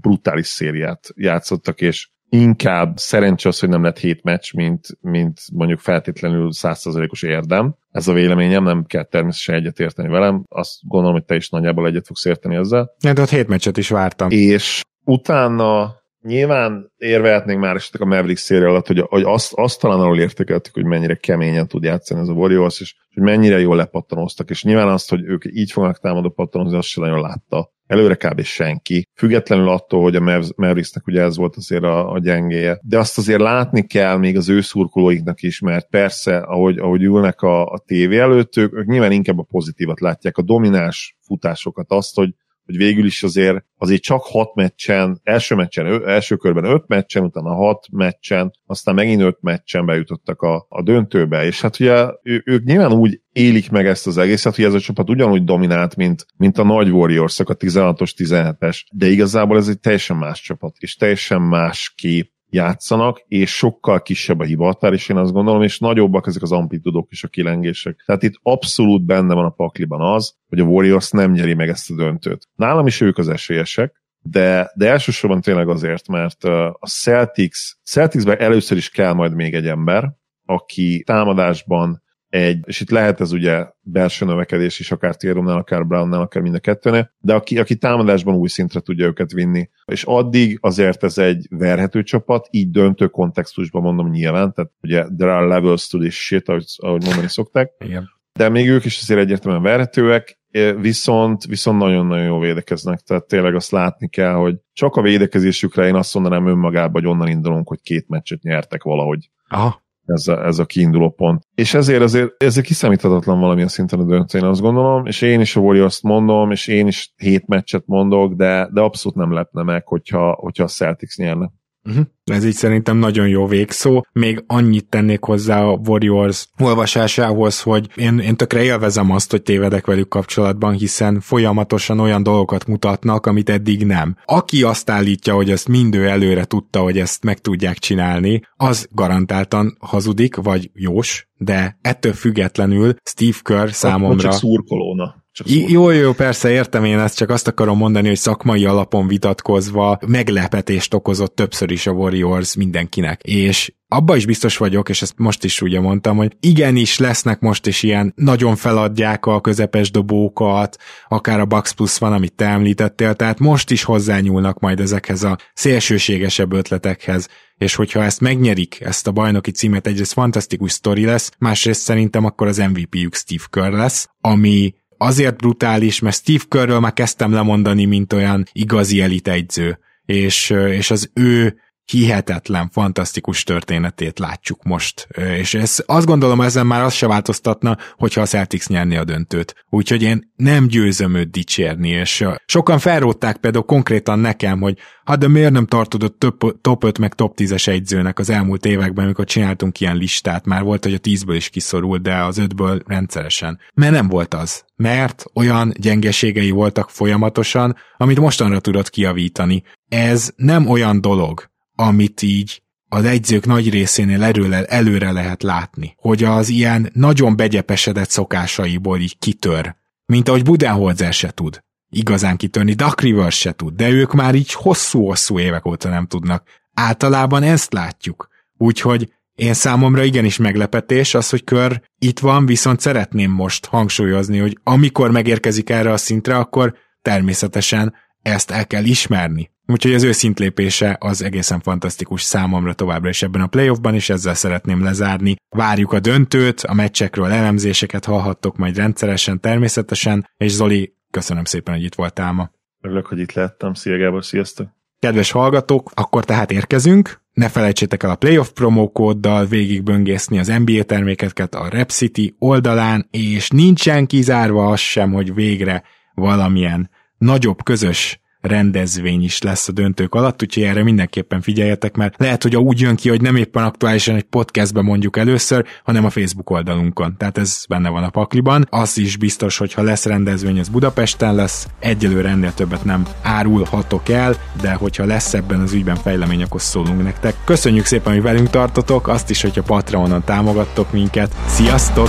brutális 0.01 0.47
szériát 0.47 1.09
játszottak, 1.15 1.81
és 1.81 2.11
inkább 2.31 2.99
szerencsé 2.99 3.49
az, 3.49 3.59
hogy 3.59 3.69
nem 3.69 3.83
lett 3.83 3.99
hét 3.99 4.23
meccs, 4.23 4.53
mint, 4.55 4.87
mint 5.01 5.41
mondjuk 5.53 5.79
feltétlenül 5.79 6.53
százszerzalékos 6.53 7.23
érdem. 7.23 7.75
Ez 7.91 8.09
a 8.09 8.13
véleményem, 8.13 8.65
nem 8.65 8.85
kell 8.87 9.05
természetesen 9.05 9.55
egyet 9.55 9.81
érteni 9.81 10.09
velem. 10.09 10.45
Azt 10.49 10.75
gondolom, 10.83 11.15
hogy 11.15 11.25
te 11.25 11.35
is 11.35 11.49
nagyjából 11.49 11.87
egyet 11.87 12.07
fogsz 12.07 12.25
érteni 12.25 12.55
ezzel. 12.55 12.91
De 13.01 13.21
ott 13.21 13.29
hét 13.29 13.49
meccset 13.49 13.77
is 13.77 13.89
vártam. 13.89 14.31
És 14.31 14.81
utána 15.05 16.00
nyilván 16.23 16.93
érvehetnénk 16.97 17.61
már 17.61 17.77
esetleg 17.77 18.03
a 18.03 18.15
Mavericks 18.15 18.41
széria 18.41 18.69
alatt, 18.69 18.87
hogy, 18.87 19.05
hogy 19.09 19.23
azt, 19.23 19.53
azt 19.55 19.81
talán 19.81 20.01
arról 20.01 20.19
értékeltük, 20.19 20.75
hogy 20.75 20.85
mennyire 20.85 21.15
keményen 21.15 21.69
tud 21.69 21.83
játszani 21.83 22.21
ez 22.21 22.29
a 22.29 22.33
Warriors, 22.33 22.81
és 22.81 22.95
hogy 23.15 23.23
mennyire 23.23 23.59
jól 23.61 23.77
lepattanoztak, 23.77 24.51
és 24.51 24.65
nyilván 24.65 24.89
azt, 24.89 25.11
hogy 25.11 25.25
ők 25.25 25.45
így 25.45 25.73
fognak 25.73 25.99
támadó 25.99 26.31
pattanozni, 26.31 26.77
azt 26.77 26.89
sem 26.89 27.05
nagyon 27.05 27.21
látta 27.21 27.73
előre 27.91 28.15
kb. 28.15 28.43
senki, 28.43 29.09
függetlenül 29.15 29.69
attól, 29.69 30.03
hogy 30.03 30.17
a 30.17 30.43
Mavericksnek 30.57 31.07
ugye 31.07 31.23
ez 31.23 31.37
volt 31.37 31.57
azért 31.57 31.83
a, 31.83 32.13
a 32.13 32.19
gyengéje. 32.19 32.79
De 32.83 32.99
azt 32.99 33.19
azért 33.19 33.41
látni 33.41 33.87
kell 33.87 34.17
még 34.17 34.37
az 34.37 34.49
ő 34.49 34.61
szurkolóiknak 34.61 35.43
is, 35.43 35.61
mert 35.61 35.89
persze, 35.89 36.37
ahogy, 36.37 36.79
ahogy 36.79 37.03
ülnek 37.03 37.43
a, 37.43 37.67
a 37.67 37.79
tévé 37.79 38.19
előtt, 38.19 38.57
ők, 38.57 38.75
ők 38.75 38.87
nyilván 38.87 39.13
inkább 39.13 39.39
a 39.39 39.47
pozitívat 39.51 40.01
látják, 40.01 40.37
a 40.37 40.43
domináns 40.43 41.17
futásokat, 41.21 41.91
azt, 41.93 42.15
hogy 42.15 42.35
hogy 42.71 42.79
végül 42.79 43.07
is 43.07 43.23
azért, 43.23 43.65
azért 43.77 44.03
csak 44.03 44.23
hat 44.23 44.55
meccsen, 44.55 45.21
első 45.23 45.55
meccsen, 45.55 46.07
első 46.07 46.37
körben 46.37 46.65
öt 46.65 46.87
meccsen, 46.87 47.25
utána 47.25 47.55
hat 47.55 47.87
meccsen, 47.93 48.51
aztán 48.67 48.95
megint 48.95 49.23
öt 49.23 49.39
meccsen 49.41 49.87
bejutottak 49.87 50.43
a, 50.43 50.67
a 50.69 50.83
döntőbe, 50.83 51.45
és 51.45 51.61
hát 51.61 51.81
ugye 51.81 52.07
ő, 52.23 52.43
ők 52.45 52.65
nyilván 52.65 52.93
úgy 52.93 53.21
élik 53.33 53.71
meg 53.71 53.87
ezt 53.87 54.07
az 54.07 54.19
egészet, 54.19 54.57
hogy 54.57 54.65
ez 54.65 54.75
a 54.75 54.81
csapat 54.81 55.11
ugyanúgy 55.11 55.45
dominált, 55.45 55.97
mint, 55.97 56.27
mint 56.37 56.59
a 56.59 56.65
nagy 56.65 56.91
warriors 56.91 57.41
a 57.41 57.45
16-os, 57.45 58.13
17-es, 58.17 58.81
de 58.93 59.07
igazából 59.07 59.57
ez 59.57 59.69
egy 59.69 59.81
teljesen 59.81 60.17
más 60.17 60.41
csapat, 60.41 60.77
és 60.79 60.97
teljesen 60.97 61.43
más 61.43 61.95
kép 61.97 62.33
játszanak, 62.51 63.25
és 63.29 63.57
sokkal 63.57 64.03
kisebb 64.03 64.41
a 64.41 64.45
hibahatár, 64.45 64.93
és 64.93 65.09
én 65.09 65.17
azt 65.17 65.33
gondolom, 65.33 65.63
és 65.63 65.79
nagyobbak 65.79 66.27
ezek 66.27 66.43
az 66.43 66.53
amplitudok 66.53 67.11
és 67.11 67.25
a 67.25 67.29
kilengések. 67.29 68.03
Tehát 68.07 68.23
itt 68.23 68.39
abszolút 68.43 69.05
benne 69.05 69.35
van 69.35 69.45
a 69.45 69.51
pakliban 69.51 70.01
az, 70.15 70.35
hogy 70.49 70.61
a 70.61 70.65
Warriors 70.65 71.11
nem 71.11 71.33
nyeri 71.33 71.55
meg 71.55 71.69
ezt 71.69 71.91
a 71.91 71.95
döntőt. 71.95 72.49
Nálam 72.55 72.87
is 72.87 73.01
ők 73.01 73.19
az 73.19 73.29
esélyesek, 73.29 74.03
de, 74.23 74.71
de 74.75 74.91
elsősorban 74.91 75.41
tényleg 75.41 75.69
azért, 75.69 76.09
mert 76.09 76.45
a 76.45 76.87
Celtics, 76.87 77.59
Celticsben 77.85 78.39
először 78.39 78.77
is 78.77 78.91
kell 78.91 79.13
majd 79.13 79.35
még 79.35 79.55
egy 79.55 79.67
ember, 79.67 80.13
aki 80.45 81.03
támadásban 81.07 82.03
egy, 82.31 82.63
és 82.67 82.81
itt 82.81 82.91
lehet 82.91 83.21
ez 83.21 83.33
ugye 83.33 83.67
belső 83.81 84.25
növekedés 84.25 84.79
is, 84.79 84.91
akár 84.91 85.17
Térumnál, 85.17 85.57
akár 85.57 85.87
Brownnál, 85.87 86.21
akár 86.21 86.43
mind 86.43 86.55
a 86.55 86.59
kettőnél, 86.59 87.13
de 87.19 87.35
aki, 87.35 87.59
aki 87.59 87.77
támadásban 87.77 88.35
új 88.35 88.49
szintre 88.49 88.81
tudja 88.81 89.07
őket 89.07 89.33
vinni. 89.33 89.69
És 89.85 90.05
addig 90.05 90.59
azért 90.61 91.05
ez 91.05 91.19
egy 91.19 91.47
verhető 91.51 92.03
csapat, 92.03 92.49
így 92.51 92.71
döntő 92.71 93.07
kontextusban 93.07 93.83
mondom 93.83 94.11
nyilván, 94.11 94.53
tehát 94.53 94.71
ugye 94.83 95.05
there 95.17 95.35
are 95.35 95.47
levels 95.47 95.87
to 95.89 95.99
this 95.99 96.15
shit, 96.15 96.49
ahogy, 96.49 96.65
ahogy 96.77 97.05
mondani 97.05 97.29
szokták. 97.29 97.71
Igen. 97.79 98.09
De 98.33 98.49
még 98.49 98.69
ők 98.69 98.85
is 98.85 99.01
azért 99.01 99.21
egyértelműen 99.21 99.63
verhetőek, 99.63 100.39
viszont, 100.81 101.45
viszont 101.45 101.79
nagyon-nagyon 101.79 102.25
jó 102.25 102.39
védekeznek, 102.39 103.01
tehát 103.01 103.25
tényleg 103.25 103.55
azt 103.55 103.71
látni 103.71 104.09
kell, 104.09 104.33
hogy 104.33 104.57
csak 104.73 104.97
a 104.97 105.03
védekezésükre 105.03 105.87
én 105.87 105.95
azt 105.95 106.15
mondanám 106.15 106.47
önmagában, 106.47 107.03
hogy 107.03 107.07
onnan 107.07 107.29
indulunk, 107.29 107.69
hogy 107.69 107.81
két 107.83 108.09
meccset 108.09 108.43
nyertek 108.43 108.83
valahogy. 108.83 109.31
Aha. 109.49 109.83
Ez 110.13 110.29
a, 110.29 110.47
ez 110.47 110.59
a 110.59 110.65
kiinduló 110.65 111.11
pont. 111.11 111.43
És 111.55 111.75
ezért 111.75 112.03
azért, 112.03 112.43
ezért 112.43 112.67
kiszámíthatatlan 112.67 113.41
valamilyen 113.41 113.69
szinten 113.69 114.01
a 114.01 114.05
döntő, 114.05 114.39
én 114.39 114.45
azt 114.45 114.61
gondolom, 114.61 115.07
és 115.07 115.23
én 115.23 115.41
is 115.41 115.57
a 115.57 115.61
Warriors-t 115.61 116.03
mondom, 116.03 116.51
és 116.51 116.67
én 116.67 116.87
is 116.87 117.13
hét 117.17 117.47
meccset 117.47 117.83
mondok, 117.87 118.33
de, 118.33 118.69
de 118.73 118.81
abszolút 118.81 119.19
nem 119.19 119.33
lepne 119.33 119.63
meg, 119.63 119.87
hogyha, 119.87 120.33
hogyha 120.33 120.65
a 120.65 120.69
Celtics 120.69 121.17
nyerne. 121.17 121.51
Uh-huh. 121.85 122.05
Ez 122.25 122.45
így 122.45 122.55
szerintem 122.55 122.97
nagyon 122.97 123.29
jó 123.29 123.47
végszó. 123.47 124.05
Még 124.13 124.45
annyit 124.47 124.89
tennék 124.89 125.23
hozzá 125.23 125.63
a 125.63 125.81
Warriors 125.87 126.49
olvasásához, 126.59 127.61
hogy 127.61 127.89
én, 127.97 128.19
én 128.19 128.37
tökre 128.37 128.63
élvezem 128.63 129.11
azt, 129.11 129.31
hogy 129.31 129.43
tévedek 129.43 129.87
velük 129.87 130.09
kapcsolatban, 130.09 130.73
hiszen 130.73 131.21
folyamatosan 131.21 131.99
olyan 131.99 132.23
dolgokat 132.23 132.67
mutatnak, 132.67 133.27
amit 133.27 133.51
eddig 133.51 133.87
nem. 133.87 134.17
Aki 134.25 134.63
azt 134.63 134.91
állítja, 134.91 135.35
hogy 135.35 135.51
ezt 135.51 135.69
mindő 135.69 136.09
előre 136.09 136.45
tudta, 136.45 136.81
hogy 136.81 136.99
ezt 136.99 137.25
meg 137.25 137.39
tudják 137.39 137.79
csinálni, 137.79 138.43
az 138.57 138.89
garantáltan 138.91 139.77
hazudik, 139.81 140.37
vagy 140.37 140.71
jós, 140.75 141.29
de 141.37 141.79
ettől 141.83 142.13
függetlenül 142.13 142.95
Steve 143.05 143.37
Kerr 143.43 143.69
számomra... 143.69 144.19
Csak 144.19 144.33
szurkolóna. 144.33 145.20
Csak 145.33 145.49
jó, 145.51 145.91
jó, 145.91 146.13
persze 146.13 146.51
értem 146.51 146.85
én 146.85 146.99
ezt, 146.99 147.17
csak 147.17 147.31
azt 147.31 147.49
akarom 147.49 147.77
mondani, 147.77 148.09
hogy 148.09 148.17
szakmai 148.17 148.65
alapon 148.65 149.07
vitatkozva 149.07 149.99
meglepetést 150.07 150.95
okozott 150.95 151.35
többször 151.35 151.71
is 151.71 151.87
a 151.87 151.93
Warriors 151.93 152.55
mindenkinek. 152.55 153.23
És 153.23 153.73
abba 153.89 154.17
is 154.17 154.27
biztos 154.27 154.57
vagyok, 154.57 154.89
és 154.89 155.03
ezt 155.03 155.15
most 155.17 155.45
is 155.45 155.61
ugye 155.61 155.81
mondtam, 155.81 156.17
hogy 156.17 156.37
igenis 156.41 156.99
lesznek 156.99 157.41
most 157.41 157.67
is 157.67 157.83
ilyen, 157.83 158.13
nagyon 158.17 158.57
feladják 158.57 159.27
a 159.27 159.41
közepes 159.41 159.91
dobókat, 159.91 160.77
akár 161.09 161.41
a 161.41 161.47
Bucks 161.47 161.73
Plus 161.73 161.99
van, 161.99 162.13
amit 162.13 162.35
te 162.35 162.45
említettél, 162.45 163.15
tehát 163.15 163.39
most 163.39 163.71
is 163.71 163.83
hozzányúlnak 163.83 164.59
majd 164.59 164.81
ezekhez 164.81 165.23
a 165.23 165.39
szélsőségesebb 165.55 166.53
ötletekhez, 166.53 167.29
és 167.57 167.75
hogyha 167.75 168.05
ezt 168.05 168.21
megnyerik, 168.21 168.81
ezt 168.81 169.07
a 169.07 169.13
bajnoki 169.13 169.51
címet, 169.51 169.87
egyrészt 169.87 170.13
fantasztikus 170.13 170.73
sztori 170.73 171.05
lesz, 171.05 171.31
másrészt 171.39 171.81
szerintem 171.81 172.25
akkor 172.25 172.47
az 172.47 172.57
MVP-jük 172.59 173.15
Steve 173.15 173.45
Kerr 173.51 173.73
lesz, 173.73 174.09
ami 174.21 174.75
azért 175.03 175.37
brutális, 175.37 176.01
mert 176.01 176.17
Steve 176.17 176.45
Kerrről 176.49 176.81
már 176.81 176.93
kezdtem 176.93 177.33
lemondani, 177.33 177.85
mint 177.85 178.13
olyan 178.13 178.45
igazi 178.53 179.01
elitegyző, 179.01 179.79
és, 180.05 180.51
és 180.51 180.91
az 180.91 181.11
ő 181.15 181.61
hihetetlen, 181.85 182.71
fantasztikus 182.73 183.43
történetét 183.43 184.19
látjuk 184.19 184.63
most. 184.63 185.09
És 185.39 185.55
ez, 185.55 185.83
azt 185.87 186.07
gondolom, 186.07 186.41
ezen 186.41 186.67
már 186.67 186.83
azt 186.83 186.97
se 186.97 187.07
változtatna, 187.07 187.77
hogyha 187.97 188.21
a 188.21 188.27
Celtics 188.27 188.67
nyerni 188.67 188.97
a 188.97 189.05
döntőt. 189.05 189.55
Úgyhogy 189.69 190.03
én 190.03 190.33
nem 190.37 190.67
győzöm 190.67 191.15
őt 191.15 191.31
dicsérni, 191.31 191.89
és 191.89 192.25
sokan 192.47 192.79
felrótták 192.79 193.37
például 193.37 193.65
konkrétan 193.65 194.19
nekem, 194.19 194.61
hogy 194.61 194.79
hát 195.05 195.19
de 195.19 195.29
miért 195.29 195.53
nem 195.53 195.67
tartod 195.67 196.03
a 196.03 196.09
top, 196.09 196.61
top 196.61 196.85
5 196.85 196.99
meg 196.99 197.15
top 197.15 197.35
10-es 197.37 197.69
egyzőnek 197.69 198.19
az 198.19 198.31
elmúlt 198.31 198.65
években, 198.65 199.05
amikor 199.05 199.25
csináltunk 199.25 199.81
ilyen 199.81 199.97
listát, 199.97 200.47
már 200.47 200.63
volt, 200.63 200.85
hogy 200.85 200.95
a 200.95 200.99
10-ből 200.99 201.35
is 201.37 201.49
kiszorult, 201.49 202.03
de 202.03 202.15
az 202.15 202.39
5-ből 202.41 202.81
rendszeresen. 202.87 203.59
Mert 203.75 203.93
nem 203.93 204.09
volt 204.09 204.35
az. 204.35 204.65
Mert 204.77 205.25
olyan 205.35 205.73
gyengeségei 205.77 206.51
voltak 206.51 206.91
folyamatosan, 206.91 207.77
amit 207.97 208.19
mostanra 208.21 208.61
tudott 208.61 208.91
kiavítani. 208.91 209.63
Ez 209.89 210.33
nem 210.37 210.69
olyan 210.69 211.01
dolog, 211.01 211.50
amit 211.81 212.23
így 212.23 212.63
az 212.89 213.05
egyzők 213.05 213.47
nagy 213.47 213.71
részénél 213.71 214.23
erőle, 214.23 214.65
előre 214.65 215.13
lehet 215.13 215.43
látni, 215.43 215.95
hogy 215.97 216.25
az 216.25 216.49
ilyen 216.49 216.91
nagyon 216.93 217.37
begyepesedett 217.37 218.11
szokásaiból 218.11 218.99
így 218.99 219.19
kitör, 219.19 219.77
mint 220.07 220.29
ahogy 220.29 220.43
Budenholzer 220.43 221.13
se 221.13 221.31
tud 221.31 221.61
igazán 221.91 222.37
kitörni, 222.37 222.73
Duck 222.73 223.01
Rivers 223.01 223.39
se 223.39 223.53
tud, 223.53 223.75
de 223.75 223.89
ők 223.89 224.13
már 224.13 224.35
így 224.35 224.53
hosszú-hosszú 224.53 225.39
évek 225.39 225.67
óta 225.67 225.89
nem 225.89 226.07
tudnak. 226.07 226.49
Általában 226.75 227.43
ezt 227.43 227.73
látjuk. 227.73 228.29
Úgyhogy 228.57 229.13
én 229.35 229.55
számomra 229.55 230.03
igenis 230.03 230.37
meglepetés 230.37 231.15
az, 231.15 231.31
hogy 231.31 231.45
kör 231.45 231.83
itt 231.99 232.19
van, 232.19 232.47
viszont 232.47 232.81
szeretném 232.81 233.31
most 233.31 233.67
hangsúlyozni, 233.67 234.39
hogy 234.39 234.59
amikor 234.63 235.11
megérkezik 235.11 235.71
erre 235.71 235.93
a 235.93 235.97
szintre, 235.97 236.37
akkor 236.37 236.75
természetesen 237.03 237.95
ezt 238.23 238.51
el 238.51 238.67
kell 238.67 238.85
ismerni. 238.85 239.51
Úgyhogy 239.71 239.95
az 239.95 240.03
ő 240.03 240.13
szintlépése 240.13 240.97
az 241.01 241.23
egészen 241.23 241.61
fantasztikus 241.61 242.23
számomra 242.23 242.73
továbbra 242.73 243.09
is 243.09 243.23
ebben 243.23 243.41
a 243.41 243.47
playoffban, 243.47 243.95
és 243.95 244.11
ezzel 244.11 244.35
szeretném 244.35 244.83
lezárni. 244.83 245.37
Várjuk 245.49 245.93
a 245.93 246.01
döntőt, 246.01 246.61
a 246.61 246.75
meccsekről 246.75 247.31
elemzéseket 247.31 248.05
hallhattok 248.05 248.57
majd 248.57 248.77
rendszeresen 248.77 249.41
természetesen, 249.41 250.31
és 250.37 250.53
Zoli, 250.53 250.95
köszönöm 251.11 251.45
szépen, 251.45 251.75
hogy 251.75 251.85
itt 251.85 251.95
voltál 251.95 252.33
ma. 252.33 252.51
Örülök, 252.81 253.07
hogy 253.07 253.19
itt 253.19 253.33
lettem. 253.33 253.75
Szia 253.75 253.97
Gábor, 253.97 254.25
sziasztok! 254.25 254.69
Kedves 254.99 255.31
hallgatók, 255.31 255.91
akkor 255.95 256.25
tehát 256.25 256.51
érkezünk. 256.51 257.21
Ne 257.33 257.49
felejtsétek 257.49 258.03
el 258.03 258.11
a 258.11 258.17
playoff 258.17 258.49
promókóddal 258.49 259.47
végigböngészni 259.47 260.39
az 260.39 260.53
NBA 260.65 260.83
termékeket 260.83 261.55
a 261.55 261.69
Rep 261.69 261.91
City 261.91 262.35
oldalán, 262.39 263.09
és 263.11 263.51
nincsen 263.51 264.07
kizárva 264.07 264.67
az 264.67 264.81
sem, 264.81 265.13
hogy 265.13 265.35
végre 265.35 265.83
valamilyen 266.15 266.91
nagyobb 267.19 267.63
közös 267.63 268.20
rendezvény 268.41 269.23
is 269.23 269.43
lesz 269.43 269.69
a 269.69 269.73
döntők 269.73 270.15
alatt, 270.15 270.43
úgyhogy 270.43 270.63
erre 270.63 270.83
mindenképpen 270.83 271.41
figyeljetek, 271.41 271.97
mert 271.97 272.15
lehet, 272.19 272.43
hogy 272.43 272.57
úgy 272.57 272.81
jön 272.81 272.97
ki, 272.97 273.09
hogy 273.09 273.21
nem 273.21 273.37
éppen 273.37 273.65
aktuálisan 273.65 274.15
egy 274.15 274.23
podcastben 274.23 274.85
mondjuk 274.85 275.17
először, 275.17 275.65
hanem 275.85 276.05
a 276.05 276.11
Facebook 276.11 276.51
oldalunkon. 276.51 277.17
Tehát 277.17 277.39
ez 277.39 277.65
benne 277.69 277.89
van 277.89 278.03
a 278.03 278.11
pakliban. 278.11 278.67
Az 278.71 278.99
is 278.99 279.17
biztos, 279.17 279.59
hogy 279.59 279.73
ha 279.73 279.83
lesz 279.83 280.05
rendezvény, 280.05 280.59
az 280.59 280.69
Budapesten 280.69 281.35
lesz. 281.35 281.67
Egyelőre 281.79 282.29
ennél 282.29 282.55
többet 282.55 282.85
nem 282.85 283.07
árulhatok 283.23 284.09
el, 284.09 284.35
de 284.61 284.73
hogyha 284.73 285.05
lesz 285.05 285.35
ebben 285.35 285.61
az 285.61 285.73
ügyben 285.73 285.97
fejlemény, 285.97 286.43
akkor 286.43 286.61
szólunk 286.61 287.03
nektek. 287.03 287.35
Köszönjük 287.45 287.85
szépen, 287.85 288.13
hogy 288.13 288.23
velünk 288.23 288.51
tartotok, 288.51 289.09
azt 289.09 289.31
is, 289.31 289.43
hogyha 289.43 289.63
Patreonon 289.63 290.25
támogattok 290.25 290.93
minket. 290.93 291.35
Sziasztok! 291.47 292.09